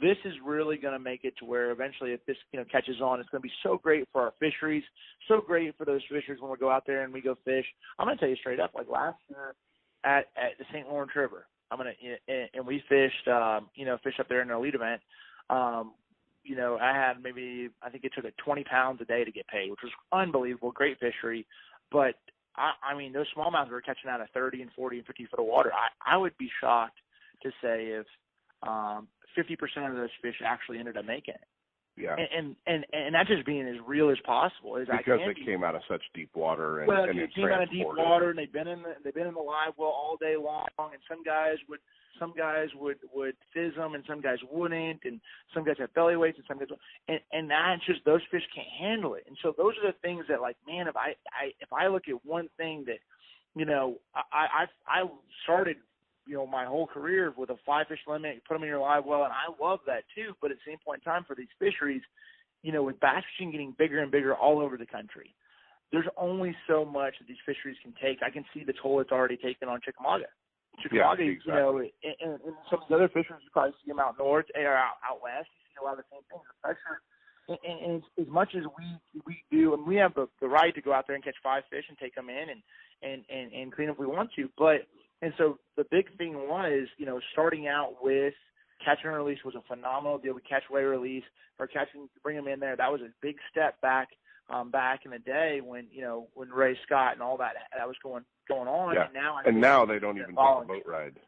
This 0.00 0.16
is 0.24 0.32
really 0.44 0.76
going 0.78 0.94
to 0.94 0.98
make 0.98 1.20
it 1.22 1.34
to 1.38 1.44
where 1.44 1.70
eventually, 1.70 2.12
if 2.12 2.24
this 2.26 2.36
you 2.52 2.58
know 2.58 2.64
catches 2.70 3.00
on, 3.00 3.20
it's 3.20 3.28
going 3.28 3.40
to 3.40 3.46
be 3.46 3.54
so 3.62 3.78
great 3.80 4.08
for 4.12 4.22
our 4.22 4.32
fisheries, 4.40 4.82
so 5.28 5.40
great 5.40 5.76
for 5.78 5.84
those 5.84 6.02
fishers 6.10 6.40
when 6.40 6.50
we 6.50 6.56
go 6.56 6.70
out 6.70 6.84
there 6.86 7.02
and 7.04 7.12
we 7.12 7.20
go 7.20 7.36
fish. 7.44 7.66
I'm 7.98 8.06
going 8.06 8.16
to 8.16 8.20
tell 8.20 8.28
you 8.28 8.36
straight 8.36 8.58
up, 8.58 8.72
like 8.74 8.88
last 8.88 9.18
year 9.28 9.54
at 10.04 10.26
at 10.36 10.58
the 10.58 10.64
St. 10.72 10.88
Lawrence 10.88 11.12
River, 11.14 11.46
I'm 11.70 11.78
gonna 11.78 11.92
and 12.28 12.66
we 12.66 12.82
fished, 12.88 13.28
um, 13.28 13.68
you 13.74 13.84
know, 13.84 13.98
fish 14.02 14.14
up 14.18 14.28
there 14.28 14.42
in 14.42 14.50
an 14.50 14.56
elite 14.56 14.74
event. 14.74 15.00
Um, 15.50 15.92
you 16.44 16.56
know, 16.56 16.78
I 16.80 16.92
had 16.92 17.22
maybe 17.22 17.68
I 17.82 17.90
think 17.90 18.04
it 18.04 18.12
took 18.14 18.24
like 18.24 18.36
20 18.38 18.64
pounds 18.64 19.00
a 19.00 19.04
day 19.04 19.24
to 19.24 19.32
get 19.32 19.46
paid, 19.48 19.70
which 19.70 19.80
was 19.82 19.92
unbelievable, 20.12 20.70
great 20.70 20.98
fishery. 21.00 21.46
But 21.90 22.14
I, 22.56 22.72
I 22.92 22.96
mean, 22.96 23.12
those 23.12 23.26
smallmouths 23.36 23.70
were 23.70 23.80
catching 23.80 24.10
out 24.10 24.20
of 24.20 24.28
30 24.34 24.62
and 24.62 24.70
40 24.74 24.98
and 24.98 25.06
50 25.06 25.26
foot 25.26 25.40
of 25.40 25.46
water. 25.46 25.70
I, 25.72 26.14
I 26.14 26.16
would 26.16 26.36
be 26.38 26.50
shocked 26.60 26.98
to 27.42 27.50
say 27.62 27.86
if 27.88 28.06
um, 28.62 29.08
50% 29.36 29.56
of 29.88 29.96
those 29.96 30.10
fish 30.22 30.36
actually 30.44 30.78
ended 30.78 30.96
up 30.96 31.04
making 31.04 31.34
it. 31.34 31.44
Yeah. 31.96 32.12
And, 32.12 32.28
and 32.28 32.56
and 32.66 32.84
and 32.92 33.14
that 33.14 33.26
just 33.26 33.46
being 33.46 33.66
as 33.66 33.76
real 33.86 34.10
as 34.10 34.18
possible 34.26 34.76
is 34.76 34.86
because 34.86 35.18
they 35.24 35.44
came 35.46 35.64
out 35.64 35.74
of 35.74 35.80
such 35.88 36.02
deep 36.12 36.28
water 36.36 36.80
and, 36.80 36.88
well, 36.88 37.04
and 37.04 37.18
they 37.18 37.26
came 37.34 37.48
out 37.48 37.62
of 37.62 37.70
deep 37.70 37.86
water 37.88 38.28
and 38.28 38.38
they've 38.38 38.52
been 38.52 38.68
in 38.68 38.82
the 38.82 39.00
they've 39.02 39.14
been 39.14 39.26
in 39.26 39.32
the 39.32 39.40
live 39.40 39.72
well 39.78 39.96
all 39.96 40.18
day 40.20 40.36
long 40.36 40.68
and 40.78 41.00
some 41.08 41.24
guys 41.24 41.56
would 41.70 41.80
some 42.18 42.32
guys 42.36 42.68
would 42.74 42.98
would 43.14 43.34
fizz 43.52 43.74
them 43.76 43.94
and 43.94 44.04
some 44.06 44.20
guys 44.20 44.38
wouldn't 44.50 45.00
and 45.04 45.20
some 45.54 45.64
guys 45.64 45.76
have 45.78 45.92
belly 45.94 46.16
weights 46.16 46.38
and 46.38 46.46
some 46.48 46.58
guys 46.58 46.68
and 47.08 47.20
and 47.32 47.50
that's 47.50 47.84
just 47.86 48.04
those 48.04 48.20
fish 48.30 48.42
can't 48.54 48.68
handle 48.78 49.14
it. 49.14 49.24
And 49.26 49.36
so 49.42 49.54
those 49.56 49.74
are 49.82 49.92
the 49.92 49.98
things 50.02 50.24
that 50.28 50.40
like 50.40 50.56
man 50.66 50.88
if 50.88 50.96
I 50.96 51.14
I 51.32 51.52
if 51.60 51.72
I 51.72 51.88
look 51.88 52.04
at 52.08 52.24
one 52.24 52.48
thing 52.56 52.84
that 52.86 52.98
you 53.54 53.64
know 53.64 53.96
I 54.14 54.66
I 54.88 55.00
I 55.02 55.08
started 55.44 55.76
you 56.26 56.34
know 56.34 56.46
my 56.46 56.64
whole 56.64 56.86
career 56.86 57.32
with 57.36 57.50
a 57.50 57.56
five 57.64 57.86
fish 57.88 58.00
limit 58.06 58.36
you 58.36 58.40
put 58.46 58.54
them 58.54 58.62
in 58.62 58.68
your 58.68 58.80
live 58.80 59.04
well 59.04 59.24
and 59.24 59.32
I 59.32 59.52
love 59.62 59.80
that 59.86 60.04
too 60.14 60.32
but 60.40 60.50
at 60.50 60.56
the 60.58 60.70
same 60.70 60.78
point 60.84 61.02
in 61.04 61.10
time 61.10 61.24
for 61.26 61.36
these 61.36 61.48
fisheries 61.58 62.02
you 62.62 62.72
know 62.72 62.82
with 62.82 62.98
bass 63.00 63.22
fishing 63.36 63.52
getting 63.52 63.74
bigger 63.78 64.02
and 64.02 64.10
bigger 64.10 64.34
all 64.34 64.60
over 64.60 64.76
the 64.76 64.86
country 64.86 65.34
there's 65.92 66.06
only 66.16 66.54
so 66.66 66.84
much 66.84 67.14
that 67.20 67.28
these 67.28 67.36
fisheries 67.46 67.76
can 67.80 67.94
take. 68.02 68.18
I 68.20 68.30
can 68.30 68.44
see 68.52 68.64
the 68.64 68.74
toll 68.82 69.00
it's 69.00 69.12
already 69.12 69.36
taken 69.36 69.68
on 69.68 69.80
Chickamauga 69.84 70.26
Chickamauga, 70.82 71.24
yeah, 71.24 71.30
exactly. 71.30 71.52
you 71.52 71.62
know, 71.62 71.78
and, 71.78 72.16
and, 72.20 72.32
and 72.44 72.54
some 72.70 72.82
of 72.82 72.88
the 72.88 72.94
other 72.94 73.08
fishermen, 73.08 73.40
you 73.42 73.50
probably 73.52 73.74
see 73.84 73.90
them 73.90 74.00
out 74.00 74.16
north 74.18 74.46
or 74.54 74.76
out, 74.76 75.00
out 75.04 75.22
west. 75.22 75.48
You 75.48 75.64
see 75.72 75.80
a 75.80 75.84
lot 75.84 75.98
of 75.98 76.04
the 76.04 76.10
same 76.12 76.24
things. 76.28 76.44
The 76.46 76.56
pressure, 76.62 76.96
and, 77.48 77.58
and, 77.62 77.78
and 77.80 77.92
as, 78.02 78.26
as 78.26 78.28
much 78.32 78.52
as 78.56 78.64
we 78.76 78.86
we 79.24 79.42
do, 79.50 79.74
and 79.74 79.86
we 79.86 79.96
have 79.96 80.14
the, 80.14 80.28
the 80.40 80.48
right 80.48 80.74
to 80.74 80.82
go 80.82 80.92
out 80.92 81.06
there 81.06 81.16
and 81.16 81.24
catch 81.24 81.38
five 81.42 81.62
fish 81.70 81.84
and 81.88 81.98
take 81.98 82.14
them 82.14 82.28
in 82.28 82.50
and 82.50 82.62
and 83.02 83.24
and, 83.28 83.52
and 83.52 83.72
clean 83.72 83.88
if 83.88 83.98
we 83.98 84.06
want 84.06 84.30
to, 84.36 84.48
but 84.58 84.84
and 85.22 85.32
so 85.38 85.58
the 85.76 85.84
big 85.90 86.06
thing 86.18 86.34
was, 86.34 86.88
you 86.98 87.06
know, 87.06 87.20
starting 87.32 87.66
out 87.68 87.96
with 88.02 88.34
catch 88.84 88.98
and 89.04 89.14
release 89.14 89.38
was 89.44 89.54
a 89.54 89.62
phenomenal 89.66 90.18
deal. 90.18 90.34
We 90.34 90.42
catch, 90.42 90.64
weigh, 90.70 90.84
release, 90.84 91.24
or 91.58 91.66
catching, 91.66 92.08
bring 92.22 92.36
them 92.36 92.48
in 92.48 92.60
there. 92.60 92.76
That 92.76 92.92
was 92.92 93.00
a 93.00 93.08
big 93.22 93.36
step 93.50 93.80
back 93.80 94.08
um, 94.48 94.70
back 94.70 95.00
in 95.04 95.10
the 95.10 95.18
day 95.18 95.60
when 95.64 95.86
you 95.92 96.02
know 96.02 96.28
when 96.34 96.50
Ray 96.50 96.78
Scott 96.86 97.14
and 97.14 97.22
all 97.22 97.36
that 97.38 97.54
that 97.76 97.86
was 97.86 97.96
going 98.02 98.24
going 98.48 98.68
on. 98.68 98.94
Yeah. 98.94 99.04
And 99.04 99.14
now 99.14 99.36
I 99.36 99.48
and 99.48 99.60
now 99.60 99.84
they 99.84 99.98
don't 99.98 100.16
even 100.16 100.30
take 100.30 100.38
a 100.38 100.64
boat 100.66 100.82
ride. 100.86 101.18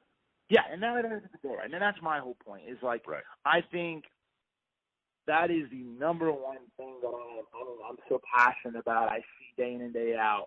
yeah, 0.48 0.62
and 0.70 0.80
now 0.80 0.94
they 0.96 1.02
don't 1.02 1.12
have 1.12 1.22
boat 1.42 1.58
ride. 1.58 1.72
And 1.72 1.82
that's 1.82 2.00
my 2.02 2.20
whole 2.20 2.36
point. 2.44 2.62
Is 2.68 2.78
like 2.82 3.06
Right. 3.06 3.22
I 3.44 3.60
think 3.72 4.04
that 5.26 5.50
is 5.50 5.68
the 5.70 5.82
number 5.82 6.32
one 6.32 6.58
thing 6.76 6.94
that 7.02 7.08
I'm, 7.08 7.44
I'm, 7.54 7.90
I'm 7.90 7.96
so 8.08 8.20
passionate 8.34 8.78
about. 8.78 9.08
I 9.10 9.18
see 9.18 9.62
day 9.62 9.74
in 9.74 9.82
and 9.82 9.92
day 9.92 10.16
out 10.18 10.46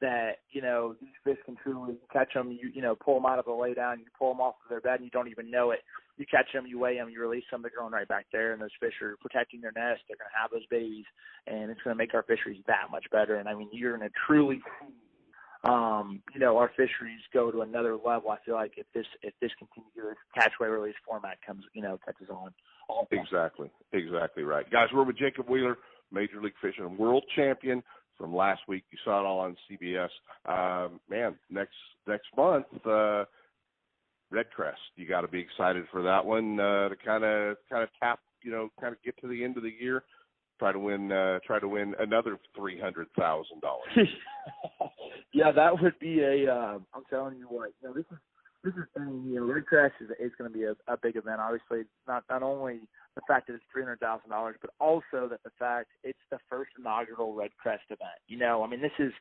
that 0.00 0.38
you 0.50 0.62
know 0.62 0.94
these 1.00 1.10
fish 1.24 1.38
can 1.44 1.56
truly 1.62 1.94
catch 2.12 2.34
them. 2.34 2.50
You 2.50 2.70
you 2.74 2.82
know 2.82 2.94
pull 2.94 3.14
them 3.14 3.26
out 3.26 3.38
of 3.38 3.44
the 3.44 3.52
lay 3.52 3.74
down. 3.74 3.98
You 4.00 4.06
pull 4.18 4.32
them 4.32 4.40
off 4.40 4.54
of 4.64 4.70
their 4.70 4.80
bed, 4.80 4.96
and 4.96 5.04
you 5.04 5.10
don't 5.10 5.28
even 5.28 5.50
know 5.50 5.70
it. 5.72 5.80
You 6.18 6.26
catch 6.30 6.52
them, 6.52 6.66
you 6.66 6.78
weigh 6.78 6.96
them, 6.96 7.08
you 7.08 7.20
release 7.20 7.44
them. 7.50 7.62
They're 7.62 7.72
growing 7.76 7.92
right 7.92 8.06
back 8.06 8.26
there, 8.32 8.52
and 8.52 8.60
those 8.60 8.70
fish 8.78 8.94
are 9.00 9.16
protecting 9.20 9.60
their 9.60 9.72
nest. 9.74 10.02
They're 10.08 10.20
going 10.20 10.30
to 10.30 10.40
have 10.40 10.50
those 10.50 10.66
babies, 10.70 11.06
and 11.46 11.70
it's 11.70 11.80
going 11.82 11.96
to 11.96 11.98
make 11.98 12.14
our 12.14 12.22
fisheries 12.22 12.62
that 12.66 12.90
much 12.90 13.04
better. 13.10 13.36
And 13.36 13.48
I 13.48 13.54
mean, 13.54 13.70
you're 13.72 13.96
going 13.96 14.08
to 14.08 14.14
truly 14.26 14.56
see 14.80 14.94
um, 15.64 16.22
you 16.34 16.40
know, 16.40 16.56
our 16.56 16.70
fisheries 16.70 17.20
go 17.32 17.50
to 17.52 17.60
another 17.60 17.94
level. 17.94 18.30
I 18.30 18.38
feel 18.44 18.54
like 18.54 18.72
if 18.76 18.86
this 18.94 19.06
if 19.22 19.32
this 19.40 19.50
continues, 19.58 20.16
catch 20.34 20.52
weigh 20.60 20.68
release 20.68 20.96
format 21.06 21.38
comes, 21.46 21.64
you 21.72 21.82
know, 21.82 21.98
catches 22.04 22.28
on. 22.30 22.52
Exactly, 23.12 23.70
exactly 23.92 24.42
right, 24.42 24.68
guys. 24.70 24.88
We're 24.92 25.04
with 25.04 25.18
Jacob 25.18 25.48
Wheeler, 25.48 25.78
Major 26.10 26.42
League 26.42 26.54
Fishing 26.60 26.98
world 26.98 27.24
champion 27.36 27.82
from 28.18 28.34
last 28.34 28.62
week. 28.66 28.82
You 28.90 28.98
saw 29.04 29.20
it 29.20 29.26
all 29.26 29.38
on 29.38 29.56
CBS. 29.70 30.08
Um, 30.46 31.00
man, 31.08 31.36
next 31.48 31.76
next 32.08 32.26
month, 32.36 32.66
uh, 32.84 33.24
REDCREST. 34.32 34.78
You 34.96 35.06
got 35.06 35.20
to 35.22 35.28
be 35.28 35.40
excited 35.40 35.84
for 35.92 36.02
that 36.02 36.24
one 36.24 36.58
uh, 36.58 36.88
to 36.88 36.96
kind 36.96 37.24
of 37.24 37.56
kind 37.70 37.82
of 37.82 37.88
tap, 38.00 38.20
you 38.42 38.50
know, 38.50 38.70
kind 38.80 38.94
of 38.94 39.02
get 39.02 39.16
to 39.20 39.28
the 39.28 39.44
end 39.44 39.56
of 39.56 39.62
the 39.62 39.72
year. 39.80 40.02
Try 40.58 40.72
to 40.72 40.78
win, 40.78 41.10
uh, 41.10 41.40
try 41.44 41.58
to 41.58 41.68
win 41.68 41.94
another 41.98 42.38
three 42.56 42.80
hundred 42.80 43.08
thousand 43.18 43.60
dollars. 43.60 43.90
yeah, 45.32 45.50
that 45.52 45.80
would 45.80 45.98
be 45.98 46.20
a. 46.20 46.52
Uh, 46.52 46.78
I'm 46.94 47.04
telling 47.10 47.36
you 47.36 47.46
what. 47.48 47.70
You 47.82 47.88
know, 47.88 47.94
this 47.94 48.04
is 48.10 48.18
this 48.64 48.74
is 48.74 48.84
thing. 48.94 49.24
You 49.26 49.36
know, 49.36 49.52
REDCREST 49.52 49.92
is 50.00 50.10
is 50.20 50.32
going 50.38 50.50
to 50.50 50.56
be 50.56 50.64
a, 50.64 50.74
a 50.86 50.96
big 50.96 51.16
event. 51.16 51.40
Obviously, 51.40 51.84
not 52.06 52.24
not 52.30 52.42
only 52.42 52.80
the 53.14 53.22
fact 53.26 53.46
that 53.46 53.54
it's 53.54 53.64
three 53.72 53.82
hundred 53.82 54.00
thousand 54.00 54.30
dollars, 54.30 54.56
but 54.60 54.70
also 54.78 55.28
that 55.28 55.42
the 55.44 55.50
fact 55.58 55.88
it's 56.04 56.18
the 56.30 56.38
first 56.48 56.70
inaugural 56.78 57.34
Red 57.34 57.50
Crest 57.60 57.84
event. 57.88 58.22
You 58.28 58.38
know, 58.38 58.62
I 58.62 58.68
mean, 58.68 58.80
this 58.80 58.92
is, 58.98 59.12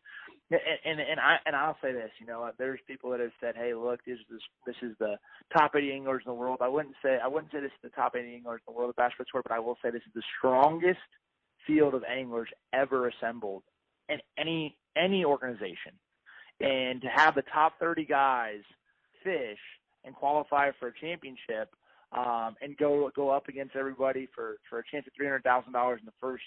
and 0.52 0.62
and, 0.86 1.00
and 1.00 1.20
I 1.20 1.38
and 1.46 1.56
I'll 1.56 1.78
say 1.82 1.92
this. 1.92 2.12
You 2.20 2.28
know, 2.28 2.50
there's 2.58 2.80
people 2.88 3.10
that 3.12 3.20
have 3.20 3.32
said, 3.40 3.56
"Hey, 3.56 3.74
look, 3.74 4.00
this 4.06 4.20
is 4.20 4.42
this 4.66 4.76
is 4.82 4.96
the 5.00 5.18
top 5.56 5.72
80 5.76 5.92
anglers 5.92 6.24
in 6.26 6.30
the 6.30 6.36
world." 6.36 6.60
I 6.62 6.68
wouldn't 6.68 6.96
say 7.04 7.18
I 7.24 7.28
wouldn't 7.28 7.52
say 7.52 7.62
this 7.62 7.72
is 7.72 7.90
the 7.92 8.02
top 8.02 8.16
80 8.16 8.36
anglers 8.36 8.62
in 8.68 8.74
the 8.74 8.78
world 8.78 8.92
of 8.92 8.96
Bass 8.96 9.12
Tour, 9.18 9.42
but 9.42 9.52
I 9.52 9.60
will 9.60 9.78
say 9.84 9.90
this 9.90 10.04
is 10.06 10.14
the 10.14 10.24
strongest 10.38 11.00
field 11.66 11.94
of 11.94 12.04
anglers 12.04 12.50
ever 12.74 13.10
assembled 13.10 13.64
in 14.08 14.18
any 14.38 14.78
any 14.96 15.26
organization. 15.26 15.94
And 16.60 17.02
to 17.02 17.08
have 17.08 17.34
the 17.34 17.44
top 17.52 17.80
30 17.80 18.06
guys 18.06 18.62
fish 19.24 19.60
and 20.04 20.16
qualify 20.16 20.72
for 20.80 20.88
a 20.88 20.94
championship 21.00 21.74
um, 22.12 22.56
and 22.62 22.76
go 22.78 23.10
go 23.16 23.30
up 23.30 23.48
against 23.48 23.76
everybody 23.76 24.28
for 24.36 24.58
for 24.70 24.80
a 24.80 24.84
chance 24.92 25.06
at 25.08 25.14
three 25.16 25.26
hundred 25.26 25.44
thousand 25.44 25.74
dollars 25.74 26.00
in 26.02 26.06
the 26.06 26.14
first 26.20 26.44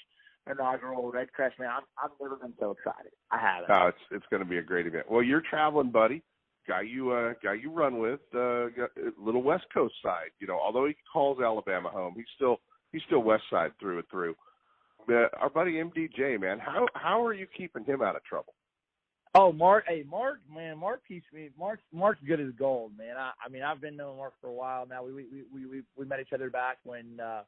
inaugural 0.51 1.11
REDCREST, 1.11 1.59
man, 1.59 1.71
I'm, 1.71 1.83
I've 2.03 2.11
never 2.21 2.37
been 2.37 2.53
so 2.61 2.73
excited. 2.73 3.13
I 3.31 3.39
haven't. 3.39 3.69
No, 3.69 3.87
it's 3.89 3.99
it's 4.11 4.27
going 4.31 4.43
to 4.43 4.49
be 4.49 4.59
a 4.59 4.63
great 4.63 4.87
event. 4.87 5.11
Well, 5.11 5.23
you're 5.23 5.43
traveling, 5.49 5.91
buddy. 5.91 6.23
Guy 6.67 6.83
you 6.83 7.11
uh 7.13 7.35
guy 7.43 7.55
you 7.55 7.71
run 7.71 7.99
with, 7.99 8.21
uh 8.35 8.67
little 9.19 9.43
West 9.43 9.65
Coast 9.73 9.95
side. 10.03 10.31
You 10.41 10.47
know, 10.47 10.59
although 10.59 10.87
he 10.87 10.97
calls 11.13 11.39
Alabama 11.41 11.91
home, 11.91 12.15
he's 12.17 12.25
still 12.37 12.59
he's 12.93 13.03
still 13.07 13.23
West 13.23 13.45
Side 13.51 13.73
through 13.79 13.99
and 13.99 14.09
through. 14.09 14.35
Uh, 15.07 15.27
our 15.39 15.51
buddy 15.51 15.73
MDJ, 15.73 16.41
man, 16.41 16.59
how 16.59 16.87
how 16.95 17.23
are 17.25 17.35
you 17.35 17.47
keeping 17.55 17.85
him 17.85 18.01
out 18.01 18.17
of 18.17 18.25
trouble? 18.25 18.55
Oh, 19.37 19.53
Mark! 19.53 19.85
Hey, 19.89 20.05
Mark, 20.09 20.39
man, 20.53 20.79
Mark 20.79 21.03
keeps 21.09 21.27
me. 21.33 21.51
Mark, 21.59 21.81
Mark's 21.93 22.21
good 22.25 22.41
as 22.41 22.53
gold, 22.57 22.93
man. 22.97 23.17
I, 23.17 23.33
I 23.45 23.49
mean, 23.49 23.63
I've 23.63 23.81
been 23.81 23.97
knowing 23.97 24.17
Mark 24.17 24.35
for 24.41 24.47
a 24.47 24.53
while 24.53 24.87
now. 24.87 25.05
We 25.05 25.13
we 25.13 25.27
we 25.53 25.67
we, 25.67 25.83
we 25.97 26.05
met 26.05 26.21
each 26.21 26.33
other 26.33 26.51
back 26.51 26.79
when 26.85 27.19
uh, 27.21 27.43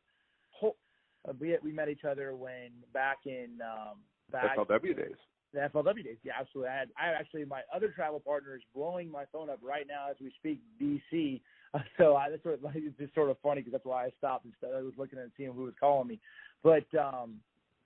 uh, 0.64 1.32
we 1.39 1.57
we 1.62 1.70
met 1.72 1.89
each 1.89 2.05
other 2.05 2.34
when 2.34 2.70
back 2.93 3.18
in 3.26 3.61
um, 3.62 3.99
back 4.32 4.57
FLW 4.57 4.97
days. 4.97 5.16
The 5.55 5.70
FLW 5.72 6.05
days, 6.05 6.16
yeah, 6.24 6.32
absolutely. 6.41 6.70
I 6.70 6.78
had, 6.78 6.89
I 6.99 7.07
actually 7.18 7.45
my 7.45 7.62
other 7.74 7.89
travel 7.89 8.18
partner 8.18 8.57
is 8.57 8.62
blowing 8.74 9.11
my 9.11 9.24
phone 9.32 9.49
up 9.49 9.61
right 9.62 9.87
now 9.89 10.11
as 10.11 10.16
we 10.20 10.32
speak, 10.39 10.61
BC. 10.82 11.41
Uh, 11.72 11.78
so 11.99 12.16
I, 12.16 12.30
that's 12.30 12.43
sort 12.43 12.57
of, 12.57 12.64
like, 12.64 12.74
it's 12.76 12.99
just 12.99 13.14
sort 13.14 13.30
of 13.30 13.37
funny 13.43 13.61
because 13.61 13.72
that's 13.72 13.87
why 13.87 14.07
I 14.07 14.11
stopped 14.18 14.45
instead. 14.45 14.76
I 14.76 14.82
was 14.82 14.93
looking 14.99 15.20
at 15.20 15.26
seeing 15.37 15.53
who 15.53 15.62
was 15.62 15.74
calling 15.78 16.09
me, 16.09 16.18
but 16.64 16.84
um, 16.99 17.37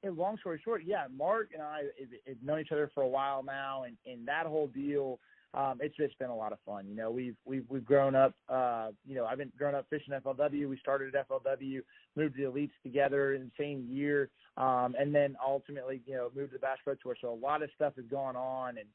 and 0.02 0.16
long 0.16 0.38
story 0.38 0.60
short, 0.64 0.82
yeah, 0.84 1.04
Mark 1.16 1.50
and 1.52 1.62
I 1.62 1.82
have, 2.26 2.36
known 2.42 2.60
each 2.60 2.72
other 2.72 2.90
for 2.94 3.02
a 3.02 3.08
while 3.08 3.42
now, 3.42 3.84
and 3.84 3.96
and 4.06 4.26
that 4.28 4.46
whole 4.46 4.68
deal 4.68 5.18
um, 5.52 5.78
it's 5.80 5.96
just 5.96 6.16
been 6.18 6.30
a 6.30 6.36
lot 6.36 6.52
of 6.52 6.58
fun. 6.64 6.86
You 6.86 6.94
know, 6.94 7.10
we've 7.10 7.34
we've 7.44 7.64
we've 7.68 7.84
grown 7.84 8.14
up. 8.14 8.34
Uh, 8.48 8.90
you 9.04 9.16
know, 9.16 9.26
I've 9.26 9.38
been 9.38 9.52
growing 9.58 9.74
up 9.74 9.86
fishing 9.90 10.14
FLW. 10.14 10.68
We 10.68 10.78
started 10.78 11.14
at 11.14 11.28
FLW, 11.28 11.80
moved 12.16 12.36
to 12.36 12.42
the 12.42 12.48
elites 12.48 12.70
together 12.84 13.34
in 13.34 13.42
the 13.42 13.50
same 13.58 13.86
year, 13.90 14.30
um, 14.56 14.94
and 14.98 15.12
then 15.12 15.36
ultimately, 15.44 16.02
you 16.06 16.14
know, 16.14 16.30
moved 16.36 16.52
to 16.52 16.58
the 16.58 16.60
Bass 16.60 16.78
Pro 16.84 16.94
Tour. 16.94 17.16
So 17.20 17.32
a 17.32 17.34
lot 17.34 17.62
of 17.62 17.70
stuff 17.74 17.94
has 17.96 18.04
gone 18.06 18.36
on, 18.36 18.76
and 18.78 18.86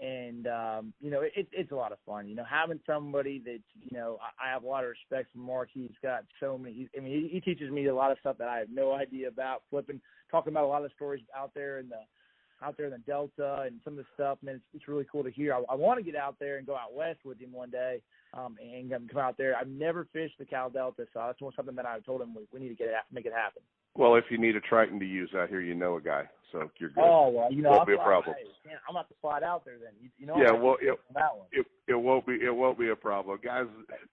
and 0.00 0.46
um, 0.46 0.92
you 1.00 1.10
know, 1.10 1.22
it, 1.22 1.48
it's 1.50 1.72
a 1.72 1.76
lot 1.76 1.90
of 1.90 1.98
fun. 2.06 2.28
You 2.28 2.36
know, 2.36 2.44
having 2.48 2.78
somebody 2.86 3.40
that 3.44 3.60
you 3.90 3.98
know, 3.98 4.18
I, 4.22 4.48
I 4.48 4.52
have 4.52 4.62
a 4.62 4.68
lot 4.68 4.84
of 4.84 4.90
respect 4.90 5.32
for 5.32 5.38
Mark. 5.38 5.70
He's 5.72 5.90
got 6.00 6.24
so 6.38 6.56
many. 6.56 6.74
He, 6.74 6.88
I 6.96 7.02
mean, 7.02 7.12
he, 7.12 7.28
he 7.28 7.40
teaches 7.40 7.72
me 7.72 7.86
a 7.86 7.94
lot 7.94 8.12
of 8.12 8.18
stuff 8.20 8.38
that 8.38 8.48
I 8.48 8.58
have 8.58 8.68
no 8.72 8.92
idea 8.92 9.26
about. 9.26 9.62
Flipping, 9.68 10.00
talking 10.34 10.52
about 10.52 10.64
a 10.64 10.66
lot 10.66 10.84
of 10.84 10.90
stories 10.96 11.22
out 11.36 11.52
there 11.54 11.78
in 11.78 11.88
the 11.88 12.00
out 12.62 12.76
there 12.76 12.86
in 12.86 12.92
the 12.92 12.98
Delta 12.98 13.62
and 13.66 13.80
some 13.84 13.94
of 13.94 13.98
the 13.98 14.06
stuff. 14.14 14.38
Man, 14.42 14.56
it's, 14.56 14.64
it's 14.74 14.88
really 14.88 15.06
cool 15.10 15.22
to 15.22 15.30
hear. 15.30 15.54
I, 15.54 15.62
I 15.70 15.74
want 15.74 15.98
to 15.98 16.04
get 16.04 16.16
out 16.16 16.36
there 16.40 16.58
and 16.58 16.66
go 16.66 16.74
out 16.74 16.94
west 16.94 17.20
with 17.24 17.38
him 17.38 17.52
one 17.52 17.70
day 17.70 18.00
um, 18.32 18.56
and 18.60 18.90
come 18.90 19.20
out 19.20 19.36
there. 19.36 19.56
I've 19.56 19.68
never 19.68 20.08
fished 20.12 20.38
the 20.38 20.44
Cal 20.44 20.70
Delta, 20.70 21.06
so 21.12 21.20
that's 21.26 21.56
something 21.56 21.76
that 21.76 21.86
I 21.86 22.00
told 22.00 22.20
him 22.20 22.34
we, 22.34 22.42
we 22.52 22.60
need 22.60 22.70
to 22.70 22.74
get 22.74 22.88
it, 22.88 22.94
make 23.12 23.26
it 23.26 23.32
happen. 23.32 23.62
Well, 23.96 24.16
if 24.16 24.24
you 24.28 24.38
need 24.38 24.56
a 24.56 24.60
Triton 24.60 24.98
to 24.98 25.06
use 25.06 25.30
out 25.36 25.48
here, 25.48 25.60
you 25.60 25.74
know 25.74 25.96
a 25.96 26.00
guy, 26.00 26.24
so 26.50 26.68
you're 26.78 26.90
good. 26.90 27.04
Oh 27.04 27.28
well, 27.28 27.52
you 27.52 27.62
know, 27.62 27.70
won't 27.70 27.80
I'll 27.82 27.86
be 27.86 27.94
a 27.94 27.98
problem. 27.98 28.34
Hey, 28.36 28.68
man, 28.68 28.78
I'm 28.88 28.96
about 28.96 29.08
to 29.08 29.14
slide 29.20 29.44
out 29.44 29.64
there 29.64 29.76
then. 29.78 29.92
You, 30.02 30.08
you 30.18 30.26
know, 30.26 30.36
yeah, 30.36 30.48
I'm 30.48 30.62
well, 30.62 30.76
it, 30.80 30.98
that 31.14 31.36
one. 31.36 31.46
it 31.52 31.64
it 31.86 31.94
won't 31.94 32.26
be 32.26 32.32
it 32.32 32.54
won't 32.54 32.76
be 32.76 32.88
a 32.88 32.96
problem, 32.96 33.38
guys. 33.44 33.66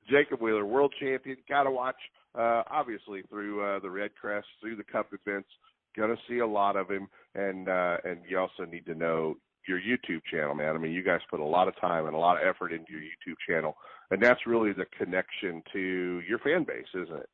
Jacob 0.08 0.40
Wheeler, 0.40 0.66
world 0.66 0.94
champion, 1.00 1.38
got 1.50 1.64
to 1.64 1.72
watch. 1.72 1.96
Uh, 2.34 2.64
obviously 2.72 3.24
through 3.24 3.62
uh, 3.62 3.80
the 3.80 3.90
REDCREST, 3.90 4.46
through 4.62 4.78
the 4.78 4.84
Cup 4.84 5.08
events, 5.12 5.50
gonna 5.96 6.16
see 6.28 6.40
a 6.40 6.48
lot 6.48 6.76
of 6.76 6.90
him, 6.90 7.08
and 7.36 7.68
uh, 7.70 7.98
and 8.04 8.20
you 8.28 8.40
also 8.40 8.66
need 8.70 8.86
to 8.86 8.96
know 8.96 9.36
your 9.68 9.80
YouTube 9.80 10.22
channel, 10.30 10.56
man. 10.56 10.76
I 10.76 10.80
mean, 10.80 10.92
you 10.92 11.04
guys 11.04 11.20
put 11.30 11.40
a 11.40 11.46
lot 11.46 11.68
of 11.68 11.80
time 11.80 12.08
and 12.08 12.16
a 12.16 12.20
lot 12.20 12.42
of 12.42 12.48
effort 12.48 12.74
into 12.74 12.92
your 12.92 13.02
YouTube 13.02 13.38
channel, 13.48 13.76
and 14.10 14.22
that's 14.22 14.46
really 14.46 14.74
the 14.74 14.86
connection 14.98 15.62
to 15.74 16.22
your 16.28 16.40
fan 16.40 16.64
base, 16.64 16.86
isn't 16.94 17.18
it? 17.18 17.30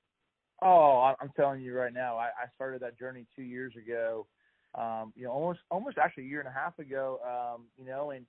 Oh, 0.62 1.14
I'm 1.22 1.30
telling 1.36 1.62
you 1.62 1.78
right 1.78 1.94
now, 1.94 2.18
I, 2.18 2.26
I 2.26 2.48
started 2.56 2.82
that 2.82 2.98
journey 2.98 3.26
two 3.36 3.44
years 3.44 3.74
ago. 3.76 4.26
Um, 4.76 5.14
you 5.16 5.24
know, 5.24 5.32
almost 5.32 5.60
almost 5.72 5.98
actually 5.98 6.24
a 6.24 6.28
year 6.28 6.40
and 6.40 6.50
a 6.50 6.52
half 6.52 6.78
ago. 6.80 7.20
Um, 7.24 7.66
you 7.78 7.86
know, 7.86 8.12
and 8.12 8.26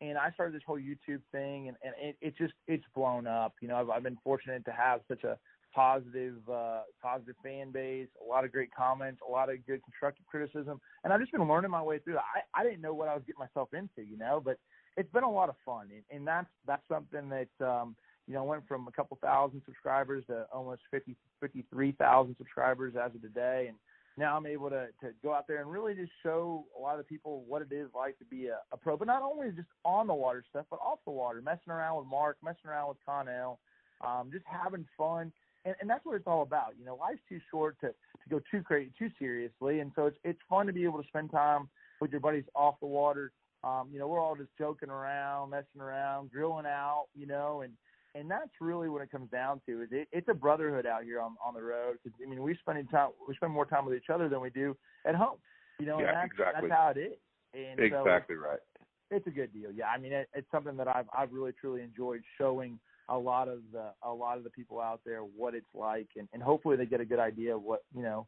and 0.00 0.16
I 0.16 0.30
started 0.32 0.54
this 0.54 0.62
whole 0.66 0.78
YouTube 0.78 1.22
thing, 1.32 1.68
and 1.68 1.76
and 1.82 1.94
it, 2.00 2.16
it 2.20 2.36
just 2.36 2.52
it's 2.66 2.84
blown 2.94 3.26
up. 3.26 3.54
You 3.60 3.68
know, 3.68 3.76
I've, 3.76 3.90
I've 3.90 4.02
been 4.02 4.18
fortunate 4.22 4.64
to 4.66 4.72
have 4.72 5.00
such 5.08 5.24
a 5.24 5.38
positive 5.74 6.36
uh, 6.50 6.82
positive 7.02 7.34
fan 7.42 7.70
base, 7.70 8.08
a 8.20 8.28
lot 8.28 8.44
of 8.44 8.52
great 8.52 8.74
comments, 8.74 9.20
a 9.26 9.30
lot 9.30 9.50
of 9.50 9.64
good 9.66 9.82
constructive 9.84 10.26
criticism, 10.26 10.80
and 11.04 11.12
I've 11.12 11.20
just 11.20 11.32
been 11.32 11.46
learning 11.46 11.70
my 11.70 11.82
way 11.82 11.98
through. 11.98 12.18
I 12.18 12.42
I 12.54 12.64
didn't 12.64 12.80
know 12.80 12.94
what 12.94 13.08
I 13.08 13.14
was 13.14 13.22
getting 13.26 13.40
myself 13.40 13.68
into, 13.72 14.08
you 14.08 14.18
know, 14.18 14.40
but 14.44 14.58
it's 14.96 15.10
been 15.12 15.24
a 15.24 15.30
lot 15.30 15.48
of 15.48 15.54
fun, 15.64 15.88
and, 15.92 16.02
and 16.10 16.26
that's 16.26 16.48
that's 16.66 16.82
something 16.88 17.28
that 17.28 17.66
um, 17.66 17.96
you 18.26 18.34
know 18.34 18.44
went 18.44 18.66
from 18.66 18.88
a 18.88 18.92
couple 18.92 19.18
thousand 19.20 19.62
subscribers 19.64 20.24
to 20.26 20.46
almost 20.52 20.82
fifty 20.90 21.16
fifty 21.40 21.64
three 21.72 21.92
thousand 21.92 22.36
subscribers 22.36 22.94
as 22.96 23.14
of 23.14 23.22
today, 23.22 23.66
and 23.68 23.76
now 24.18 24.36
I'm 24.36 24.46
able 24.46 24.70
to 24.70 24.88
to 25.00 25.12
go 25.22 25.32
out 25.32 25.46
there 25.46 25.60
and 25.60 25.70
really 25.70 25.94
just 25.94 26.12
show 26.22 26.66
a 26.76 26.80
lot 26.80 26.98
of 26.98 27.08
people 27.08 27.44
what 27.46 27.62
it 27.62 27.72
is 27.72 27.88
like 27.94 28.18
to 28.18 28.24
be 28.24 28.46
a, 28.46 28.58
a 28.72 28.76
pro, 28.76 28.96
but 28.96 29.06
not 29.06 29.22
only 29.22 29.50
just 29.52 29.68
on 29.84 30.06
the 30.06 30.14
water 30.14 30.44
stuff, 30.48 30.66
but 30.70 30.80
off 30.80 30.98
the 31.04 31.12
water, 31.12 31.40
messing 31.40 31.72
around 31.72 31.98
with 31.98 32.06
Mark, 32.06 32.36
messing 32.42 32.68
around 32.68 32.88
with 32.88 32.98
Connell, 33.06 33.60
um, 34.00 34.30
just 34.32 34.44
having 34.46 34.84
fun 34.98 35.32
and, 35.64 35.74
and 35.80 35.90
that's 35.90 36.04
what 36.04 36.16
it's 36.16 36.26
all 36.26 36.42
about. 36.42 36.74
You 36.78 36.84
know, 36.84 36.96
life's 36.96 37.20
too 37.28 37.40
short 37.50 37.76
to 37.80 37.88
to 37.88 38.28
go 38.28 38.40
too 38.50 38.62
crazy, 38.62 38.92
too 38.98 39.10
seriously, 39.18 39.80
and 39.80 39.92
so 39.94 40.06
it's 40.06 40.18
it's 40.24 40.40
fun 40.48 40.66
to 40.66 40.72
be 40.72 40.84
able 40.84 41.02
to 41.02 41.08
spend 41.08 41.30
time 41.30 41.68
with 42.00 42.10
your 42.10 42.20
buddies 42.20 42.44
off 42.54 42.76
the 42.80 42.86
water. 42.86 43.32
Um, 43.62 43.88
you 43.92 43.98
know, 43.98 44.08
we're 44.08 44.20
all 44.20 44.36
just 44.36 44.50
joking 44.58 44.88
around, 44.88 45.50
messing 45.50 45.80
around, 45.80 46.30
drilling 46.30 46.66
out, 46.66 47.06
you 47.14 47.26
know, 47.26 47.60
and 47.62 47.72
and 48.14 48.30
that's 48.30 48.50
really 48.60 48.88
what 48.88 49.02
it 49.02 49.10
comes 49.10 49.30
down 49.30 49.60
to. 49.66 49.82
Is 49.82 49.88
it, 49.92 50.08
it's 50.12 50.28
a 50.28 50.34
brotherhood 50.34 50.86
out 50.86 51.04
here 51.04 51.20
on 51.20 51.36
on 51.44 51.54
the 51.54 51.62
road. 51.62 51.98
Cause, 52.02 52.12
I 52.24 52.28
mean, 52.28 52.42
we 52.42 52.56
spend 52.56 52.90
time 52.90 53.10
we 53.28 53.34
spend 53.36 53.52
more 53.52 53.66
time 53.66 53.84
with 53.84 53.96
each 53.96 54.10
other 54.12 54.28
than 54.28 54.40
we 54.40 54.50
do 54.50 54.76
at 55.06 55.14
home. 55.14 55.36
You 55.78 55.86
know, 55.86 56.00
yeah, 56.00 56.08
and 56.08 56.16
that's, 56.16 56.32
exactly. 56.32 56.68
that's 56.68 56.80
how 56.80 56.92
it 56.94 56.98
is. 56.98 57.18
And 57.52 57.80
exactly 57.80 58.36
so 58.36 58.48
right. 58.48 58.58
It's 59.10 59.26
a 59.26 59.30
good 59.30 59.52
deal. 59.52 59.70
Yeah, 59.74 59.86
I 59.86 59.98
mean, 59.98 60.12
it, 60.12 60.28
it's 60.34 60.50
something 60.50 60.76
that 60.76 60.88
I've 60.88 61.06
I've 61.16 61.32
really 61.32 61.52
truly 61.60 61.82
enjoyed 61.82 62.22
showing 62.38 62.78
a 63.10 63.18
lot 63.18 63.48
of 63.48 63.58
the 63.72 63.90
a 64.02 64.12
lot 64.12 64.38
of 64.38 64.44
the 64.44 64.50
people 64.50 64.80
out 64.80 65.00
there 65.04 65.20
what 65.20 65.54
it's 65.54 65.74
like, 65.74 66.08
and, 66.16 66.28
and 66.32 66.42
hopefully 66.42 66.76
they 66.76 66.86
get 66.86 67.00
a 67.00 67.04
good 67.04 67.18
idea 67.18 67.54
of 67.54 67.62
what 67.62 67.82
you 67.94 68.02
know. 68.02 68.26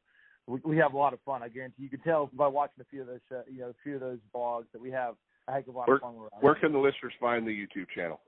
We, 0.49 0.59
we 0.65 0.77
have 0.79 0.93
a 0.93 0.99
lot 0.99 1.13
of 1.13 1.21
fun. 1.25 1.43
I 1.43 1.49
guarantee 1.49 1.85
you 1.85 1.89
can 1.89 2.01
tell 2.01 2.29
by 2.33 2.49
watching 2.49 2.81
a 2.81 2.85
few 2.91 3.03
of 3.03 3.07
those 3.07 3.21
uh, 3.31 3.43
you 3.51 3.61
know 3.61 3.69
a 3.69 3.75
few 3.83 3.95
of 3.95 4.01
those 4.01 4.19
blogs 4.35 4.67
that 4.73 4.83
we 4.83 4.91
have 4.91 5.15
a 5.49 5.53
heck 5.53 5.69
of 5.69 5.75
a 5.75 5.79
lot 5.79 5.89
where, 5.89 5.97
of 5.97 6.03
fun. 6.03 6.15
Where 6.41 6.55
can 6.57 6.73
the 6.73 6.79
listeners 6.79 7.13
find 7.21 7.47
the 7.47 7.53
YouTube 7.53 7.87
channel? 7.95 8.21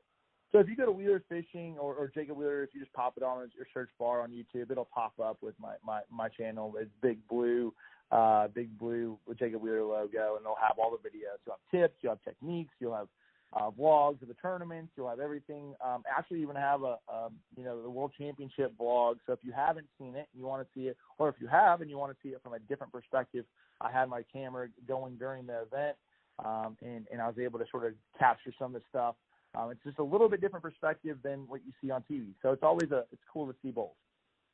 So 0.52 0.60
if 0.60 0.68
you 0.68 0.76
go 0.76 0.86
to 0.86 0.92
Wheeler 0.92 1.20
Fishing 1.28 1.76
or, 1.80 1.94
or 1.94 2.12
Jacob 2.14 2.36
Wheeler, 2.36 2.62
if 2.62 2.70
you 2.72 2.80
just 2.80 2.92
pop 2.92 3.14
it 3.16 3.24
on 3.24 3.50
your 3.56 3.66
search 3.74 3.90
bar 3.98 4.22
on 4.22 4.30
YouTube, 4.30 4.70
it'll 4.70 4.84
pop 4.84 5.14
up 5.20 5.38
with 5.42 5.54
my 5.58 5.74
my 5.84 6.02
my 6.10 6.28
channel. 6.28 6.72
It's 6.78 6.90
Big 7.02 7.18
Blue, 7.28 7.74
uh, 8.12 8.46
Big 8.54 8.78
Blue 8.78 9.18
with 9.26 9.40
Jacob 9.40 9.60
Wheeler 9.60 9.82
logo, 9.82 10.36
and 10.36 10.46
they'll 10.46 10.54
have 10.62 10.78
all 10.78 10.92
the 10.92 11.08
videos. 11.08 11.42
You'll 11.44 11.56
have 11.56 11.80
tips, 11.80 11.96
you'll 12.00 12.12
have 12.12 12.22
techniques, 12.22 12.72
you'll 12.78 12.94
have 12.94 13.08
uh, 13.54 13.70
vlogs 13.70 14.20
of 14.22 14.28
the 14.28 14.34
tournaments. 14.34 14.92
You'll 14.96 15.08
have 15.08 15.20
everything. 15.20 15.74
Um, 15.84 16.02
actually, 16.10 16.42
even 16.42 16.56
have 16.56 16.82
a, 16.82 16.98
a 17.08 17.30
you 17.56 17.64
know 17.64 17.80
the 17.82 17.90
World 17.90 18.12
Championship 18.18 18.72
vlog. 18.78 19.16
So 19.26 19.32
if 19.32 19.38
you 19.42 19.52
haven't 19.52 19.86
seen 19.98 20.14
it, 20.16 20.28
and 20.32 20.40
you 20.40 20.44
want 20.44 20.66
to 20.66 20.68
see 20.74 20.88
it, 20.88 20.96
or 21.18 21.28
if 21.28 21.36
you 21.40 21.46
have 21.46 21.80
and 21.80 21.90
you 21.90 21.98
want 21.98 22.12
to 22.12 22.18
see 22.22 22.34
it 22.34 22.40
from 22.42 22.54
a 22.54 22.58
different 22.60 22.92
perspective, 22.92 23.44
I 23.80 23.90
had 23.90 24.08
my 24.08 24.22
camera 24.32 24.68
going 24.86 25.16
during 25.16 25.46
the 25.46 25.62
event, 25.62 25.96
um, 26.44 26.76
and 26.82 27.06
and 27.12 27.20
I 27.20 27.28
was 27.28 27.38
able 27.38 27.58
to 27.58 27.66
sort 27.70 27.86
of 27.86 27.92
capture 28.18 28.52
some 28.58 28.74
of 28.74 28.80
the 28.80 28.86
stuff. 28.88 29.14
Um, 29.56 29.70
it's 29.70 29.84
just 29.84 29.98
a 30.00 30.04
little 30.04 30.28
bit 30.28 30.40
different 30.40 30.64
perspective 30.64 31.18
than 31.22 31.44
what 31.46 31.60
you 31.64 31.72
see 31.80 31.90
on 31.90 32.02
TV. 32.10 32.34
So 32.42 32.50
it's 32.50 32.64
always 32.64 32.90
a 32.90 33.04
it's 33.12 33.22
cool 33.32 33.46
to 33.46 33.54
see 33.62 33.70
both. 33.70 33.92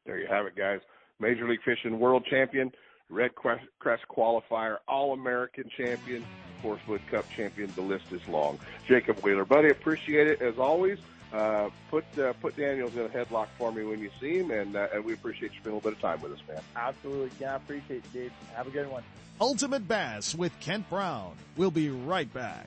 There 0.05 0.19
you 0.19 0.27
have 0.29 0.47
it, 0.47 0.57
guys. 0.57 0.81
Major 1.19 1.49
League 1.49 1.61
Fishing 1.65 1.99
World 1.99 2.27
Champion, 2.31 2.71
REDCREST 3.11 4.07
Qualifier, 4.11 4.77
All 4.89 5.13
American 5.13 5.65
Champion, 5.77 6.25
Forrest 6.61 6.87
Wood 6.89 7.07
Cup 7.11 7.29
champion. 7.31 7.71
The 7.75 7.83
list 7.83 8.13
is 8.13 8.27
long. 8.29 8.59
Jacob 8.87 9.19
Wheeler, 9.21 9.45
buddy, 9.45 9.71
appreciate 9.71 10.27
it 10.27 10.43
as 10.43 10.59
always. 10.59 10.99
Uh, 11.33 11.71
put 11.91 12.05
uh, 12.19 12.33
put 12.35 12.57
Daniels 12.57 12.97
in 12.97 13.03
a 13.03 13.09
headlock 13.09 13.47
for 13.57 13.71
me 13.71 13.85
when 13.85 14.01
you 14.01 14.11
see 14.21 14.39
him, 14.39 14.51
and 14.51 14.75
uh, 14.75 14.89
and 14.93 15.05
we 15.05 15.13
appreciate 15.13 15.53
you 15.53 15.61
spending 15.61 15.73
a 15.73 15.77
little 15.77 15.91
bit 15.91 15.97
of 15.97 16.01
time 16.01 16.21
with 16.21 16.33
us, 16.33 16.41
man. 16.49 16.61
Absolutely, 16.75 17.31
yeah, 17.39 17.53
I 17.53 17.57
appreciate 17.57 17.99
it, 17.99 18.13
dude. 18.13 18.33
Have 18.57 18.67
a 18.67 18.71
good 18.71 18.91
one. 18.91 19.05
Ultimate 19.41 19.87
Bass 19.87 20.35
with 20.35 20.53
Kent 20.61 20.91
Brown. 20.91 21.37
We'll 21.57 21.71
be 21.71 21.89
right 21.89 22.33
back. 22.35 22.67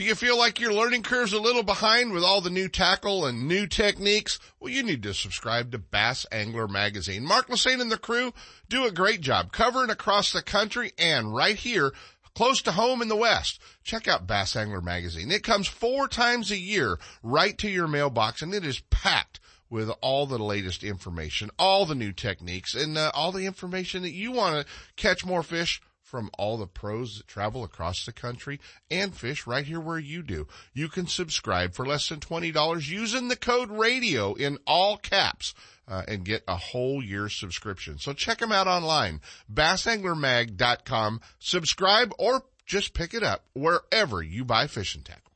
Do 0.02 0.08
you 0.08 0.16
feel 0.16 0.36
like 0.36 0.58
your 0.58 0.74
learning 0.74 1.04
curve's 1.04 1.32
a 1.32 1.38
little 1.38 1.62
behind 1.62 2.10
with 2.10 2.24
all 2.24 2.40
the 2.40 2.50
new 2.50 2.68
tackle 2.68 3.24
and 3.24 3.46
new 3.46 3.68
techniques? 3.68 4.40
Well, 4.58 4.72
you 4.72 4.82
need 4.82 5.04
to 5.04 5.14
subscribe 5.14 5.70
to 5.70 5.78
Bass 5.78 6.26
Angler 6.32 6.66
Magazine. 6.66 7.24
Mark 7.24 7.48
Lassagne 7.48 7.80
and 7.80 7.92
the 7.92 7.96
crew 7.96 8.34
do 8.68 8.84
a 8.84 8.90
great 8.90 9.20
job 9.20 9.52
covering 9.52 9.90
across 9.90 10.32
the 10.32 10.42
country 10.42 10.90
and 10.98 11.32
right 11.32 11.54
here 11.54 11.92
close 12.34 12.60
to 12.62 12.72
home 12.72 13.00
in 13.00 13.06
the 13.06 13.14
West. 13.14 13.60
Check 13.84 14.08
out 14.08 14.26
Bass 14.26 14.56
Angler 14.56 14.80
Magazine. 14.80 15.30
It 15.30 15.44
comes 15.44 15.68
four 15.68 16.08
times 16.08 16.50
a 16.50 16.58
year 16.58 16.98
right 17.22 17.56
to 17.58 17.70
your 17.70 17.86
mailbox 17.86 18.42
and 18.42 18.52
it 18.52 18.66
is 18.66 18.82
packed 18.90 19.38
with 19.70 19.88
all 20.00 20.26
the 20.26 20.36
latest 20.36 20.82
information, 20.82 21.48
all 21.60 21.86
the 21.86 21.94
new 21.94 22.10
techniques, 22.10 22.74
and 22.74 22.98
uh, 22.98 23.12
all 23.14 23.30
the 23.30 23.46
information 23.46 24.02
that 24.02 24.10
you 24.10 24.32
want 24.32 24.66
to 24.66 24.72
catch 24.96 25.24
more 25.24 25.44
fish 25.44 25.80
from 26.12 26.30
all 26.36 26.58
the 26.58 26.66
pros 26.66 27.16
that 27.16 27.26
travel 27.26 27.64
across 27.64 28.04
the 28.04 28.12
country 28.12 28.60
and 28.90 29.16
fish 29.16 29.46
right 29.46 29.64
here 29.64 29.80
where 29.80 29.98
you 29.98 30.22
do. 30.22 30.46
You 30.74 30.90
can 30.90 31.06
subscribe 31.06 31.72
for 31.72 31.86
less 31.86 32.10
than 32.10 32.20
$20 32.20 32.86
using 32.86 33.28
the 33.28 33.36
code 33.36 33.70
radio 33.70 34.34
in 34.34 34.58
all 34.66 34.98
caps. 34.98 35.54
Uh, 35.88 36.02
and 36.06 36.24
get 36.24 36.44
a 36.46 36.56
whole 36.56 37.02
year 37.02 37.28
subscription. 37.28 37.98
So 37.98 38.12
check 38.12 38.38
them 38.38 38.52
out 38.52 38.68
online, 38.68 39.20
bassanglermag.com. 39.52 41.20
Subscribe 41.40 42.12
or 42.20 42.44
just 42.64 42.94
pick 42.94 43.14
it 43.14 43.24
up 43.24 43.46
wherever 43.52 44.22
you 44.22 44.44
buy 44.44 44.68
fishing 44.68 45.02
tackle. 45.02 45.32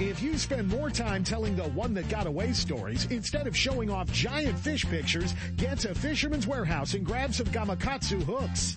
If 0.00 0.22
you 0.22 0.36
spend 0.38 0.68
more 0.68 0.90
time 0.90 1.22
telling 1.22 1.54
the 1.54 1.64
one 1.70 1.92
that 1.94 2.08
got 2.08 2.26
away 2.26 2.52
stories 2.54 3.06
instead 3.06 3.46
of 3.46 3.56
showing 3.56 3.90
off 3.90 4.10
giant 4.10 4.58
fish 4.58 4.84
pictures, 4.86 5.34
get 5.56 5.78
to 5.80 5.94
Fisherman's 5.94 6.46
Warehouse 6.46 6.94
and 6.94 7.04
grab 7.04 7.34
some 7.34 7.46
Gamakatsu 7.46 8.22
hooks. 8.22 8.76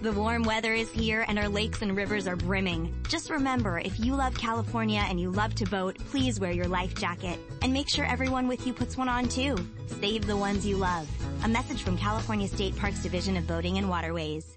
The 0.00 0.12
warm 0.12 0.44
weather 0.44 0.72
is 0.74 0.90
here 0.90 1.24
and 1.26 1.38
our 1.38 1.48
lakes 1.48 1.82
and 1.82 1.96
rivers 1.96 2.28
are 2.28 2.36
brimming. 2.36 2.94
Just 3.08 3.30
remember, 3.30 3.78
if 3.78 3.98
you 3.98 4.14
love 4.14 4.34
California 4.38 5.04
and 5.08 5.20
you 5.20 5.30
love 5.30 5.54
to 5.56 5.64
boat, 5.66 5.98
please 6.10 6.38
wear 6.38 6.52
your 6.52 6.68
life 6.68 6.94
jacket. 6.94 7.38
And 7.62 7.72
make 7.72 7.88
sure 7.88 8.04
everyone 8.04 8.46
with 8.46 8.64
you 8.66 8.72
puts 8.72 8.96
one 8.96 9.08
on 9.08 9.28
too. 9.28 9.56
Save 10.00 10.26
the 10.26 10.36
ones 10.36 10.64
you 10.64 10.76
love. 10.76 11.08
A 11.44 11.48
message 11.48 11.82
from 11.82 11.98
California 11.98 12.46
State 12.46 12.76
Parks 12.76 13.02
Division 13.02 13.36
of 13.36 13.46
Boating 13.46 13.78
and 13.78 13.88
Waterways. 13.88 14.56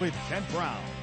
With 0.00 0.14
Kent 0.28 0.48
Brown. 0.50 0.97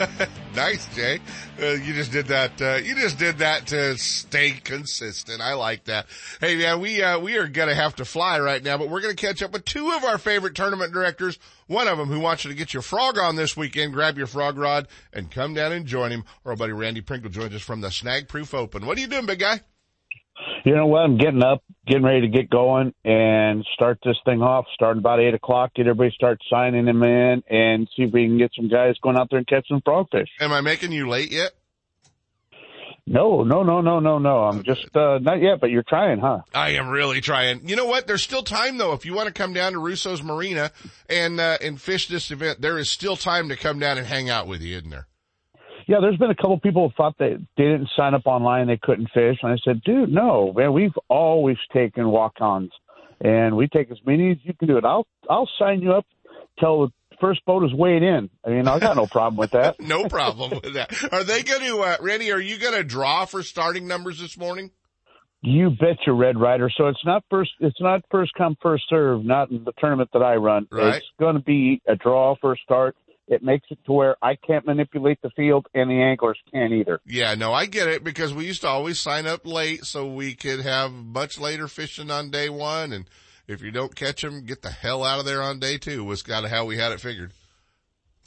nice, 0.54 0.86
Jay. 0.94 1.20
Uh, 1.60 1.66
you 1.72 1.92
just 1.92 2.12
did 2.12 2.26
that. 2.28 2.60
Uh, 2.60 2.76
you 2.76 2.94
just 2.94 3.18
did 3.18 3.38
that 3.38 3.66
to 3.68 3.96
stay 3.98 4.52
consistent. 4.52 5.40
I 5.40 5.54
like 5.54 5.84
that. 5.84 6.06
Hey, 6.40 6.56
man, 6.56 6.80
we 6.80 7.02
uh, 7.02 7.18
we 7.18 7.36
are 7.36 7.48
gonna 7.48 7.74
have 7.74 7.96
to 7.96 8.04
fly 8.04 8.38
right 8.40 8.62
now, 8.62 8.78
but 8.78 8.88
we're 8.88 9.00
gonna 9.00 9.14
catch 9.14 9.42
up 9.42 9.52
with 9.52 9.64
two 9.64 9.90
of 9.90 10.04
our 10.04 10.18
favorite 10.18 10.54
tournament 10.54 10.92
directors. 10.92 11.38
One 11.66 11.88
of 11.88 11.98
them 11.98 12.08
who 12.08 12.20
wants 12.20 12.44
you 12.44 12.50
to 12.50 12.56
get 12.56 12.72
your 12.72 12.82
frog 12.82 13.18
on 13.18 13.36
this 13.36 13.56
weekend. 13.56 13.92
Grab 13.92 14.16
your 14.16 14.26
frog 14.26 14.56
rod 14.56 14.88
and 15.12 15.30
come 15.30 15.54
down 15.54 15.72
and 15.72 15.86
join 15.86 16.10
him. 16.10 16.24
Our 16.44 16.56
buddy 16.56 16.72
Randy 16.72 17.00
Pringle 17.00 17.30
joins 17.30 17.54
us 17.54 17.62
from 17.62 17.80
the 17.80 17.90
Snag 17.90 18.28
Proof 18.28 18.54
Open. 18.54 18.86
What 18.86 18.96
are 18.96 19.00
you 19.00 19.06
doing, 19.06 19.26
big 19.26 19.38
guy? 19.40 19.60
You 20.64 20.74
know 20.74 20.86
what? 20.86 21.00
I'm 21.00 21.16
getting 21.16 21.42
up, 21.42 21.62
getting 21.86 22.04
ready 22.04 22.22
to 22.22 22.28
get 22.28 22.50
going 22.50 22.92
and 23.04 23.66
start 23.74 23.98
this 24.04 24.16
thing 24.24 24.42
off. 24.42 24.66
Starting 24.74 25.00
about 25.00 25.20
eight 25.20 25.34
o'clock. 25.34 25.74
Get 25.74 25.86
everybody 25.86 26.10
start 26.14 26.40
signing 26.50 26.84
them 26.84 27.02
in 27.02 27.42
and 27.48 27.88
see 27.96 28.02
if 28.02 28.12
we 28.12 28.26
can 28.26 28.38
get 28.38 28.52
some 28.54 28.68
guys 28.68 28.96
going 29.02 29.16
out 29.16 29.28
there 29.30 29.38
and 29.38 29.46
catch 29.46 29.66
some 29.68 29.80
frogfish. 29.80 30.28
Am 30.40 30.52
I 30.52 30.60
making 30.60 30.92
you 30.92 31.08
late 31.08 31.32
yet? 31.32 31.52
No, 33.06 33.42
no, 33.42 33.62
no, 33.62 33.80
no, 33.80 33.98
no, 33.98 34.18
no. 34.18 34.44
I'm 34.44 34.62
just 34.62 34.94
uh, 34.94 35.18
not 35.18 35.40
yet, 35.40 35.60
but 35.60 35.70
you're 35.70 35.82
trying, 35.82 36.20
huh? 36.20 36.42
I 36.54 36.70
am 36.70 36.88
really 36.88 37.20
trying. 37.20 37.66
You 37.68 37.74
know 37.74 37.86
what? 37.86 38.06
There's 38.06 38.22
still 38.22 38.42
time 38.42 38.78
though. 38.78 38.92
If 38.92 39.04
you 39.04 39.14
want 39.14 39.26
to 39.26 39.32
come 39.32 39.52
down 39.52 39.72
to 39.72 39.78
Russo's 39.78 40.22
Marina 40.22 40.70
and 41.08 41.40
uh, 41.40 41.58
and 41.60 41.80
fish 41.80 42.06
this 42.06 42.30
event, 42.30 42.60
there 42.60 42.78
is 42.78 42.88
still 42.90 43.16
time 43.16 43.48
to 43.48 43.56
come 43.56 43.78
down 43.78 43.98
and 43.98 44.06
hang 44.06 44.30
out 44.30 44.46
with 44.46 44.60
you, 44.60 44.76
isn't 44.76 44.90
there? 44.90 45.06
Yeah, 45.86 45.98
there's 46.00 46.16
been 46.16 46.30
a 46.30 46.34
couple 46.34 46.58
people 46.60 46.88
who 46.88 46.94
thought 46.96 47.16
they, 47.18 47.36
they 47.56 47.64
didn't 47.64 47.90
sign 47.96 48.14
up 48.14 48.26
online, 48.26 48.66
they 48.66 48.78
couldn't 48.80 49.08
fish, 49.12 49.38
and 49.42 49.52
I 49.52 49.56
said, 49.64 49.82
dude, 49.82 50.10
no, 50.10 50.52
man, 50.52 50.72
we've 50.72 50.96
always 51.08 51.56
taken 51.72 52.08
walk-ons, 52.08 52.70
and 53.20 53.56
we 53.56 53.68
take 53.68 53.90
as 53.90 53.98
many 54.06 54.32
as 54.32 54.38
you 54.42 54.54
can 54.54 54.68
do 54.68 54.76
it. 54.76 54.84
I'll 54.84 55.06
I'll 55.28 55.48
sign 55.58 55.82
you 55.82 55.92
up 55.92 56.06
till 56.58 56.86
the 56.86 56.92
first 57.20 57.44
boat 57.44 57.64
is 57.64 57.72
weighed 57.72 58.02
in. 58.02 58.30
I 58.44 58.50
mean, 58.50 58.66
I 58.66 58.78
got 58.78 58.96
no 58.96 59.06
problem 59.06 59.36
with 59.36 59.52
that. 59.52 59.78
no 59.80 60.08
problem 60.08 60.60
with 60.62 60.74
that. 60.74 60.92
Are 61.12 61.24
they 61.24 61.42
going 61.42 61.62
to, 61.62 61.80
uh, 61.80 61.96
Randy? 62.00 62.32
Are 62.32 62.40
you 62.40 62.58
going 62.58 62.74
to 62.74 62.82
draw 62.84 63.26
for 63.26 63.42
starting 63.42 63.86
numbers 63.86 64.18
this 64.18 64.36
morning? 64.36 64.70
You 65.42 65.70
bet 65.70 65.96
your 66.06 66.16
Red 66.16 66.38
Ryder. 66.38 66.70
So 66.76 66.88
it's 66.88 67.04
not 67.04 67.24
first. 67.30 67.52
It's 67.60 67.80
not 67.80 68.02
first 68.10 68.32
come 68.36 68.56
first 68.60 68.84
serve. 68.90 69.24
Not 69.24 69.50
in 69.50 69.64
the 69.64 69.72
tournament 69.78 70.10
that 70.12 70.22
I 70.22 70.36
run. 70.36 70.66
Right. 70.70 70.96
It's 70.96 71.06
going 71.18 71.34
to 71.34 71.42
be 71.42 71.80
a 71.88 71.96
draw 71.96 72.34
first 72.42 72.62
start. 72.62 72.94
It 73.30 73.44
makes 73.44 73.68
it 73.70 73.78
to 73.86 73.92
where 73.92 74.16
I 74.20 74.34
can't 74.34 74.66
manipulate 74.66 75.22
the 75.22 75.30
field 75.30 75.66
and 75.72 75.88
the 75.88 76.02
anglers 76.02 76.38
can't 76.52 76.72
either. 76.72 77.00
Yeah, 77.06 77.36
no, 77.36 77.52
I 77.52 77.66
get 77.66 77.86
it 77.86 78.02
because 78.02 78.34
we 78.34 78.44
used 78.44 78.62
to 78.62 78.68
always 78.68 78.98
sign 78.98 79.26
up 79.28 79.46
late 79.46 79.84
so 79.84 80.04
we 80.12 80.34
could 80.34 80.60
have 80.60 80.92
much 80.92 81.38
later 81.38 81.68
fishing 81.68 82.10
on 82.10 82.30
day 82.30 82.50
one. 82.50 82.92
And 82.92 83.08
if 83.46 83.62
you 83.62 83.70
don't 83.70 83.94
catch 83.94 84.22
them, 84.22 84.44
get 84.44 84.62
the 84.62 84.70
hell 84.70 85.04
out 85.04 85.20
of 85.20 85.26
there 85.26 85.42
on 85.42 85.60
day 85.60 85.78
two 85.78 86.02
was 86.04 86.22
kind 86.22 86.44
of 86.44 86.50
how 86.50 86.64
we 86.64 86.76
had 86.76 86.90
it 86.90 87.00
figured. 87.00 87.32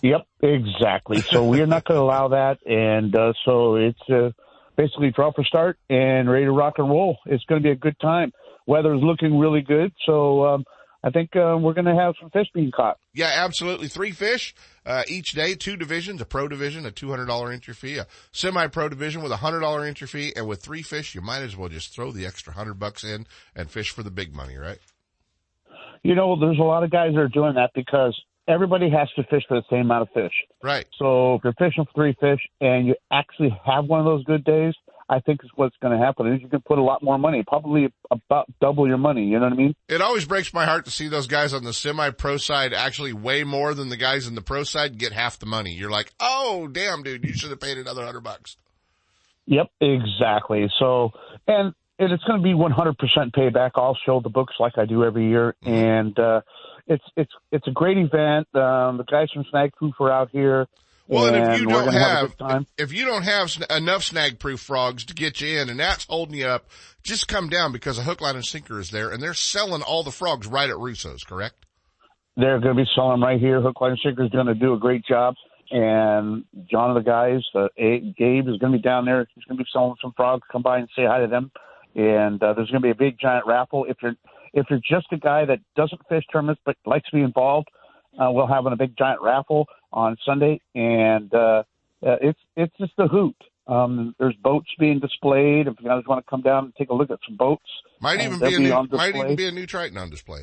Yep, 0.01 0.25
exactly. 0.41 1.19
So 1.19 1.45
we're 1.49 1.65
not 1.65 1.83
going 1.83 1.97
to 1.97 2.03
allow 2.03 2.29
that. 2.29 2.65
And, 2.65 3.13
uh, 3.13 3.33
so 3.43 3.75
it's, 3.75 4.09
uh, 4.09 4.31
basically 4.77 5.11
draw 5.11 5.31
for 5.31 5.43
start 5.43 5.77
and 5.89 6.29
ready 6.29 6.45
to 6.45 6.51
rock 6.51 6.75
and 6.77 6.89
roll. 6.89 7.17
It's 7.25 7.43
going 7.43 7.61
to 7.61 7.63
be 7.63 7.71
a 7.71 7.75
good 7.75 7.99
time. 7.99 8.31
Weather's 8.65 9.01
looking 9.03 9.37
really 9.37 9.61
good. 9.61 9.91
So, 10.05 10.45
um, 10.45 10.63
I 11.03 11.09
think 11.09 11.35
uh, 11.35 11.57
we're 11.59 11.73
going 11.73 11.85
to 11.85 11.95
have 11.95 12.13
some 12.19 12.29
fish 12.29 12.47
being 12.53 12.71
caught. 12.71 12.97
Yeah, 13.13 13.31
absolutely. 13.33 13.89
Three 13.89 14.11
fish 14.11 14.55
uh, 14.85 15.03
each 15.07 15.33
day, 15.33 15.53
two 15.55 15.75
divisions, 15.75 16.21
a 16.21 16.25
pro 16.25 16.47
division, 16.47 16.85
a 16.85 16.91
$200 16.91 17.53
entry 17.53 17.73
fee, 17.73 17.97
a 17.97 18.07
semi-pro 18.31 18.87
division 18.87 19.21
with 19.21 19.33
a 19.33 19.37
$100 19.37 19.87
entry 19.87 20.07
fee, 20.07 20.31
and 20.35 20.47
with 20.47 20.61
three 20.61 20.81
fish, 20.81 21.13
you 21.13 21.21
might 21.21 21.41
as 21.41 21.57
well 21.57 21.67
just 21.67 21.93
throw 21.93 22.11
the 22.11 22.25
extra 22.25 22.51
100 22.51 22.75
bucks 22.75 23.03
in 23.03 23.27
and 23.55 23.69
fish 23.69 23.89
for 23.89 24.01
the 24.01 24.11
big 24.11 24.33
money, 24.33 24.55
right? 24.55 24.79
You 26.03 26.15
know, 26.15 26.39
there's 26.39 26.59
a 26.59 26.63
lot 26.63 26.83
of 26.83 26.91
guys 26.91 27.13
that 27.13 27.19
are 27.19 27.27
doing 27.27 27.55
that 27.55 27.71
because 27.75 28.17
everybody 28.47 28.89
has 28.89 29.09
to 29.15 29.23
fish 29.23 29.43
for 29.47 29.57
the 29.57 29.63
same 29.69 29.81
amount 29.81 30.03
of 30.03 30.09
fish. 30.13 30.33
Right. 30.61 30.85
So 30.97 31.35
if 31.35 31.43
you're 31.43 31.53
fishing 31.53 31.85
for 31.85 31.91
three 31.95 32.15
fish 32.19 32.39
and 32.61 32.87
you 32.87 32.95
actually 33.11 33.57
have 33.65 33.85
one 33.85 33.99
of 33.99 34.05
those 34.05 34.23
good 34.23 34.43
days, 34.43 34.73
I 35.09 35.19
think 35.19 35.43
is 35.43 35.49
what's 35.55 35.75
going 35.81 35.97
to 35.97 36.03
happen 36.03 36.31
is 36.33 36.41
you 36.41 36.47
can 36.47 36.61
put 36.61 36.79
a 36.79 36.81
lot 36.81 37.03
more 37.03 37.17
money, 37.17 37.43
probably 37.45 37.91
about 38.09 38.47
double 38.61 38.87
your 38.87 38.97
money. 38.97 39.25
You 39.25 39.39
know 39.39 39.45
what 39.45 39.53
I 39.53 39.57
mean? 39.57 39.75
It 39.87 40.01
always 40.01 40.25
breaks 40.25 40.53
my 40.53 40.65
heart 40.65 40.85
to 40.85 40.91
see 40.91 41.07
those 41.07 41.27
guys 41.27 41.53
on 41.53 41.63
the 41.63 41.73
semi-pro 41.73 42.37
side 42.37 42.73
actually 42.73 43.13
way 43.13 43.43
more 43.43 43.73
than 43.73 43.89
the 43.89 43.97
guys 43.97 44.27
in 44.27 44.35
the 44.35 44.41
pro 44.41 44.63
side 44.63 44.97
get 44.97 45.11
half 45.11 45.39
the 45.39 45.45
money. 45.45 45.73
You're 45.73 45.91
like, 45.91 46.11
oh 46.19 46.67
damn, 46.67 47.03
dude, 47.03 47.25
you 47.25 47.33
should 47.33 47.49
have 47.49 47.59
paid 47.59 47.77
another 47.77 48.05
hundred 48.05 48.23
bucks. 48.23 48.57
Yep, 49.45 49.71
exactly. 49.81 50.69
So, 50.79 51.11
and 51.47 51.73
and 51.99 52.11
it's 52.11 52.23
going 52.23 52.39
to 52.39 52.43
be 52.43 52.53
100% 52.53 52.95
payback. 53.33 53.71
I'll 53.75 53.97
show 54.05 54.19
the 54.19 54.29
books 54.29 54.55
like 54.59 54.77
I 54.77 54.85
do 54.85 55.03
every 55.03 55.27
year, 55.27 55.55
and 55.63 56.17
uh, 56.17 56.41
it's 56.87 57.03
it's 57.15 57.31
it's 57.51 57.67
a 57.67 57.71
great 57.71 57.97
event. 57.97 58.47
Um, 58.55 58.97
the 58.97 59.05
guys 59.09 59.29
from 59.31 59.45
Snag 59.49 59.73
Proof 59.73 59.93
are 59.99 60.11
out 60.11 60.29
here. 60.31 60.67
Well, 61.07 61.33
and 61.33 61.53
if 61.53 61.59
you 61.59 61.67
don't 61.67 61.93
have, 61.93 62.33
have, 62.39 62.65
if 62.77 62.93
you 62.93 63.05
don't 63.05 63.23
have 63.23 63.51
enough 63.69 64.03
snag 64.03 64.39
proof 64.39 64.61
frogs 64.61 65.05
to 65.05 65.13
get 65.13 65.41
you 65.41 65.59
in 65.59 65.69
and 65.69 65.79
that's 65.79 66.05
holding 66.05 66.35
you 66.35 66.45
up, 66.45 66.69
just 67.03 67.27
come 67.27 67.49
down 67.49 67.73
because 67.73 67.97
a 67.97 68.03
hook, 68.03 68.21
line, 68.21 68.35
and 68.35 68.45
sinker 68.45 68.79
is 68.79 68.89
there 68.89 69.11
and 69.11 69.21
they're 69.21 69.33
selling 69.33 69.81
all 69.81 70.03
the 70.03 70.11
frogs 70.11 70.47
right 70.47 70.69
at 70.69 70.77
Russo's, 70.77 71.23
correct? 71.23 71.55
They're 72.37 72.59
going 72.59 72.77
to 72.77 72.83
be 72.83 72.89
selling 72.95 73.21
right 73.21 73.39
here. 73.39 73.61
Hook, 73.61 73.81
line, 73.81 73.91
and 73.91 73.99
sinker 74.01 74.23
is 74.23 74.29
going 74.29 74.47
to 74.47 74.55
do 74.55 74.73
a 74.73 74.79
great 74.79 75.05
job. 75.05 75.35
And 75.71 76.45
John 76.69 76.95
and 76.95 77.05
the 77.05 77.09
guys, 77.09 77.41
uh, 77.53 77.67
Gabe 77.77 78.47
is 78.47 78.57
going 78.59 78.71
to 78.71 78.77
be 78.77 78.81
down 78.81 79.05
there. 79.05 79.27
He's 79.35 79.43
going 79.43 79.57
to 79.57 79.63
be 79.63 79.69
selling 79.73 79.95
some 80.01 80.13
frogs. 80.15 80.43
Come 80.51 80.61
by 80.61 80.79
and 80.79 80.89
say 80.95 81.05
hi 81.05 81.19
to 81.19 81.27
them. 81.27 81.51
And 81.95 82.41
uh, 82.41 82.53
there's 82.53 82.69
going 82.69 82.81
to 82.81 82.87
be 82.87 82.91
a 82.91 82.95
big 82.95 83.19
giant 83.19 83.45
raffle. 83.45 83.85
If 83.87 83.97
you're 84.01 84.15
if 84.53 84.67
you're 84.69 84.79
just 84.79 85.07
a 85.11 85.17
guy 85.17 85.45
that 85.45 85.59
doesn't 85.75 86.01
fish 86.07 86.23
tournaments 86.31 86.61
but 86.63 86.75
likes 86.85 87.09
to 87.09 87.15
be 87.15 87.23
involved, 87.23 87.69
uh, 88.19 88.31
we'll 88.31 88.47
have 88.47 88.65
a 88.65 88.75
big 88.75 88.95
giant 88.97 89.21
raffle 89.21 89.67
on 89.93 90.17
Sunday, 90.25 90.59
and 90.75 91.33
uh, 91.33 91.63
uh, 92.05 92.17
it's 92.21 92.39
it's 92.57 92.75
just 92.77 92.93
a 92.97 93.07
hoot. 93.07 93.35
Um, 93.67 94.13
there's 94.19 94.35
boats 94.35 94.67
being 94.77 94.99
displayed. 94.99 95.67
If 95.67 95.75
you 95.79 95.87
guys 95.87 96.03
want 96.05 96.25
to 96.25 96.29
come 96.29 96.41
down 96.41 96.65
and 96.65 96.75
take 96.75 96.89
a 96.89 96.93
look 96.93 97.11
at 97.11 97.19
some 97.25 97.37
boats, 97.37 97.63
Might 98.01 98.19
uh, 98.19 98.23
even 98.23 98.39
be 98.39 98.55
a 98.55 98.59
new, 98.59 98.73
on 98.73 98.89
might 98.91 99.15
even 99.15 99.35
be 99.35 99.47
a 99.47 99.51
new 99.51 99.65
Triton 99.65 99.97
on 99.97 100.09
display. 100.09 100.41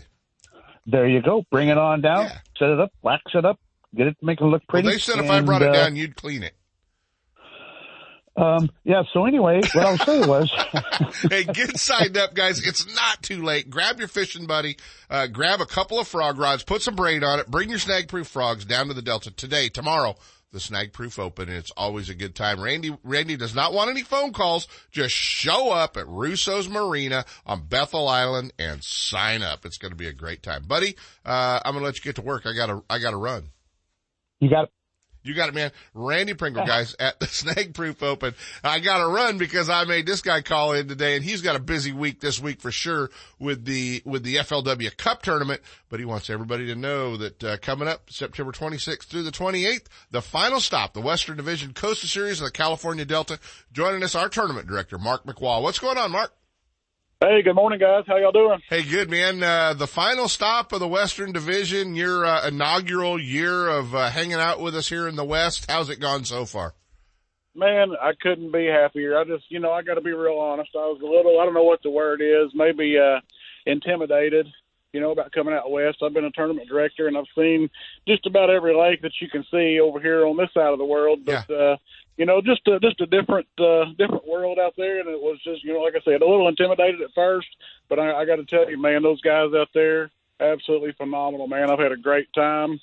There 0.86 1.06
you 1.06 1.20
go. 1.20 1.44
Bring 1.50 1.68
it 1.68 1.76
on 1.76 2.00
down. 2.00 2.30
Set 2.58 2.70
it 2.70 2.80
up. 2.80 2.92
Wax 3.02 3.22
it 3.34 3.44
up. 3.44 3.60
Get 3.94 4.06
it 4.06 4.18
to 4.20 4.24
make 4.24 4.40
it 4.40 4.44
look 4.44 4.62
pretty. 4.68 4.86
Well, 4.86 4.94
they 4.94 4.98
said 4.98 5.18
if 5.18 5.30
I 5.30 5.40
brought 5.42 5.62
it 5.62 5.68
uh, 5.68 5.72
down, 5.72 5.96
you'd 5.96 6.16
clean 6.16 6.42
it. 6.42 6.54
Um, 8.36 8.70
yeah. 8.84 9.02
So 9.12 9.24
anyway, 9.26 9.60
what 9.74 9.84
I 9.84 9.92
was 9.92 10.02
saying 10.02 10.28
was, 10.28 10.50
hey, 11.30 11.44
get 11.44 11.76
signed 11.78 12.16
up, 12.16 12.34
guys. 12.34 12.66
It's 12.66 12.86
not 12.94 13.22
too 13.22 13.42
late. 13.42 13.68
Grab 13.68 13.98
your 13.98 14.08
fishing 14.08 14.46
buddy, 14.46 14.76
uh, 15.10 15.26
grab 15.26 15.60
a 15.60 15.66
couple 15.66 15.98
of 15.98 16.08
frog 16.08 16.38
rods, 16.38 16.62
put 16.62 16.80
some 16.82 16.94
braid 16.94 17.24
on 17.24 17.40
it, 17.40 17.48
bring 17.48 17.68
your 17.68 17.78
snag 17.78 18.08
proof 18.08 18.28
frogs 18.28 18.64
down 18.64 18.88
to 18.88 18.94
the 18.94 19.02
Delta 19.02 19.30
today, 19.30 19.68
tomorrow. 19.68 20.16
The 20.52 20.58
snag 20.58 20.92
proof 20.92 21.20
open 21.20 21.48
and 21.48 21.56
it's 21.58 21.70
always 21.76 22.08
a 22.08 22.14
good 22.14 22.34
time. 22.34 22.60
Randy, 22.60 22.96
Randy 23.04 23.36
does 23.36 23.54
not 23.54 23.72
want 23.72 23.88
any 23.88 24.02
phone 24.02 24.32
calls. 24.32 24.66
Just 24.90 25.14
show 25.14 25.70
up 25.70 25.96
at 25.96 26.08
Russo's 26.08 26.68
Marina 26.68 27.24
on 27.46 27.66
Bethel 27.68 28.08
Island 28.08 28.52
and 28.58 28.82
sign 28.82 29.42
up. 29.44 29.64
It's 29.64 29.78
going 29.78 29.92
to 29.92 29.96
be 29.96 30.08
a 30.08 30.12
great 30.12 30.42
time. 30.42 30.64
Buddy, 30.64 30.96
uh, 31.24 31.60
I'm 31.64 31.74
going 31.74 31.82
to 31.82 31.86
let 31.86 31.98
you 31.98 32.02
get 32.02 32.16
to 32.16 32.22
work. 32.22 32.46
I 32.46 32.52
gotta, 32.52 32.82
I 32.90 32.98
gotta 32.98 33.16
run. 33.16 33.50
you 34.40 34.50
got 34.50 34.70
You 35.22 35.34
got 35.34 35.48
it, 35.48 35.54
man. 35.54 35.70
Randy 35.94 36.34
Pringle, 36.34 36.66
guys, 36.66 36.96
at 36.98 37.20
the 37.20 37.26
Snag 37.26 37.74
Proof 37.74 38.02
Open. 38.02 38.34
I 38.64 38.80
got 38.80 38.98
to 38.98 39.06
run 39.06 39.38
because 39.38 39.68
I 39.68 39.84
made 39.84 40.06
this 40.06 40.22
guy 40.22 40.40
call 40.40 40.72
in 40.72 40.88
today, 40.88 41.16
and 41.16 41.24
he's 41.24 41.42
got 41.42 41.56
a 41.56 41.60
busy 41.60 41.92
week 41.92 42.20
this 42.20 42.40
week 42.40 42.60
for 42.60 42.70
sure 42.70 43.10
with 43.38 43.64
the 43.64 44.02
with 44.04 44.22
the 44.22 44.36
FLW 44.36 44.96
Cup 44.96 45.22
tournament. 45.22 45.60
But 45.88 46.00
he 46.00 46.06
wants 46.06 46.30
everybody 46.30 46.66
to 46.66 46.74
know 46.74 47.16
that 47.16 47.44
uh, 47.44 47.56
coming 47.58 47.88
up 47.88 48.10
September 48.10 48.52
26th 48.52 49.04
through 49.04 49.24
the 49.24 49.30
28th, 49.30 49.86
the 50.10 50.22
final 50.22 50.60
stop, 50.60 50.94
the 50.94 51.00
Western 51.00 51.36
Division 51.36 51.74
Costa 51.74 52.06
Series 52.06 52.40
of 52.40 52.46
the 52.46 52.52
California 52.52 53.04
Delta. 53.04 53.38
Joining 53.72 54.02
us, 54.02 54.14
our 54.14 54.28
tournament 54.28 54.66
director, 54.66 54.98
Mark 54.98 55.24
McWha. 55.24 55.62
What's 55.62 55.78
going 55.78 55.98
on, 55.98 56.12
Mark? 56.12 56.32
Hey, 57.22 57.42
good 57.42 57.54
morning, 57.54 57.78
guys. 57.78 58.04
How 58.06 58.16
y'all 58.16 58.32
doing? 58.32 58.60
Hey, 58.70 58.82
good 58.82 59.10
man. 59.10 59.42
Uh, 59.42 59.74
the 59.74 59.86
final 59.86 60.26
stop 60.26 60.72
of 60.72 60.80
the 60.80 60.88
Western 60.88 61.32
Division, 61.32 61.94
your 61.94 62.24
uh, 62.24 62.48
inaugural 62.48 63.20
year 63.20 63.68
of 63.68 63.94
uh, 63.94 64.08
hanging 64.08 64.40
out 64.40 64.58
with 64.58 64.74
us 64.74 64.88
here 64.88 65.06
in 65.06 65.16
the 65.16 65.24
West. 65.24 65.70
How's 65.70 65.90
it 65.90 66.00
gone 66.00 66.24
so 66.24 66.46
far? 66.46 66.72
Man, 67.54 67.90
I 68.00 68.12
couldn't 68.18 68.52
be 68.52 68.64
happier. 68.64 69.18
I 69.18 69.24
just, 69.24 69.44
you 69.50 69.60
know, 69.60 69.70
I 69.70 69.82
got 69.82 69.96
to 69.96 70.00
be 70.00 70.12
real 70.12 70.38
honest. 70.38 70.70
I 70.74 70.78
was 70.78 71.02
a 71.02 71.04
little, 71.04 71.38
I 71.38 71.44
don't 71.44 71.52
know 71.52 71.62
what 71.62 71.82
the 71.82 71.90
word 71.90 72.22
is, 72.22 72.52
maybe 72.54 72.96
uh 72.96 73.20
intimidated, 73.66 74.46
you 74.94 75.00
know, 75.00 75.10
about 75.10 75.32
coming 75.32 75.52
out 75.52 75.70
west. 75.70 75.98
I've 76.02 76.14
been 76.14 76.24
a 76.24 76.30
tournament 76.30 76.70
director 76.70 77.06
and 77.06 77.18
I've 77.18 77.24
seen 77.36 77.68
just 78.08 78.24
about 78.24 78.48
every 78.48 78.74
lake 78.74 79.02
that 79.02 79.12
you 79.20 79.28
can 79.28 79.44
see 79.50 79.78
over 79.78 80.00
here 80.00 80.24
on 80.24 80.38
this 80.38 80.48
side 80.54 80.72
of 80.72 80.78
the 80.78 80.86
world, 80.86 81.26
but 81.26 81.50
uh 81.50 81.76
you 82.20 82.26
know, 82.26 82.42
just 82.42 82.68
a, 82.68 82.78
just 82.80 83.00
a 83.00 83.06
different 83.06 83.46
uh 83.58 83.86
different 83.96 84.28
world 84.28 84.58
out 84.58 84.74
there 84.76 85.00
and 85.00 85.08
it 85.08 85.18
was 85.18 85.40
just, 85.42 85.64
you 85.64 85.72
know, 85.72 85.80
like 85.80 85.94
I 85.96 86.00
said, 86.04 86.20
a 86.20 86.28
little 86.28 86.48
intimidated 86.48 87.00
at 87.00 87.14
first, 87.14 87.48
but 87.88 87.98
I, 87.98 88.12
I 88.12 88.24
got 88.26 88.36
to 88.36 88.44
tell 88.44 88.70
you, 88.70 88.76
man, 88.76 89.02
those 89.02 89.22
guys 89.22 89.54
out 89.56 89.70
there 89.72 90.10
absolutely 90.38 90.92
phenomenal, 90.92 91.48
man. 91.48 91.70
I've 91.70 91.78
had 91.78 91.92
a 91.92 91.96
great 91.96 92.30
time 92.34 92.78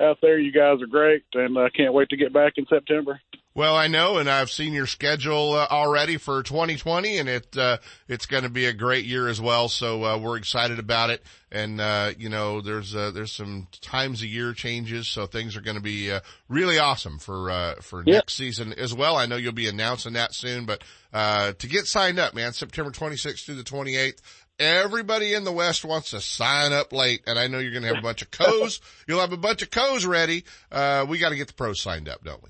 out 0.00 0.18
there. 0.20 0.40
You 0.40 0.50
guys 0.50 0.82
are 0.82 0.88
great 0.88 1.22
and 1.34 1.56
I 1.56 1.68
can't 1.68 1.94
wait 1.94 2.08
to 2.08 2.16
get 2.16 2.32
back 2.32 2.54
in 2.56 2.66
September. 2.66 3.20
Well, 3.60 3.76
I 3.76 3.88
know, 3.88 4.16
and 4.16 4.30
I've 4.30 4.50
seen 4.50 4.72
your 4.72 4.86
schedule 4.86 5.52
uh, 5.52 5.66
already 5.70 6.16
for 6.16 6.42
2020, 6.42 7.18
and 7.18 7.28
it 7.28 7.54
uh, 7.58 7.76
it's 8.08 8.24
going 8.24 8.44
to 8.44 8.48
be 8.48 8.64
a 8.64 8.72
great 8.72 9.04
year 9.04 9.28
as 9.28 9.38
well. 9.38 9.68
So 9.68 10.02
uh, 10.02 10.16
we're 10.16 10.38
excited 10.38 10.78
about 10.78 11.10
it. 11.10 11.22
And 11.52 11.78
uh, 11.78 12.12
you 12.18 12.30
know, 12.30 12.62
there's 12.62 12.96
uh, 12.96 13.10
there's 13.10 13.32
some 13.32 13.68
times 13.82 14.22
a 14.22 14.26
year 14.26 14.54
changes, 14.54 15.08
so 15.08 15.26
things 15.26 15.58
are 15.58 15.60
going 15.60 15.76
to 15.76 15.82
be 15.82 16.10
uh, 16.10 16.20
really 16.48 16.78
awesome 16.78 17.18
for 17.18 17.50
uh, 17.50 17.74
for 17.82 17.98
Yep. 17.98 18.14
next 18.14 18.36
season 18.38 18.72
as 18.72 18.94
well. 18.94 19.16
I 19.16 19.26
know 19.26 19.36
you'll 19.36 19.52
be 19.52 19.68
announcing 19.68 20.14
that 20.14 20.32
soon, 20.34 20.64
but 20.64 20.82
uh, 21.12 21.52
to 21.52 21.66
get 21.66 21.86
signed 21.86 22.18
up, 22.18 22.32
man, 22.32 22.54
September 22.54 22.90
26th 22.90 23.44
through 23.44 23.56
the 23.56 23.62
28th. 23.62 24.22
Everybody 24.58 25.34
in 25.34 25.44
the 25.44 25.52
West 25.52 25.84
wants 25.84 26.12
to 26.12 26.22
sign 26.22 26.72
up 26.72 26.94
late, 26.94 27.24
and 27.26 27.38
I 27.38 27.46
know 27.46 27.58
you're 27.58 27.72
going 27.72 27.82
to 27.82 27.88
have 27.88 27.98
a 27.98 28.02
bunch 28.02 28.22
of 28.22 28.30
co's. 28.30 28.80
You'll 29.06 29.20
have 29.20 29.34
a 29.34 29.36
bunch 29.36 29.60
of 29.60 29.70
co's 29.70 30.06
ready. 30.06 30.44
Uh, 30.72 31.04
we 31.06 31.18
got 31.18 31.28
to 31.28 31.36
get 31.36 31.48
the 31.48 31.52
pros 31.52 31.78
signed 31.78 32.08
up, 32.08 32.24
don't 32.24 32.42
we? 32.42 32.48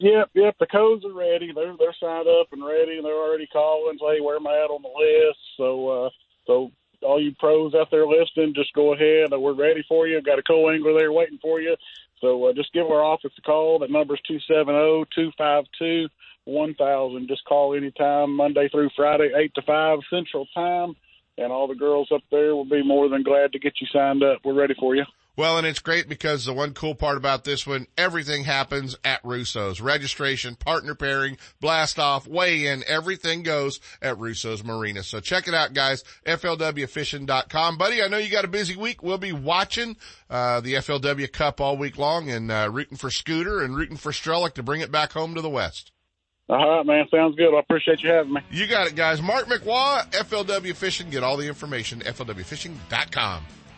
Yep, 0.00 0.30
yep. 0.34 0.56
The 0.60 0.66
codes 0.66 1.04
are 1.06 1.14
ready. 1.14 1.52
They're 1.54 1.76
they're 1.78 1.96
signed 2.00 2.28
up 2.28 2.48
and 2.52 2.64
ready, 2.64 2.96
and 2.98 3.06
they're 3.06 3.14
already 3.14 3.48
calling. 3.48 3.98
Say 3.98 4.20
where 4.20 4.36
am 4.36 4.46
I 4.46 4.54
at 4.64 4.70
on 4.70 4.82
the 4.82 4.88
list? 4.88 5.38
So 5.56 5.88
uh, 6.06 6.10
so 6.46 6.72
all 7.02 7.22
you 7.22 7.32
pros 7.38 7.74
out 7.74 7.88
there 7.90 8.06
listening, 8.06 8.54
just 8.54 8.74
go 8.74 8.94
ahead. 8.94 9.30
We're 9.32 9.54
ready 9.54 9.84
for 9.88 10.08
you. 10.08 10.20
Got 10.22 10.38
a 10.40 10.44
co-angler 10.44 10.94
there 10.98 11.12
waiting 11.12 11.38
for 11.42 11.60
you. 11.60 11.76
So 12.20 12.46
uh, 12.46 12.54
just 12.54 12.72
give 12.74 12.86
our 12.86 13.04
office 13.04 13.32
a 13.38 13.42
call. 13.42 13.78
That 13.80 13.90
number 13.90 14.14
is 14.14 14.20
two 14.28 14.38
seven 14.48 14.74
zero 14.74 15.04
two 15.14 15.30
five 15.38 15.64
two 15.78 16.08
one 16.44 16.74
thousand. 16.74 17.28
Just 17.28 17.44
call 17.46 17.76
anytime, 17.76 18.36
Monday 18.36 18.68
through 18.70 18.90
Friday, 18.96 19.30
eight 19.36 19.54
to 19.54 19.62
five 19.62 20.00
Central 20.10 20.46
Time, 20.54 20.94
and 21.38 21.52
all 21.52 21.68
the 21.68 21.74
girls 21.76 22.08
up 22.14 22.22
there 22.32 22.56
will 22.56 22.66
be 22.66 22.82
more 22.84 23.08
than 23.08 23.22
glad 23.22 23.52
to 23.52 23.60
get 23.60 23.74
you 23.80 23.86
signed 23.92 24.24
up. 24.24 24.40
We're 24.44 24.54
ready 24.54 24.74
for 24.78 24.96
you. 24.96 25.04
Well, 25.36 25.58
and 25.58 25.66
it's 25.66 25.78
great 25.78 26.08
because 26.08 26.44
the 26.44 26.52
one 26.52 26.74
cool 26.74 26.94
part 26.94 27.16
about 27.16 27.44
this 27.44 27.66
one, 27.66 27.86
everything 27.96 28.44
happens 28.44 28.96
at 29.04 29.20
Russo's. 29.24 29.80
Registration, 29.80 30.54
partner 30.56 30.94
pairing, 30.94 31.38
blast 31.60 31.98
off, 31.98 32.26
weigh 32.26 32.66
in, 32.66 32.82
everything 32.86 33.42
goes 33.42 33.80
at 34.02 34.18
Russo's 34.18 34.62
Marina. 34.64 35.02
So 35.02 35.20
check 35.20 35.48
it 35.48 35.54
out, 35.54 35.72
guys. 35.72 36.04
FLWfishing.com. 36.26 37.78
Buddy, 37.78 38.02
I 38.02 38.08
know 38.08 38.18
you 38.18 38.30
got 38.30 38.44
a 38.44 38.48
busy 38.48 38.76
week. 38.76 39.02
We'll 39.02 39.18
be 39.18 39.32
watching, 39.32 39.96
uh, 40.28 40.60
the 40.60 40.74
FLW 40.74 41.30
Cup 41.32 41.60
all 41.60 41.76
week 41.76 41.96
long 41.96 42.28
and, 42.28 42.50
uh, 42.50 42.68
rooting 42.70 42.96
for 42.98 43.10
Scooter 43.10 43.62
and 43.62 43.76
rooting 43.76 43.96
for 43.96 44.12
Strelic 44.12 44.54
to 44.54 44.62
bring 44.62 44.80
it 44.80 44.92
back 44.92 45.12
home 45.12 45.34
to 45.34 45.40
the 45.40 45.48
West. 45.50 45.92
All 46.48 46.68
right, 46.78 46.84
man. 46.84 47.06
Sounds 47.10 47.36
good. 47.36 47.54
I 47.54 47.60
appreciate 47.60 48.02
you 48.02 48.10
having 48.10 48.32
me. 48.32 48.40
You 48.50 48.66
got 48.66 48.88
it, 48.88 48.96
guys. 48.96 49.22
Mark 49.22 49.46
McWha, 49.46 50.10
FLW 50.10 50.74
Fishing. 50.74 51.08
Get 51.08 51.22
all 51.22 51.36
the 51.36 51.46
information, 51.46 52.02
at 52.02 52.16
FLWfishing.com. 52.16 53.44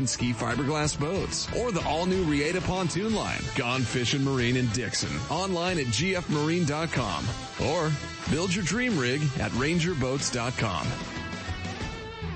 and 0.00 0.08
ski 0.08 0.32
fiberglass 0.32 0.98
boats 0.98 1.46
or 1.56 1.70
the 1.70 1.86
all 1.86 2.06
new 2.06 2.24
Reata 2.24 2.60
pontoon 2.62 3.14
line, 3.14 3.40
Gone 3.54 3.82
Fishing 3.82 4.24
Marine 4.24 4.56
in 4.56 4.66
Dixon, 4.68 5.10
online 5.30 5.78
at 5.78 5.86
gfmarine.com 5.86 7.24
or 7.68 7.92
build 8.30 8.52
your 8.54 8.64
dream 8.64 8.98
rig 8.98 9.22
at 9.38 9.52
rangerboats.com. 9.52 10.86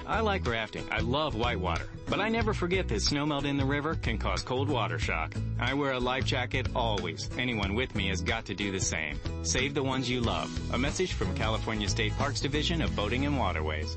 I 0.07 0.21
like 0.21 0.47
rafting. 0.47 0.87
I 0.91 1.01
love 1.01 1.35
whitewater. 1.35 1.87
But 2.07 2.21
I 2.21 2.29
never 2.29 2.53
forget 2.53 2.87
that 2.89 2.97
snowmelt 2.97 3.47
in 3.47 3.57
the 3.57 3.65
river 3.65 3.95
can 3.95 4.19
cause 4.19 4.43
cold 4.43 4.69
water 4.69 4.99
shock. 4.99 5.35
I 5.59 5.73
wear 5.73 5.93
a 5.93 5.99
life 5.99 6.27
jacket 6.27 6.69
always. 6.77 7.31
Anyone 7.39 7.75
with 7.75 7.95
me 7.95 8.09
has 8.09 8.21
got 8.21 8.45
to 8.45 8.55
do 8.55 8.71
the 8.71 8.81
same. 8.81 9.19
Save 9.43 9.73
the 9.73 9.83
ones 9.83 10.11
you 10.11 10.21
love. 10.21 10.51
A 10.75 10.79
message 10.79 11.15
from 11.15 11.35
California 11.35 11.89
State 11.89 12.15
Parks 12.19 12.43
Division 12.43 12.83
of 12.83 12.95
Boating 12.95 13.25
and 13.25 13.39
Waterways. 13.39 13.97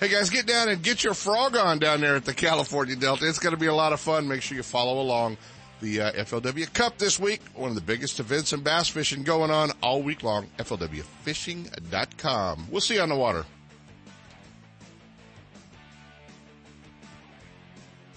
Hey 0.00 0.08
guys, 0.08 0.30
get 0.30 0.46
down 0.46 0.70
and 0.70 0.82
get 0.82 1.04
your 1.04 1.12
frog 1.12 1.58
on 1.58 1.78
down 1.78 2.00
there 2.00 2.16
at 2.16 2.24
the 2.24 2.32
California 2.32 2.96
Delta. 2.96 3.28
It's 3.28 3.38
going 3.38 3.54
to 3.54 3.60
be 3.60 3.66
a 3.66 3.74
lot 3.74 3.92
of 3.92 4.00
fun. 4.00 4.26
Make 4.26 4.40
sure 4.40 4.56
you 4.56 4.62
follow 4.62 4.98
along 4.98 5.36
the 5.82 6.00
uh, 6.00 6.12
FLW 6.12 6.72
Cup 6.72 6.96
this 6.96 7.20
week. 7.20 7.42
One 7.54 7.68
of 7.68 7.74
the 7.74 7.82
biggest 7.82 8.18
events 8.18 8.54
in 8.54 8.62
bass 8.62 8.88
fishing 8.88 9.24
going 9.24 9.50
on 9.50 9.72
all 9.82 10.00
week 10.00 10.22
long. 10.22 10.46
FLWfishing.com. 10.56 12.68
We'll 12.70 12.80
see 12.80 12.94
you 12.94 13.02
on 13.02 13.10
the 13.10 13.14
water. 13.14 13.44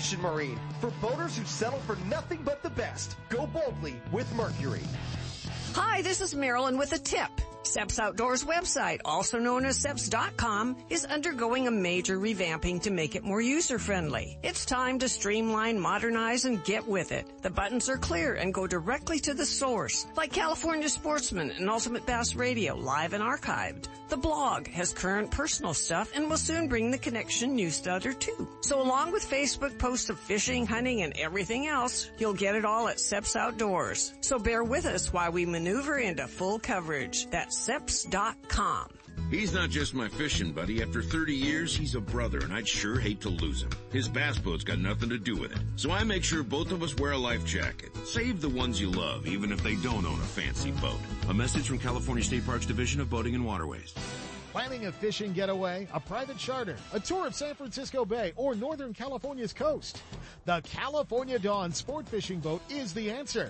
Marine. 0.17 0.59
For 0.79 0.91
boaters 1.01 1.37
who 1.37 1.45
settle 1.45 1.79
for 1.79 1.95
nothing 2.07 2.41
but 2.43 2.63
the 2.63 2.69
best, 2.69 3.15
go 3.29 3.47
boldly 3.47 4.01
with 4.11 4.31
Mercury. 4.35 4.83
Hi, 5.73 6.01
this 6.01 6.21
is 6.21 6.35
Marilyn 6.35 6.77
with 6.77 6.91
a 6.93 6.97
tip. 6.97 7.29
Seps 7.63 7.99
Outdoors 7.99 8.43
website, 8.43 8.99
also 9.05 9.39
known 9.39 9.65
as 9.65 9.79
Seps.com, 9.79 10.75
is 10.89 11.05
undergoing 11.05 11.67
a 11.67 11.71
major 11.71 12.17
revamping 12.17 12.81
to 12.81 12.91
make 12.91 13.15
it 13.15 13.23
more 13.23 13.41
user-friendly. 13.41 14.39
It's 14.43 14.65
time 14.65 14.99
to 14.99 15.07
streamline, 15.07 15.79
modernize, 15.79 16.45
and 16.45 16.63
get 16.63 16.87
with 16.87 17.11
it. 17.11 17.25
The 17.43 17.49
buttons 17.49 17.89
are 17.89 17.97
clear 17.97 18.33
and 18.33 18.53
go 18.53 18.67
directly 18.67 19.19
to 19.19 19.33
the 19.33 19.45
source, 19.45 20.07
like 20.17 20.33
California 20.33 20.89
Sportsman 20.89 21.51
and 21.51 21.69
Ultimate 21.69 22.05
Bass 22.05 22.35
Radio, 22.35 22.75
live 22.75 23.13
and 23.13 23.23
archived. 23.23 23.87
The 24.09 24.17
blog 24.17 24.67
has 24.67 24.91
current 24.91 25.31
personal 25.31 25.73
stuff 25.73 26.11
and 26.13 26.29
will 26.29 26.35
soon 26.35 26.67
bring 26.67 26.91
the 26.91 26.97
Connection 26.97 27.55
newsletter 27.55 28.11
too. 28.11 28.45
So 28.59 28.81
along 28.81 29.13
with 29.13 29.23
Facebook 29.23 29.77
posts 29.77 30.09
of 30.09 30.19
fishing, 30.19 30.65
hunting, 30.67 31.03
and 31.03 31.15
everything 31.17 31.67
else, 31.67 32.09
you'll 32.17 32.33
get 32.33 32.55
it 32.55 32.65
all 32.65 32.89
at 32.89 32.97
Seps 32.97 33.37
Outdoors. 33.37 34.13
So 34.19 34.37
bear 34.37 34.65
with 34.65 34.85
us 34.85 35.13
while 35.13 35.31
we 35.31 35.45
maneuver 35.45 35.99
into 35.99 36.27
full 36.27 36.59
coverage. 36.59 37.29
That's 37.29 37.50
seps.com. 37.51 38.87
He's 39.29 39.53
not 39.53 39.69
just 39.69 39.93
my 39.93 40.09
fishing 40.09 40.51
buddy. 40.51 40.81
After 40.81 41.01
30 41.01 41.33
years, 41.33 41.75
he's 41.75 41.95
a 41.95 42.01
brother, 42.01 42.39
and 42.39 42.51
I'd 42.53 42.67
sure 42.67 42.99
hate 42.99 43.21
to 43.21 43.29
lose 43.29 43.61
him. 43.61 43.69
His 43.91 44.07
bass 44.07 44.37
boat's 44.37 44.63
got 44.63 44.79
nothing 44.79 45.09
to 45.09 45.17
do 45.17 45.37
with 45.37 45.51
it. 45.51 45.59
So 45.75 45.91
I 45.91 46.03
make 46.03 46.23
sure 46.23 46.43
both 46.43 46.71
of 46.71 46.83
us 46.83 46.95
wear 46.97 47.11
a 47.11 47.17
life 47.17 47.45
jacket. 47.45 47.95
Save 48.05 48.41
the 48.41 48.49
ones 48.49 48.79
you 48.79 48.89
love, 48.89 49.27
even 49.27 49.51
if 49.51 49.63
they 49.63 49.75
don't 49.75 50.05
own 50.05 50.19
a 50.19 50.23
fancy 50.23 50.71
boat. 50.71 50.99
A 51.29 51.33
message 51.33 51.67
from 51.67 51.79
California 51.79 52.23
State 52.23 52.45
Parks 52.45 52.65
Division 52.65 52.99
of 52.99 53.09
Boating 53.09 53.35
and 53.35 53.45
Waterways. 53.45 53.93
Planning 54.51 54.87
a 54.87 54.91
fishing 54.91 55.31
getaway, 55.31 55.87
a 55.93 55.99
private 55.99 56.37
charter, 56.37 56.75
a 56.91 56.99
tour 56.99 57.25
of 57.25 57.33
San 57.33 57.55
Francisco 57.55 58.03
Bay, 58.03 58.33
or 58.35 58.53
Northern 58.53 58.93
California's 58.93 59.53
coast? 59.53 60.03
The 60.43 60.61
California 60.63 61.39
Dawn 61.39 61.71
Sport 61.71 62.05
Fishing 62.09 62.41
Boat 62.41 62.61
is 62.69 62.93
the 62.93 63.11
answer. 63.11 63.49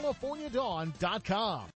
www.californiadawn.com. 0.01 1.61